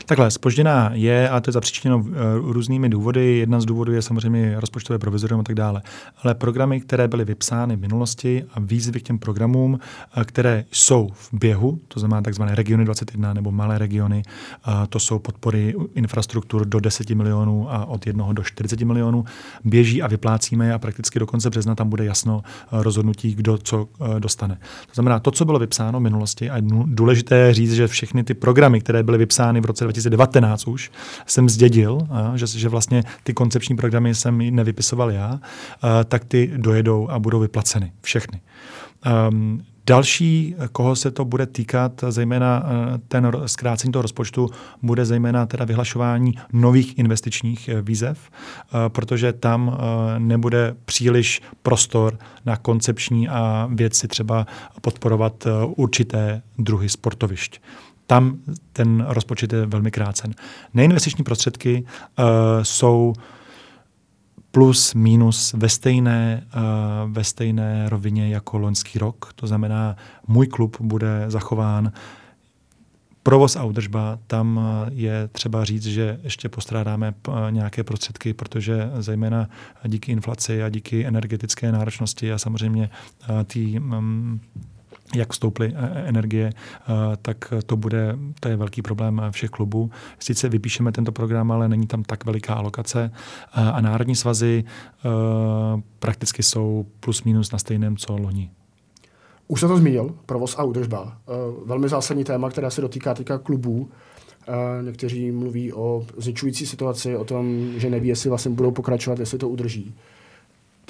Takhle, 0.06 0.30
spožděná 0.30 0.90
je 0.94 1.28
a 1.28 1.40
to 1.40 1.48
je 1.48 1.52
zapříčněno 1.52 1.98
uh, 1.98 2.06
různými 2.52 2.88
důvody. 2.88 3.38
Jedna 3.38 3.60
z 3.60 3.64
důvodů 3.64 3.92
je 3.92 4.02
samozřejmě 4.02 4.60
rozpočtové 4.60 4.98
provizorium 4.98 5.40
a 5.40 5.42
tak 5.42 5.54
dále. 5.54 5.82
Ale 6.22 6.34
programy, 6.34 6.80
které 6.80 7.08
byly 7.08 7.24
vypsány 7.24 7.76
v 7.76 7.80
minulosti 7.80 8.44
a 8.54 8.60
výzvy 8.60 9.00
k 9.00 9.02
těm 9.02 9.18
programům, 9.18 9.72
uh, 10.16 10.22
které 10.22 10.64
jsou 10.72 11.08
v 11.14 11.28
běhu, 11.32 11.78
to 11.88 12.00
znamená 12.00 12.22
takzvané 12.22 12.54
regiony 12.54 12.84
21 12.84 13.34
nebo 13.34 13.50
malé 13.50 13.78
regiony, 13.78 14.22
uh, 14.68 14.86
to 14.88 14.98
jsou 14.98 15.18
podpory 15.18 15.74
infrastruktur 15.94 16.66
do 16.66 16.80
10 16.80 17.10
milionů 17.10 17.72
a 17.72 17.86
od 17.86 18.06
1 18.06 18.32
do 18.32 18.42
40 18.42 18.80
milionů, 18.80 19.24
běží 19.64 20.02
a 20.02 20.06
vyplácíme 20.06 20.74
a 20.74 20.78
prakticky 20.78 21.18
do 21.18 21.26
konce 21.26 21.50
března 21.50 21.74
tam 21.74 21.88
bude 21.88 22.04
jasno 22.04 22.42
rozhodnutí, 22.72 23.34
kdo 23.34 23.58
co 23.58 23.88
dostane. 24.18 24.54
To 24.86 24.94
znamená, 24.94 25.18
to, 25.18 25.30
co 25.30 25.44
bylo 25.44 25.58
vypsáno 25.70 26.00
v 26.00 26.02
minulosti 26.02 26.50
a 26.50 26.56
je 26.56 26.62
důležité 26.84 27.54
říct, 27.54 27.72
že 27.72 27.86
všechny 27.86 28.24
ty 28.24 28.34
programy, 28.34 28.80
které 28.80 29.02
byly 29.02 29.18
vypsány 29.18 29.60
v 29.60 29.64
roce 29.64 29.84
2019 29.84 30.66
už, 30.66 30.90
jsem 31.26 31.48
zdědil, 31.48 31.98
že, 32.34 32.46
že 32.46 32.68
vlastně 32.68 33.02
ty 33.22 33.34
koncepční 33.34 33.76
programy 33.76 34.14
jsem 34.14 34.38
nevypisoval 34.54 35.10
já, 35.10 35.40
tak 36.04 36.24
ty 36.24 36.50
dojedou 36.56 37.08
a 37.10 37.18
budou 37.18 37.40
vyplaceny. 37.40 37.92
Všechny. 38.02 38.40
Um, 39.30 39.62
Další, 39.86 40.54
koho 40.72 40.96
se 40.96 41.10
to 41.10 41.24
bude 41.24 41.46
týkat, 41.46 42.04
zejména 42.08 42.62
eh, 42.64 42.98
ten 43.08 43.32
zkrácení 43.46 43.92
toho 43.92 44.02
rozpočtu, 44.02 44.50
bude 44.82 45.04
zejména 45.04 45.46
teda 45.46 45.64
vyhlašování 45.64 46.34
nových 46.52 46.98
investičních 46.98 47.68
eh, 47.68 47.82
výzev, 47.82 48.18
eh, 48.30 48.88
protože 48.88 49.32
tam 49.32 49.78
nebude 50.18 50.76
příliš 50.84 51.42
prostor 51.62 52.18
na 52.46 52.56
koncepční 52.56 53.28
a 53.28 53.68
věci 53.72 54.08
třeba 54.08 54.46
podporovat 54.80 55.46
určité 55.76 56.42
druhy 56.58 56.88
sportovišť 56.88 57.60
tam 58.06 58.38
ten 58.72 59.06
rozpočet 59.08 59.52
je 59.52 59.66
velmi 59.66 59.90
krácen. 59.90 60.34
Neinvestiční 60.74 61.24
prostředky 61.24 61.84
jsou 62.62 63.12
plus, 64.50 64.94
minus 64.94 65.52
ve 65.52 65.68
stejné, 65.68 66.46
uh, 66.56 67.12
ve 67.12 67.24
stejné 67.24 67.88
rovině 67.88 68.28
jako 68.28 68.58
loňský 68.58 68.98
rok. 68.98 69.32
To 69.36 69.46
znamená, 69.46 69.96
můj 70.26 70.46
klub 70.46 70.76
bude 70.80 71.24
zachován 71.28 71.92
Provoz 73.22 73.56
a 73.56 73.64
udržba, 73.64 74.18
tam 74.26 74.60
eh, 74.60 74.90
je 74.94 75.28
třeba 75.28 75.64
říct, 75.64 75.86
že 75.86 76.20
ještě 76.22 76.48
postrádáme 76.48 77.14
nějaké 77.50 77.84
prostředky, 77.84 78.34
protože 78.34 78.90
zejména 78.98 79.48
díky 79.86 80.12
inflaci 80.12 80.62
a 80.62 80.68
díky 80.68 81.06
energetické 81.06 81.72
náročnosti 81.72 82.32
a 82.32 82.38
samozřejmě 82.38 82.90
tý, 83.44 83.78
um, 83.78 84.40
jak 85.14 85.32
vstoupily 85.32 85.74
e, 85.74 85.86
e, 85.86 86.08
energie, 86.08 86.50
tak 87.22 87.52
to 87.66 87.76
bude, 87.76 88.16
to 88.40 88.48
je 88.48 88.56
velký 88.56 88.82
problém 88.82 89.22
všech 89.30 89.50
klubů. 89.50 89.90
Sice 90.18 90.48
vypíšeme 90.48 90.92
tento 90.92 91.12
program, 91.12 91.52
ale 91.52 91.68
není 91.68 91.86
tam 91.86 92.02
tak 92.02 92.24
veliká 92.24 92.54
alokace 92.54 93.10
a 93.52 93.80
národní 93.80 94.16
svazy 94.16 94.64
prakticky 95.98 96.42
jsou 96.42 96.86
plus 97.00 97.22
minus 97.22 97.52
na 97.52 97.58
stejném, 97.58 97.96
co 97.96 98.16
loni. 98.16 98.50
Už 99.48 99.60
se 99.60 99.68
to 99.68 99.76
zmínil, 99.76 100.14
provoz 100.26 100.54
a 100.58 100.62
údržba. 100.62 101.16
Velmi 101.64 101.88
zásadní 101.88 102.24
téma, 102.24 102.50
která 102.50 102.70
se 102.70 102.80
dotýká 102.80 103.14
teďka 103.14 103.38
klubů. 103.38 103.90
Někteří 104.82 105.30
mluví 105.30 105.72
o 105.72 106.06
zničující 106.16 106.66
situaci, 106.66 107.16
o 107.16 107.24
tom, 107.24 107.72
že 107.76 107.90
neví, 107.90 108.08
jestli 108.08 108.28
vlastně 108.28 108.50
budou 108.50 108.70
pokračovat, 108.70 109.18
jestli 109.18 109.38
to 109.38 109.48
udrží. 109.48 109.94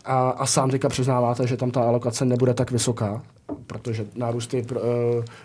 A, 0.05 0.31
a 0.31 0.47
sám 0.47 0.71
teďka 0.71 0.89
přiznáváte, 0.89 1.47
že 1.47 1.57
tam 1.57 1.71
ta 1.71 1.83
alokace 1.83 2.25
nebude 2.25 2.55
tak 2.55 2.71
vysoká, 2.71 3.23
protože 3.67 4.07
nárůsty 4.15 4.67
uh, 4.71 4.79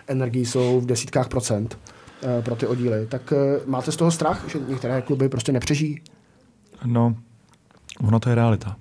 energií 0.08 0.45
jsou 0.45 0.82
v 0.82 0.86
desítkách 0.86 1.28
procent 1.28 1.78
uh, 2.24 2.43
pro 2.43 2.56
ty 2.56 2.68
oddíly. 2.68 3.08
Tak 3.08 3.32
uh, 3.32 3.70
máte 3.70 3.91
z 3.91 3.95
toho 3.95 4.12
strach, 4.12 4.49
že 4.49 4.60
některé 4.68 5.01
kluby 5.01 5.30
prostě 5.30 5.51
nepřežijí? 5.51 6.01
No, 6.86 7.16
ono 8.08 8.20
to 8.20 8.30
je 8.30 8.36
realita. 8.36 8.76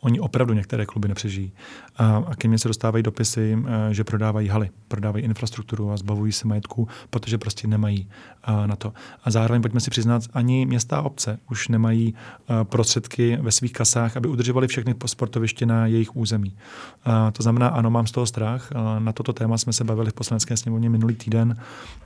Oni 0.00 0.20
opravdu 0.20 0.54
některé 0.54 0.86
kluby 0.86 1.08
nepřežijí. 1.08 1.52
A, 1.96 2.16
a 2.16 2.34
ke 2.36 2.48
mně 2.48 2.58
se 2.58 2.68
dostávají 2.68 3.02
dopisy, 3.02 3.58
že 3.90 4.04
prodávají 4.04 4.48
haly, 4.48 4.70
prodávají 4.88 5.24
infrastrukturu 5.24 5.90
a 5.90 5.96
zbavují 5.96 6.32
se 6.32 6.48
majetku, 6.48 6.88
protože 7.10 7.38
prostě 7.38 7.68
nemají 7.68 8.08
na 8.66 8.76
to. 8.76 8.92
A 9.24 9.30
zároveň 9.30 9.62
pojďme 9.62 9.80
si 9.80 9.90
přiznat, 9.90 10.22
ani 10.34 10.66
města 10.66 10.96
a 10.96 11.02
obce 11.02 11.38
už 11.50 11.68
nemají 11.68 12.14
prostředky 12.62 13.38
ve 13.40 13.52
svých 13.52 13.72
kasách, 13.72 14.16
aby 14.16 14.28
udržovali 14.28 14.68
všechny 14.68 14.94
sportoviště 15.06 15.66
na 15.66 15.86
jejich 15.86 16.16
území. 16.16 16.56
A, 17.04 17.30
to 17.30 17.42
znamená, 17.42 17.68
ano, 17.68 17.90
mám 17.90 18.06
z 18.06 18.12
toho 18.12 18.26
strach. 18.26 18.72
A, 18.76 18.98
na 18.98 19.12
toto 19.12 19.32
téma 19.32 19.58
jsme 19.58 19.72
se 19.72 19.84
bavili 19.84 20.10
v 20.10 20.14
poslanecké 20.14 20.56
sněmovně 20.56 20.90
minulý 20.90 21.14
týden. 21.14 21.56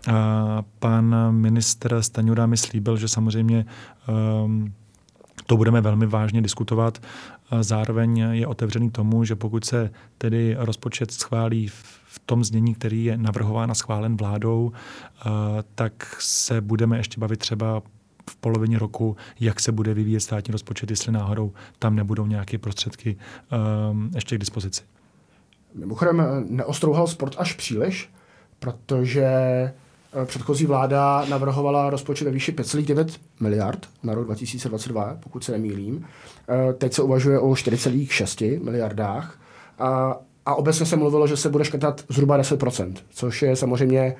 A, 0.09 0.63
pan 0.79 1.17
minister 1.31 2.03
Staňura 2.03 2.47
mi 2.47 2.57
slíbil, 2.57 2.97
že 2.97 3.09
samozřejmě 3.09 3.67
um, 4.45 4.73
to 5.47 5.57
budeme 5.57 5.81
velmi 5.81 6.07
vážně 6.07 6.43
diskutovat. 6.43 6.99
Zároveň 7.61 8.19
je 8.19 8.47
otevřený 8.47 8.91
tomu, 8.91 9.25
že 9.25 9.37
pokud 9.37 9.65
se 9.65 9.91
tedy 10.19 10.57
rozpočet 10.59 11.11
schválí 11.11 11.69
v 11.69 12.19
tom 12.27 12.45
znění, 12.45 12.75
který 12.75 13.05
je 13.05 13.17
navrhován 13.17 13.71
a 13.71 13.75
schválen 13.75 14.17
vládou, 14.17 14.73
tak 15.75 16.17
se 16.21 16.61
budeme 16.61 16.97
ještě 16.97 17.21
bavit 17.21 17.37
třeba 17.37 17.83
v 18.31 18.37
polovině 18.37 18.79
roku, 18.79 19.17
jak 19.41 19.61
se 19.61 19.73
bude 19.73 19.95
vyvíjet 19.95 20.21
státní 20.21 20.53
rozpočet, 20.53 20.91
jestli 20.91 21.13
náhodou 21.13 21.53
tam 21.79 21.97
nebudou 21.97 22.27
nějaké 22.27 22.59
prostředky 22.59 23.17
um, 23.91 24.11
ještě 24.15 24.37
k 24.37 24.41
dispozici. 24.41 24.83
Mimochodem 25.75 26.23
neostrouhal 26.49 27.07
sport 27.07 27.35
až 27.39 27.53
příliš, 27.53 28.11
protože 28.59 29.25
Eh, 29.25 29.84
předchozí 30.25 30.67
vláda 30.67 31.25
navrhovala 31.29 31.91
rozpočet 31.91 32.25
ve 32.25 32.31
výši 32.31 32.53
5,9 32.53 33.07
miliard 33.41 33.89
na 34.03 34.15
rok 34.15 34.25
2022, 34.25 35.17
pokud 35.21 35.45
se 35.45 35.53
nemýlím. 35.53 36.07
Eh, 36.49 36.73
teď 36.73 36.93
se 36.93 37.03
uvažuje 37.03 37.39
o 37.39 37.51
4,6 37.51 38.65
miliardách. 38.65 39.39
A, 39.79 40.17
a 40.47 40.55
obecně 40.55 40.87
se 40.87 40.97
mluvilo, 40.97 41.27
že 41.27 41.37
se 41.37 41.49
bude 41.49 41.65
škrtat 41.65 42.05
zhruba 42.09 42.39
10%, 42.39 42.95
což 43.11 43.43
je 43.43 43.57
samozřejmě 43.57 44.17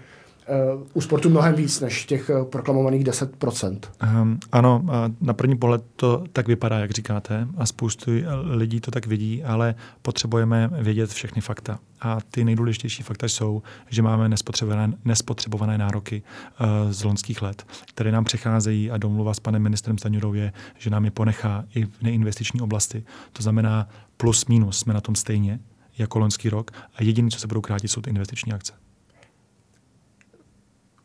u 0.95 1.01
sportu 1.01 1.31
mnohem 1.31 1.55
víc 1.55 1.81
než 1.81 2.05
těch 2.05 2.31
uh, 2.31 2.45
proklamovaných 2.45 3.05
10%. 3.05 3.71
Um, 3.71 3.79
ehm, 4.01 4.39
ano, 4.53 4.85
na 5.21 5.33
první 5.33 5.57
pohled 5.57 5.85
to 5.97 6.25
tak 6.33 6.49
vypadá, 6.49 6.79
jak 6.79 6.91
říkáte, 6.91 7.49
a 7.57 7.67
spoustu 7.67 8.11
lidí 8.43 8.81
to 8.81 8.91
tak 8.91 9.07
vidí, 9.07 9.45
ale 9.45 9.75
potřebujeme 10.03 10.71
vědět 10.73 11.11
všechny 11.11 11.43
fakta. 11.43 11.79
A 12.01 12.19
ty 12.31 12.45
nejdůležitější 12.45 13.03
fakta 13.03 13.29
jsou, 13.29 13.63
že 13.91 14.03
máme 14.03 14.29
nespotřebované, 14.29 14.93
nespotřebované 15.05 15.79
nároky 15.79 16.23
uh, 16.61 16.67
z 16.93 17.05
loňských 17.05 17.43
let, 17.43 17.67
které 17.87 18.13
nám 18.13 18.25
přecházejí 18.25 18.91
a 18.91 18.97
domluva 18.97 19.35
s 19.35 19.41
panem 19.41 19.63
ministrem 19.63 19.99
Staňurou 19.99 20.35
je, 20.35 20.53
že 20.79 20.91
nám 20.91 21.05
je 21.05 21.11
ponechá 21.11 21.65
i 21.75 21.85
v 21.85 22.03
neinvestiční 22.03 22.61
oblasti. 22.61 23.05
To 23.33 23.43
znamená 23.43 23.89
plus 24.17 24.47
minus 24.47 24.79
jsme 24.79 24.95
na 24.95 25.01
tom 25.01 25.15
stejně 25.15 25.59
jako 25.99 26.19
loňský 26.19 26.49
rok 26.49 26.71
a 26.95 27.03
jediné, 27.03 27.31
co 27.31 27.39
se 27.39 27.47
budou 27.47 27.61
krátit, 27.61 27.89
jsou 27.89 28.01
ty 28.01 28.11
investiční 28.11 28.53
akce. 28.53 28.84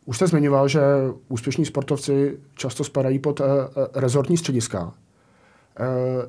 Už 0.10 0.16
jste 0.16 0.28
zmiňoval, 0.28 0.68
že 0.68 0.82
úspěšní 1.28 1.66
sportovci 1.66 2.38
často 2.55 2.84
spadají 2.84 3.20
pod 3.20 3.39
uh, 3.39 3.45
rezortní 3.93 4.38
střediska. 4.38 4.84
Uh, 4.84 4.91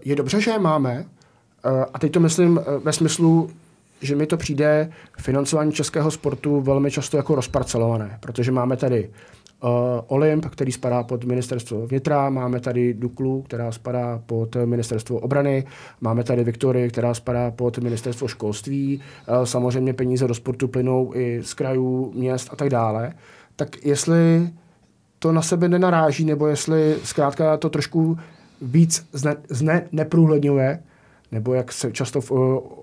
je 0.05 0.16
dobře, 0.16 0.41
že 0.41 0.51
je 0.51 0.59
máme, 0.59 1.05
uh, 1.64 1.85
a 1.95 1.99
teď 1.99 2.12
to 2.12 2.20
myslím 2.20 2.57
uh, 2.57 2.64
ve 2.85 2.93
smyslu, 2.93 3.51
že 4.01 4.16
mi 4.16 4.26
to 4.26 4.37
přijde 4.37 4.91
financování 5.18 5.72
českého 5.72 6.11
sportu 6.11 6.61
velmi 6.61 6.91
často 6.91 7.16
jako 7.16 7.35
rozparcelované, 7.35 8.18
protože 8.20 8.53
máme 8.53 8.76
tady 8.76 9.11
uh, 9.62 9.70
Olymp, 10.07 10.47
který 10.47 10.72
spadá 10.72 11.03
pod 11.03 11.24
ministerstvo 11.24 11.87
vnitra, 11.87 12.31
máme 12.31 12.61
tady 12.61 12.95
Duklu, 12.95 13.43
která 13.43 13.72
spadá 13.72 14.22
pod 14.26 14.57
ministerstvo 14.64 15.18
obrany, 15.18 15.66
máme 16.01 16.24
tady 16.24 16.45
Viktorii, 16.45 16.89
která 16.89 17.14
spadá 17.14 17.51
pod 17.51 17.78
ministerstvo 17.78 18.28
školství, 18.28 19.03
uh, 19.28 19.45
samozřejmě 19.45 19.95
peníze 19.95 20.28
do 20.28 20.35
sportu 20.35 20.68
plynou 20.68 21.12
i 21.14 21.41
z 21.43 21.55
krajů, 21.55 22.12
měst 22.14 22.49
a 22.53 22.57
tak 22.57 22.70
dále 22.70 23.12
tak 23.61 23.85
jestli 23.85 24.51
to 25.19 25.33
na 25.33 25.43
sebe 25.43 25.69
nenaráží, 25.69 26.25
nebo 26.25 26.47
jestli 26.47 26.97
zkrátka 27.05 27.57
to 27.57 27.69
trošku 27.69 28.19
víc 28.63 29.07
zne, 29.13 29.37
zne 29.49 29.89
neprůhledňuje, 29.93 30.83
nebo 31.33 31.55
jak 31.55 31.73
se 31.73 31.93
často 31.93 32.21
v, 32.21 32.31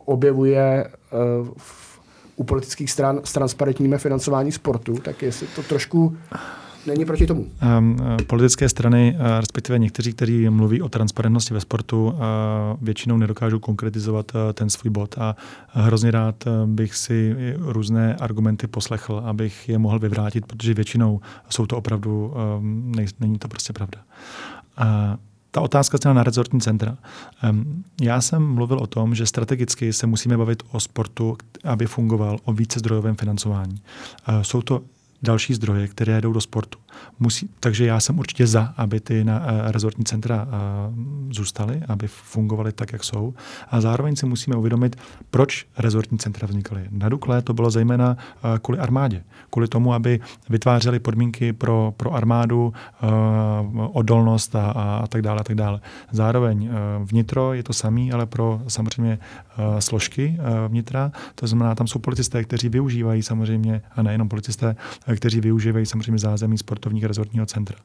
objevuje 0.05 0.85
uh, 1.11 1.47
v, 1.57 1.99
u 2.35 2.43
politických 2.43 2.91
stran 2.91 3.21
s 3.23 3.33
transparentním 3.33 3.97
financování 3.97 4.51
sportu, 4.51 4.93
tak 4.97 5.21
jestli 5.21 5.47
to 5.47 5.63
trošku 5.63 6.17
není 6.87 7.05
proti 7.05 7.27
tomu. 7.27 7.47
Um, 7.77 7.97
politické 8.27 8.69
strany, 8.69 9.15
uh, 9.19 9.25
respektive 9.39 9.79
někteří, 9.79 10.13
kteří 10.13 10.49
mluví 10.49 10.81
o 10.81 10.89
transparentnosti 10.89 11.53
ve 11.53 11.59
sportu, 11.59 12.05
uh, 12.05 12.13
většinou 12.81 13.17
nedokážou 13.17 13.59
konkretizovat 13.59 14.31
ten 14.53 14.69
svůj 14.69 14.91
bod 14.91 15.15
a 15.17 15.35
hrozně 15.69 16.11
rád 16.11 16.43
bych 16.65 16.95
si 16.95 17.35
různé 17.57 18.15
argumenty 18.15 18.67
poslechl, 18.67 19.21
abych 19.25 19.69
je 19.69 19.77
mohl 19.77 19.99
vyvrátit, 19.99 20.45
protože 20.45 20.73
většinou 20.73 21.21
jsou 21.49 21.65
to 21.65 21.77
opravdu, 21.77 22.33
um, 22.57 22.91
není 23.19 23.39
to 23.39 23.47
prostě 23.47 23.73
pravda. 23.73 23.99
A 24.77 25.17
ta 25.51 25.61
otázka 25.61 25.97
zněla 25.97 26.13
na 26.13 26.23
rezortní 26.23 26.61
centra. 26.61 26.97
Já 28.01 28.21
jsem 28.21 28.53
mluvil 28.53 28.77
o 28.77 28.87
tom, 28.87 29.15
že 29.15 29.25
strategicky 29.25 29.93
se 29.93 30.07
musíme 30.07 30.37
bavit 30.37 30.63
o 30.71 30.79
sportu, 30.79 31.37
aby 31.63 31.85
fungoval, 31.85 32.39
o 32.43 32.53
více 32.53 32.79
zdrojovém 32.79 33.15
financování. 33.15 33.81
Jsou 34.41 34.61
to 34.61 34.81
další 35.21 35.53
zdroje, 35.53 35.87
které 35.87 36.21
jdou 36.21 36.33
do 36.33 36.41
sportu. 36.41 36.79
Musí, 37.19 37.49
takže 37.59 37.85
já 37.85 37.99
jsem 37.99 38.19
určitě 38.19 38.47
za, 38.47 38.73
aby 38.77 38.99
ty 38.99 39.23
na, 39.23 39.39
uh, 39.39 39.71
rezortní 39.71 40.05
centra 40.05 40.43
uh, 40.43 40.49
zůstaly, 41.31 41.81
aby 41.87 42.07
fungovaly 42.07 42.71
tak, 42.71 42.93
jak 42.93 43.03
jsou. 43.03 43.33
A 43.69 43.81
zároveň 43.81 44.15
si 44.15 44.25
musíme 44.25 44.55
uvědomit, 44.55 44.95
proč 45.29 45.65
rezortní 45.77 46.17
centra 46.17 46.47
vznikaly. 46.47 46.87
Na 46.91 47.09
Dukle 47.09 47.41
to 47.41 47.53
bylo 47.53 47.69
zejména 47.69 48.17
uh, 48.43 48.57
kvůli 48.57 48.79
armádě. 48.79 49.23
Kvůli 49.49 49.67
tomu, 49.67 49.93
aby 49.93 50.19
vytvářely 50.49 50.99
podmínky 50.99 51.53
pro, 51.53 51.93
pro 51.97 52.13
armádu, 52.13 52.73
uh, 53.03 53.09
odolnost 53.93 54.55
a, 54.55 54.71
a, 54.71 54.97
a 54.97 55.07
tak 55.07 55.21
dále. 55.21 55.39
A 55.39 55.43
tak 55.43 55.55
dále. 55.55 55.81
Zároveň 56.11 56.69
uh, 56.69 57.07
vnitro 57.07 57.53
je 57.53 57.63
to 57.63 57.73
samý, 57.73 58.11
ale 58.11 58.25
pro 58.25 58.61
samozřejmě 58.67 59.19
uh, 59.57 59.79
složky 59.79 60.37
uh, 60.39 60.71
vnitra. 60.71 61.11
To 61.35 61.47
znamená, 61.47 61.75
tam 61.75 61.87
jsou 61.87 61.99
policisté, 61.99 62.43
kteří 62.43 62.69
využívají 62.69 63.23
samozřejmě, 63.23 63.81
a 63.95 64.01
nejenom 64.01 64.29
policisté, 64.29 64.75
kteří 65.15 65.41
využívají 65.41 65.85
samozřejmě 65.85 66.19
zázemí 66.19 66.57
sportovních 66.57 67.03
rezortního 67.03 67.45
centra. 67.45 67.77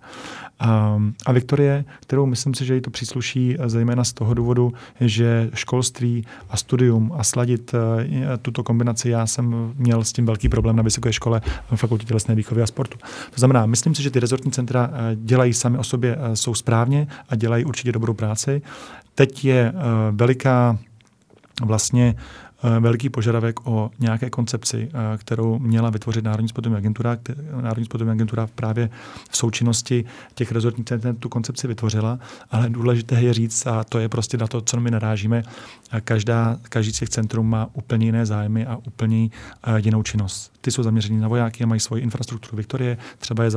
A, 0.58 1.02
a 1.26 1.32
Viktorie, 1.32 1.84
kterou 2.00 2.26
myslím 2.26 2.54
si, 2.54 2.64
že 2.64 2.74
jí 2.74 2.80
to 2.80 2.90
přísluší 2.90 3.56
zejména 3.66 4.04
z 4.04 4.12
toho 4.12 4.34
důvodu, 4.34 4.72
že 5.00 5.50
školství 5.54 6.26
a 6.50 6.56
studium 6.56 7.12
a 7.16 7.24
sladit 7.24 7.74
eh, 7.74 8.38
tuto 8.38 8.62
kombinaci, 8.62 9.08
já 9.08 9.26
jsem 9.26 9.72
měl 9.76 10.04
s 10.04 10.12
tím 10.12 10.26
velký 10.26 10.48
problém 10.48 10.76
na 10.76 10.82
vysoké 10.82 11.12
škole 11.12 11.40
fakultě 11.74 12.06
tělesné 12.06 12.34
výchovy 12.34 12.62
a 12.62 12.66
sportu. 12.66 12.98
To 13.30 13.36
znamená, 13.36 13.66
myslím 13.66 13.94
si, 13.94 14.02
že 14.02 14.10
ty 14.10 14.20
rezortní 14.20 14.52
centra 14.52 14.90
eh, 14.92 15.16
dělají 15.16 15.52
sami 15.52 15.78
o 15.78 15.84
sobě, 15.84 16.18
eh, 16.20 16.36
jsou 16.36 16.54
správně 16.54 17.06
a 17.28 17.36
dělají 17.36 17.64
určitě 17.64 17.92
dobrou 17.92 18.14
práci. 18.14 18.62
Teď 19.14 19.44
je 19.44 19.72
veliká 20.12 20.78
vlastně 21.62 22.14
Eh, 22.14 22.41
velký 22.80 23.08
požadavek 23.08 23.66
o 23.66 23.90
nějaké 23.98 24.30
koncepci, 24.30 24.88
eh, 24.92 25.18
kterou 25.18 25.58
měla 25.58 25.90
vytvořit 25.90 26.24
Národní 26.24 26.48
sportovní 26.48 26.78
agentura. 26.78 27.18
Národní 27.60 27.84
sportovní 27.84 28.12
agentura 28.12 28.48
právě 28.54 28.90
v 29.30 29.36
součinnosti 29.36 30.04
těch 30.34 30.52
rezortních 30.52 30.86
center 30.86 31.14
tu 31.14 31.28
koncepci 31.28 31.68
vytvořila, 31.68 32.18
ale 32.50 32.70
důležité 32.70 33.22
je 33.22 33.34
říct, 33.34 33.66
a 33.66 33.84
to 33.84 33.98
je 33.98 34.08
prostě 34.08 34.36
na 34.36 34.46
to, 34.46 34.60
co 34.60 34.80
my 34.80 34.90
narážíme, 34.90 35.42
každá, 36.00 36.56
každý 36.62 36.92
z 36.92 36.98
těch 36.98 37.08
centrum 37.08 37.50
má 37.50 37.68
úplně 37.72 38.06
jiné 38.06 38.26
zájmy 38.26 38.66
a 38.66 38.76
úplně 38.76 39.28
eh, 39.64 39.80
jinou 39.80 40.02
činnost. 40.02 40.52
Ty 40.60 40.70
jsou 40.70 40.82
zaměřený 40.82 41.20
na 41.20 41.28
vojáky 41.28 41.64
a 41.64 41.66
mají 41.66 41.80
svoji 41.80 42.02
infrastrukturu. 42.02 42.56
Viktorie 42.56 42.98
třeba 43.18 43.44
je 43.44 43.50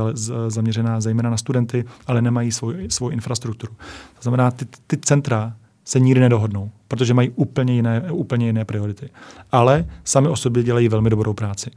zaměřená 0.47 1.01
zejména 1.01 1.29
na 1.29 1.37
studenty, 1.37 1.85
ale 2.07 2.21
nemají 2.21 2.51
svou, 2.51 2.73
svou 2.89 3.09
infrastrukturu. 3.09 3.73
To 4.15 4.21
znamená, 4.21 4.51
ty, 4.51 4.65
ty 4.87 4.97
centra 4.97 5.55
se 5.85 5.99
nikdy 5.99 6.19
nedohodnou, 6.19 6.71
protože 6.87 7.13
mají 7.13 7.29
úplně 7.29 7.73
jiné, 7.73 8.11
úplně 8.11 8.45
jiné 8.45 8.65
priority. 8.65 9.09
Ale 9.51 9.85
sami 10.03 10.27
o 10.27 10.35
sobě 10.35 10.63
dělají 10.63 10.89
velmi 10.89 11.09
dobrou 11.09 11.33
práci. 11.33 11.71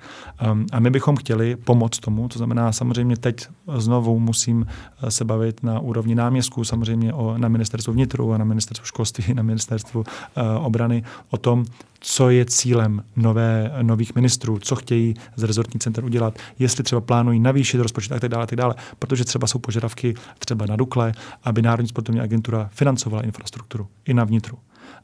Um, 0.51 0.67
a 0.73 0.81
my 0.81 0.91
bychom 0.91 1.17
chtěli 1.17 1.57
pomoct 1.57 1.99
tomu, 1.99 2.29
to 2.29 2.39
znamená 2.39 2.73
samozřejmě 2.73 3.17
teď 3.17 3.47
znovu 3.77 4.21
musím 4.21 4.59
uh, 5.03 5.09
se 5.09 5.25
bavit 5.25 5.63
na 5.63 5.81
úrovni 5.81 6.15
náměstků, 6.15 6.65
samozřejmě 6.65 7.13
o, 7.13 7.39
na 7.39 7.49
ministerstvu 7.49 7.93
vnitru 7.93 8.33
a 8.33 8.39
na 8.39 8.45
ministerstvu 8.45 8.87
školství, 8.87 9.25
na 9.35 9.43
ministerstvu 9.43 10.01
uh, 10.01 10.67
obrany, 10.67 11.05
o 11.31 11.37
tom, 11.37 11.65
co 12.01 12.31
je 12.31 12.45
cílem 12.45 13.05
nové, 13.17 13.73
nových 13.83 14.15
ministrů, 14.15 14.59
co 14.59 14.77
chtějí 14.77 15.15
z 15.37 15.43
rezortní 15.43 15.81
center 15.81 16.05
udělat, 16.05 16.39
jestli 16.59 16.85
třeba 16.85 17.01
plánují 17.01 17.41
navýšit 17.41 17.79
rozpočet 17.79 18.13
a 18.13 18.21
tak 18.21 18.31
dále, 18.31 18.43
a 18.43 18.47
tak 18.47 18.57
dále, 18.57 18.75
protože 18.99 19.25
třeba 19.25 19.47
jsou 19.47 19.59
požadavky 19.59 20.15
třeba 20.39 20.67
na 20.67 20.77
Dukle, 20.77 21.13
aby 21.45 21.63
Národní 21.63 21.89
sportovní 21.89 22.21
agentura 22.21 22.71
financovala 22.73 23.23
infrastrukturu 23.23 23.87
i 24.05 24.15
na 24.15 24.25
vnitru. 24.25 24.59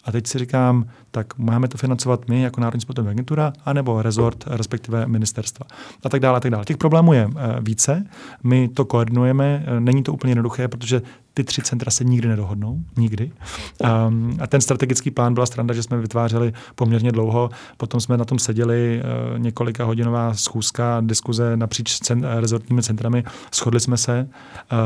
A 0.04 0.12
teď 0.12 0.26
si 0.26 0.38
říkám, 0.38 0.86
tak 1.10 1.38
máme 1.38 1.68
to 1.68 1.78
financovat 1.78 2.28
my 2.28 2.42
jako 2.42 2.60
Národní 2.60 2.80
sportovní 2.80 3.10
agentura, 3.10 3.52
anebo 3.64 4.02
rezort, 4.02 4.44
respektive 4.46 5.06
ministerstva. 5.06 5.66
A 6.04 6.08
tak 6.08 6.20
dále, 6.20 6.36
a 6.36 6.40
tak 6.40 6.50
dále. 6.50 6.64
Těch 6.64 6.76
problémů 6.76 7.12
je 7.12 7.28
eh, 7.36 7.60
více. 7.60 8.06
My 8.42 8.68
to 8.68 8.84
koordinujeme. 8.84 9.64
Eh, 9.66 9.80
není 9.80 10.02
to 10.02 10.12
úplně 10.12 10.30
jednoduché, 10.30 10.68
protože 10.68 11.02
ty 11.34 11.44
tři 11.44 11.62
centra 11.62 11.90
se 11.90 12.04
nikdy 12.04 12.28
nedohodnou, 12.28 12.80
nikdy. 12.96 13.32
Um, 14.08 14.36
a 14.40 14.46
ten 14.46 14.60
strategický 14.60 15.10
plán 15.10 15.34
byla 15.34 15.46
stranda, 15.46 15.74
že 15.74 15.82
jsme 15.82 15.98
vytvářeli 15.98 16.52
poměrně 16.74 17.12
dlouho, 17.12 17.50
potom 17.76 18.00
jsme 18.00 18.16
na 18.16 18.24
tom 18.24 18.38
seděli 18.38 19.02
uh, 19.02 19.38
několika 19.38 19.84
hodinová 19.84 20.34
schůzka, 20.34 21.00
diskuze 21.00 21.56
napříč 21.56 21.98
cen, 21.98 22.24
rezortními 22.24 22.82
centrami, 22.82 23.24
shodli 23.54 23.80
jsme 23.80 23.96
se. 23.96 24.28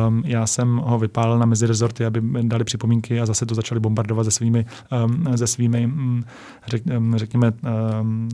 Um, 0.09 0.23
já 0.27 0.47
jsem 0.47 0.77
ho 0.77 0.99
vypálil 0.99 1.39
na 1.39 1.47
mezirezorty, 1.47 2.05
aby 2.05 2.23
dali 2.43 2.65
připomínky 2.65 3.21
a 3.21 3.27
zase 3.27 3.47
to 3.47 3.55
začali 3.55 3.81
bombardovat 3.81 4.25
se 4.25 4.31
svými, 4.31 4.67
um, 5.05 5.37
se 5.37 5.47
svými 5.47 5.87
um, 5.87 6.25
řek, 6.67 6.83
um, 6.97 7.17
řekněme, 7.17 7.53
um, 8.01 8.29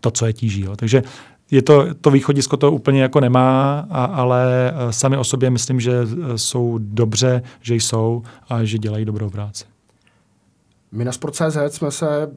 to, 0.00 0.10
co 0.10 0.26
je 0.26 0.32
tíží. 0.32 0.60
Jo. 0.60 0.76
Takže 0.76 1.02
je 1.50 1.62
to, 1.62 1.94
to 1.94 2.10
východisko 2.10 2.56
to 2.56 2.72
úplně 2.72 3.02
jako 3.02 3.20
nemá, 3.20 3.80
a, 3.90 4.04
ale 4.04 4.72
sami 4.90 5.16
o 5.16 5.24
sobě 5.24 5.50
myslím, 5.50 5.80
že 5.80 5.92
jsou 6.36 6.78
dobře, 6.78 7.42
že 7.60 7.74
jsou 7.74 8.22
a 8.48 8.64
že 8.64 8.78
dělají 8.78 9.04
dobrou 9.04 9.30
práci. 9.30 9.64
My 10.92 11.04
na 11.04 11.12
Sport.cz 11.12 11.56
jsme 11.68 11.90
se 11.90 12.30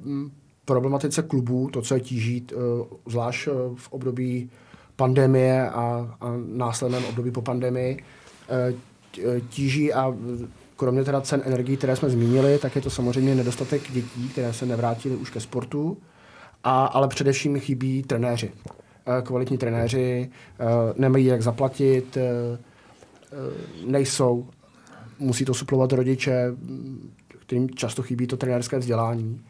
problematice 0.66 1.22
klubů, 1.22 1.70
to, 1.74 1.82
co 1.82 1.94
je 1.94 2.00
tíží, 2.00 2.48
zvlášť 3.08 3.48
v 3.76 3.92
období 3.92 4.50
pandemie 4.96 5.70
a, 5.70 6.16
a 6.22 6.34
následném 6.48 7.06
období 7.06 7.32
po 7.32 7.42
pandemii, 7.42 8.04
tíží 9.50 9.94
a 9.94 10.14
kromě 10.76 11.04
teda 11.04 11.22
cen 11.22 11.42
energií, 11.46 11.78
které 11.78 11.96
jsme 11.96 12.10
zmínili, 12.10 12.60
tak 12.60 12.76
je 12.76 12.82
to 12.82 12.90
samozřejmě 12.90 13.36
nedostatek 13.36 13.92
dětí, 13.92 14.30
které 14.30 14.54
se 14.54 14.66
nevrátily 14.66 15.16
už 15.16 15.30
ke 15.30 15.40
sportu, 15.40 15.98
a, 16.64 16.86
ale 16.86 17.08
především 17.08 17.60
chybí 17.60 18.04
trenéři. 18.04 18.52
Eh, 19.10 19.22
kvalitní 19.22 19.58
trenéři 19.58 20.30
eh, 20.60 20.66
nemají 20.98 21.26
jak 21.26 21.42
zaplatit, 21.42 22.18
eh, 22.18 22.58
nejsou, 23.88 24.48
musí 25.20 25.46
to 25.46 25.54
suplovat 25.54 25.94
rodiče, 25.94 26.56
kterým 27.40 27.70
často 27.70 28.02
chybí 28.02 28.28
to 28.28 28.38
trenérské 28.38 28.80
vzdělání. 28.80 29.42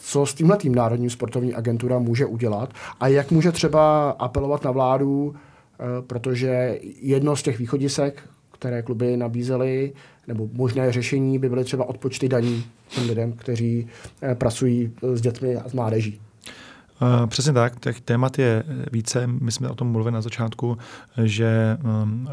Co 0.00 0.26
s 0.26 0.34
tímhle 0.34 0.56
tým 0.56 0.74
Národní 0.74 1.10
sportovní 1.10 1.54
agentura 1.54 1.98
může 1.98 2.26
udělat 2.26 2.72
a 3.00 3.08
jak 3.08 3.30
může 3.30 3.52
třeba 3.52 4.10
apelovat 4.10 4.64
na 4.64 4.70
vládu, 4.70 5.34
protože 6.06 6.78
jedno 7.00 7.36
z 7.36 7.42
těch 7.42 7.58
východisek, 7.58 8.22
které 8.52 8.82
kluby 8.82 9.16
nabízely, 9.16 9.92
nebo 10.28 10.48
možné 10.52 10.92
řešení 10.92 11.38
by 11.38 11.48
byly 11.48 11.64
třeba 11.64 11.88
odpočty 11.88 12.28
daní 12.28 12.64
těm 12.88 13.08
lidem, 13.08 13.32
kteří 13.32 13.86
pracují 14.34 14.92
s 15.02 15.20
dětmi 15.20 15.56
a 15.56 15.68
s 15.68 15.72
mládeží. 15.72 16.20
Uh, 17.02 17.26
přesně 17.26 17.52
tak, 17.52 17.80
těch 17.80 18.00
témat 18.00 18.38
je 18.38 18.64
více. 18.92 19.26
My 19.26 19.52
jsme 19.52 19.68
o 19.68 19.74
tom 19.74 19.92
mluvili 19.92 20.12
na 20.12 20.20
začátku, 20.20 20.78
že 21.24 21.78
um, 22.02 22.28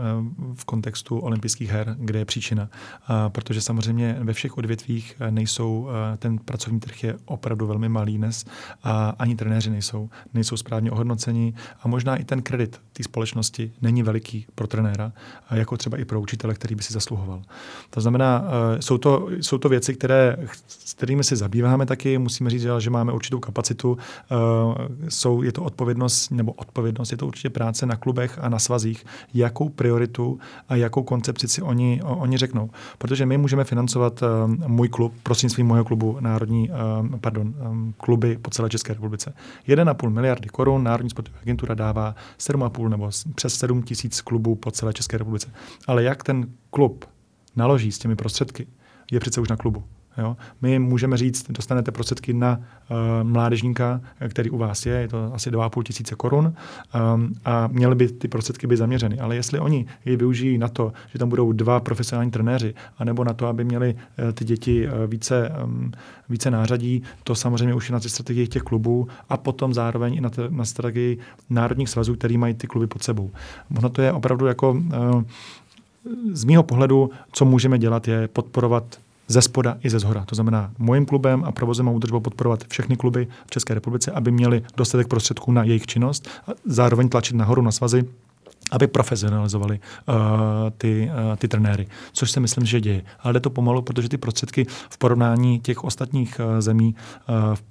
v 0.53 0.65
kontextu 0.65 1.20
olympijských 1.20 1.70
her, 1.70 1.95
kde 1.99 2.20
je 2.20 2.26
příčina. 2.26 2.63
Uh, 2.63 3.15
protože 3.30 3.61
samozřejmě 3.61 4.18
ve 4.20 4.34
všech 4.34 4.57
odvětvích 4.57 5.15
nejsou, 5.30 5.88
ten 6.20 6.38
pracovní 6.38 6.80
trh 6.80 7.03
je 7.03 7.15
opravdu 7.26 7.68
velmi 7.68 7.89
malý 7.89 8.18
dnes 8.18 8.45
a 8.84 9.09
ani 9.20 9.36
trenéři 9.36 9.70
nejsou, 9.70 10.09
nejsou 10.34 10.57
správně 10.57 10.91
ohodnoceni 10.91 11.53
a 11.84 11.88
možná 11.88 12.15
i 12.15 12.24
ten 12.24 12.41
kredit 12.41 12.82
té 12.93 13.03
společnosti 13.03 13.72
není 13.82 14.03
veliký 14.03 14.45
pro 14.55 14.68
trenéra, 14.68 15.11
jako 15.51 15.78
třeba 15.78 15.97
i 15.97 16.05
pro 16.05 16.22
učitele, 16.22 16.53
který 16.53 16.76
by 16.76 16.84
si 16.84 16.93
zasluhoval. 16.93 17.41
To 17.89 18.01
znamená, 18.01 18.43
jsou 18.80 18.97
to, 18.97 19.28
jsou 19.41 19.57
to 19.57 19.70
věci, 19.70 19.93
které, 19.93 20.38
s 20.68 20.93
kterými 20.93 21.24
si 21.24 21.36
zabýváme 21.36 21.86
taky, 21.86 22.18
musíme 22.18 22.49
říct, 22.49 22.68
že 22.80 22.89
máme 22.89 23.13
určitou 23.13 23.39
kapacitu 23.39 23.97
jsou, 25.10 25.41
je 25.41 25.51
to 25.51 25.64
odpovědnost, 25.64 26.32
nebo 26.32 26.51
odpovědnost, 26.51 27.12
je 27.12 27.18
to 27.18 27.28
určitě 27.28 27.49
práce 27.49 27.86
na 27.86 27.95
klubech 27.95 28.39
a 28.41 28.49
na 28.49 28.60
svazích, 28.60 29.05
jakou 29.34 29.70
prioritu 29.70 30.39
a 30.70 30.76
jakou 30.76 31.03
koncepci 31.03 31.47
si 31.47 31.62
oni, 31.62 32.01
oni 32.03 32.38
řeknou. 32.38 32.70
Protože 32.97 33.26
my 33.26 33.38
můžeme 33.38 33.64
financovat 33.64 34.22
uh, 34.22 34.68
můj 34.68 34.89
klub, 34.89 35.14
prostřednictvím 35.24 35.68
mého 35.68 35.86
klubu 35.86 36.18
národní, 36.20 36.70
uh, 36.70 37.20
pardon, 37.20 37.53
um, 37.70 37.93
kluby 37.97 38.38
po 38.41 38.49
celé 38.49 38.70
České 38.70 38.93
republice. 38.93 39.34
1,5 39.68 40.10
miliardy 40.10 40.49
korun 40.49 40.84
Národní 40.84 41.10
sportovní 41.10 41.39
agentura 41.41 41.76
dává 41.76 42.16
7,5 42.39 42.89
nebo 42.89 43.10
přes 43.36 43.55
7 43.55 43.84
tisíc 43.84 44.22
klubů 44.22 44.55
po 44.55 44.72
celé 44.72 44.93
České 44.93 45.18
republice. 45.18 45.51
Ale 45.88 46.03
jak 46.03 46.24
ten 46.24 46.47
klub 46.70 47.05
naloží 47.55 47.91
s 47.91 47.99
těmi 47.99 48.16
prostředky, 48.16 48.68
je 49.12 49.20
přece 49.20 49.41
už 49.41 49.49
na 49.49 49.55
klubu. 49.55 49.84
Jo? 50.18 50.38
My 50.61 50.80
můžeme 50.80 51.18
říct, 51.18 51.51
dostanete 51.51 51.91
prostředky 51.91 52.34
na 52.34 52.57
uh, 52.57 52.97
mládežníka, 53.24 54.01
který 54.30 54.49
u 54.49 54.57
vás 54.57 54.86
je, 54.86 54.93
je 54.93 55.07
to 55.07 55.34
asi 55.34 55.51
2,5 55.51 55.84
tisíce 55.84 56.15
korun 56.15 56.53
um, 57.15 57.34
a 57.45 57.68
měly 57.68 57.95
by 57.95 58.07
ty 58.07 58.28
prostředky 58.28 58.68
být 58.68 58.78
zaměřeny. 58.78 59.20
Ale 59.20 59.36
jestli 59.36 59.59
oni 59.59 59.86
je 60.05 60.18
využijí 60.18 60.57
na 60.57 60.68
to, 60.68 60.93
že 61.13 61.20
tam 61.20 61.30
budou 61.30 61.51
dva 61.51 61.80
profesionální 61.80 62.32
trenéři, 62.32 62.74
anebo 62.97 63.24
na 63.24 63.34
to, 63.34 63.47
aby 63.47 63.63
měli 63.63 63.93
uh, 63.93 64.32
ty 64.32 64.45
děti 64.45 64.88
uh, 64.88 64.93
více, 65.07 65.51
um, 65.63 65.91
více 66.30 66.51
nářadí, 66.51 67.03
to 67.24 67.36
samozřejmě 67.36 67.74
už 67.74 67.89
je 67.89 67.93
na 67.93 67.99
strategii 67.99 68.47
těch 68.47 68.61
klubů 68.61 69.07
a 69.30 69.38
potom 69.38 69.74
zároveň 69.74 70.13
i 70.13 70.22
na, 70.22 70.30
te, 70.30 70.41
na 70.49 70.65
strategii 70.65 71.18
národních 71.49 71.89
svazů, 71.89 72.15
který 72.15 72.38
mají 72.38 72.53
ty 72.53 72.68
kluby 72.68 72.88
pod 72.88 73.03
sebou. 73.03 73.32
Ono 73.78 73.89
to 73.89 74.01
je 74.01 74.13
opravdu 74.13 74.45
jako 74.45 74.72
uh, 74.72 75.24
z 76.32 76.43
mýho 76.43 76.63
pohledu, 76.63 77.09
co 77.32 77.45
můžeme 77.45 77.80
dělat, 77.80 78.07
je 78.07 78.28
podporovat 78.28 78.97
ze 79.28 79.41
spoda 79.41 79.78
i 79.84 79.89
ze 79.89 79.99
zhora. 79.99 80.25
To 80.25 80.36
znamená, 80.36 80.71
mojím 80.78 81.05
klubem 81.05 81.43
a 81.43 81.51
provozem 81.51 81.89
a 81.89 81.91
údržbou 81.91 82.19
podporovat 82.19 82.63
všechny 82.67 82.95
kluby 82.97 83.28
v 83.45 83.51
České 83.51 83.73
republice, 83.73 84.11
aby 84.11 84.32
měli 84.32 84.63
dostatek 84.78 85.07
prostředků 85.07 85.51
na 85.51 85.63
jejich 85.63 85.86
činnost 85.86 86.30
a 86.47 86.51
zároveň 86.65 87.09
tlačit 87.09 87.36
nahoru 87.36 87.61
na 87.61 87.71
svazy, 87.71 88.05
aby 88.71 88.88
profesionalizovali 88.88 89.80
uh, 89.80 90.15
ty, 90.78 91.11
uh, 91.30 91.36
ty 91.36 91.47
trenéry, 91.47 91.88
což 92.13 92.32
si 92.32 92.39
myslím, 92.39 92.65
že 92.65 92.82
děje. 92.82 93.01
Ale 93.19 93.34
jde 93.34 93.39
to 93.39 93.49
pomalu, 93.49 93.82
protože 93.82 94.09
ty 94.09 94.17
prostředky 94.17 94.65
v 94.89 94.97
porovnání 94.97 95.59
těch 95.59 95.84
ostatních 95.84 96.39
uh, 96.39 96.61
zemí 96.61 96.95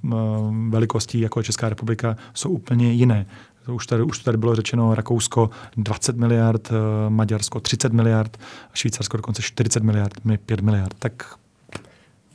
uh, 0.02 0.12
uh, 0.12 0.54
velikostí, 0.68 1.20
jako 1.20 1.40
je 1.40 1.44
Česká 1.44 1.68
republika, 1.68 2.16
jsou 2.34 2.50
úplně 2.50 2.92
jiné. 2.92 3.26
Už 3.72 3.86
tady, 3.86 4.02
už 4.02 4.18
tady 4.18 4.38
bylo 4.38 4.54
řečeno 4.54 4.94
Rakousko 4.94 5.50
20 5.76 6.16
miliard, 6.16 6.70
Maďarsko 7.08 7.60
30 7.60 7.92
miliard, 7.92 8.36
Švýcarsko 8.74 9.16
dokonce 9.16 9.42
40 9.42 9.82
miliard, 9.82 10.12
my 10.24 10.38
5 10.38 10.60
miliard. 10.60 10.94
Tak 10.98 11.38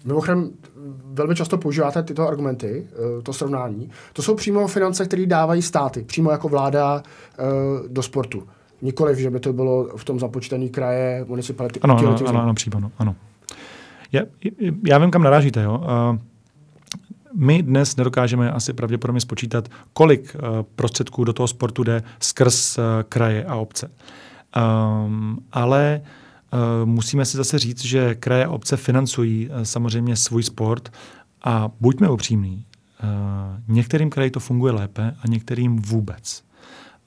Mimochodem, 0.05 0.49
velmi 1.13 1.35
často 1.35 1.57
používáte 1.57 2.03
tyto 2.03 2.27
argumenty, 2.27 2.87
eh, 2.91 3.21
to 3.21 3.33
srovnání. 3.33 3.89
To 4.13 4.21
jsou 4.21 4.35
přímo 4.35 4.67
finance, 4.67 5.05
které 5.05 5.25
dávají 5.25 5.61
státy, 5.61 6.03
přímo 6.03 6.31
jako 6.31 6.49
vláda 6.49 7.03
eh, 7.03 7.43
do 7.87 8.03
sportu. 8.03 8.47
Nikoliv, 8.81 9.17
že 9.17 9.29
by 9.29 9.39
to 9.39 9.53
bylo 9.53 9.97
v 9.97 10.03
tom 10.03 10.19
započtený 10.19 10.69
kraje, 10.69 11.25
municipality. 11.27 11.79
Ano, 11.79 11.97
ano, 11.97 12.17
ano, 12.27 12.41
ano, 12.41 12.53
přímo, 12.53 12.77
ano. 12.77 12.91
ano. 12.97 13.15
Já, 14.11 14.21
já 14.87 14.97
vím, 14.97 15.11
kam 15.11 15.23
narážíte. 15.23 15.61
Jo? 15.63 15.83
My 17.33 17.63
dnes 17.63 17.95
nedokážeme 17.95 18.51
asi 18.51 18.73
pravděpodobně 18.73 19.21
spočítat, 19.21 19.69
kolik 19.93 20.35
prostředků 20.75 21.23
do 21.23 21.33
toho 21.33 21.47
sportu 21.47 21.83
jde 21.83 22.03
skrz 22.19 22.79
kraje 23.09 23.45
a 23.45 23.55
obce. 23.55 23.91
Um, 25.05 25.37
ale 25.51 26.01
uh, 26.01 26.07
Eh, 26.07 26.20
musíme 26.85 27.25
si 27.25 27.37
zase 27.37 27.59
říct, 27.59 27.85
že 27.85 28.15
kraje 28.15 28.45
a 28.45 28.49
obce 28.49 28.77
financují 28.77 29.49
eh, 29.51 29.65
samozřejmě 29.65 30.15
svůj 30.15 30.43
sport 30.43 30.93
a 31.43 31.71
buďme 31.79 32.09
upřímní, 32.09 32.65
eh, 33.03 33.07
některým 33.67 34.09
kraji 34.09 34.31
to 34.31 34.39
funguje 34.39 34.73
lépe 34.73 35.15
a 35.23 35.27
některým 35.27 35.81
vůbec. 35.81 36.43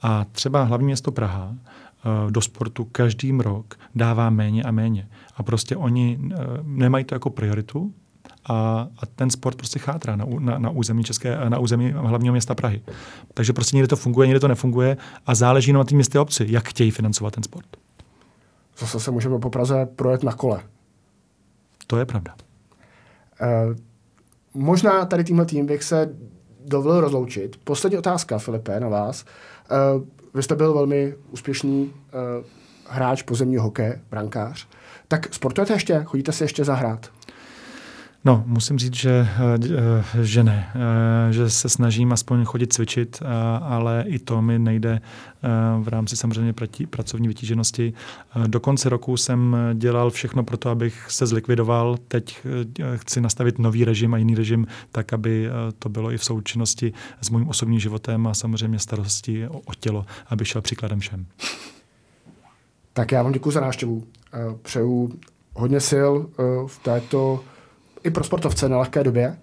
A 0.01 0.25
třeba 0.31 0.63
hlavní 0.63 0.85
město 0.85 1.11
Praha 1.11 1.55
do 2.29 2.41
sportu 2.41 2.85
každým 2.85 3.39
rok 3.39 3.75
dává 3.95 4.29
méně 4.29 4.63
a 4.63 4.71
méně. 4.71 5.07
A 5.35 5.43
prostě 5.43 5.75
oni 5.75 6.19
nemají 6.63 7.05
to 7.05 7.15
jako 7.15 7.29
prioritu, 7.29 7.93
a, 8.49 8.87
a 8.97 9.05
ten 9.15 9.29
sport 9.29 9.57
prostě 9.57 9.79
chátrá 9.79 10.15
na, 10.15 10.25
na, 10.39 10.57
na, 10.57 10.69
území 10.69 11.03
České, 11.03 11.37
na 11.49 11.59
území 11.59 11.91
hlavního 11.91 12.33
města 12.33 12.55
Prahy. 12.55 12.81
Takže 13.33 13.53
prostě 13.53 13.75
někde 13.75 13.87
to 13.87 13.95
funguje, 13.95 14.27
někde 14.27 14.39
to 14.39 14.47
nefunguje 14.47 14.97
a 15.25 15.35
záleží 15.35 15.73
na 15.73 15.83
tím 15.83 15.97
městě 15.97 16.19
obci, 16.19 16.45
jak 16.49 16.67
chtějí 16.67 16.91
financovat 16.91 17.33
ten 17.33 17.43
sport 17.43 17.67
zase 18.77 18.99
se 18.99 19.11
můžeme 19.11 19.39
po 19.39 19.49
Praze 19.49 19.85
projet 19.95 20.23
na 20.23 20.33
kole. 20.33 20.63
To 21.87 21.97
je 21.97 22.05
pravda. 22.05 22.35
Uh, 23.41 23.75
možná 24.53 25.05
tady 25.05 25.23
tímhle 25.23 25.45
tým 25.45 25.65
bych 25.65 25.83
se 25.83 26.15
dovolil 26.65 27.01
rozloučit. 27.01 27.57
Poslední 27.63 27.97
otázka, 27.97 28.37
Filipe, 28.39 28.79
na 28.79 28.89
vás. 28.89 29.25
Uh, 29.95 30.03
vy 30.33 30.43
jste 30.43 30.55
byl 30.55 30.73
velmi 30.73 31.15
úspěšný 31.31 31.83
uh, 31.83 32.45
hráč 32.87 33.21
pozemního 33.21 33.63
hokeje, 33.63 34.01
brankář. 34.09 34.67
Tak 35.07 35.33
sportujete 35.33 35.73
ještě? 35.73 36.03
Chodíte 36.05 36.31
si 36.31 36.43
ještě 36.43 36.65
zahrát? 36.65 37.11
No, 38.25 38.43
musím 38.47 38.79
říct, 38.79 38.95
že, 38.95 39.27
eh, 39.37 40.03
že 40.21 40.43
ne. 40.43 40.71
Eh, 40.75 41.33
že 41.33 41.49
se 41.49 41.69
snažím 41.69 42.13
aspoň 42.13 42.45
chodit 42.45 42.73
cvičit, 42.73 43.19
eh, 43.21 43.27
ale 43.61 44.03
i 44.07 44.19
to 44.19 44.41
mi 44.41 44.59
nejde 44.59 45.01
v 45.81 45.87
rámci 45.87 46.17
samozřejmě 46.17 46.53
pracovní 46.89 47.27
vytíženosti. 47.27 47.93
Do 48.47 48.59
konce 48.59 48.89
roku 48.89 49.17
jsem 49.17 49.57
dělal 49.73 50.11
všechno 50.11 50.43
pro 50.43 50.57
to, 50.57 50.69
abych 50.69 51.05
se 51.11 51.25
zlikvidoval. 51.25 51.97
Teď 52.07 52.39
chci 52.95 53.21
nastavit 53.21 53.59
nový 53.59 53.85
režim 53.85 54.13
a 54.13 54.17
jiný 54.17 54.35
režim, 54.35 54.67
tak, 54.91 55.13
aby 55.13 55.49
to 55.79 55.89
bylo 55.89 56.11
i 56.11 56.17
v 56.17 56.23
součinnosti 56.23 56.93
s 57.21 57.29
mým 57.29 57.49
osobním 57.49 57.79
životem 57.79 58.27
a 58.27 58.33
samozřejmě 58.33 58.79
starostí 58.79 59.47
o, 59.47 59.59
o 59.59 59.73
tělo, 59.79 60.05
aby 60.27 60.45
šel 60.45 60.61
příkladem 60.61 60.99
všem. 60.99 61.25
Tak 62.93 63.11
já 63.11 63.23
vám 63.23 63.31
děkuji 63.31 63.51
za 63.51 63.61
návštěvu. 63.61 64.03
Přeju 64.61 65.19
hodně 65.53 65.79
sil 65.89 66.11
v 66.67 66.79
této 66.79 67.43
i 68.05 68.11
pro 68.11 68.23
sportovce 68.23 68.69
na 68.69 68.79
lehké 68.79 69.03
době. 69.03 69.37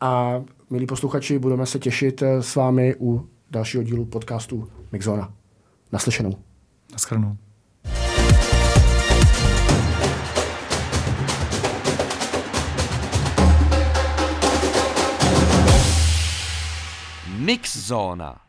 A 0.00 0.42
milí 0.70 0.86
posluchači, 0.86 1.38
budeme 1.38 1.66
se 1.66 1.78
těšit 1.78 2.22
eh, 2.22 2.42
s 2.42 2.56
vámi 2.56 2.94
u 3.00 3.28
dalšího 3.50 3.82
dílu 3.82 4.04
podcastu 4.04 4.68
Mixona. 4.92 5.32
Naslyšenou. 5.92 6.36
Naschledanou. 6.92 7.36
Mixzona. 17.38 18.47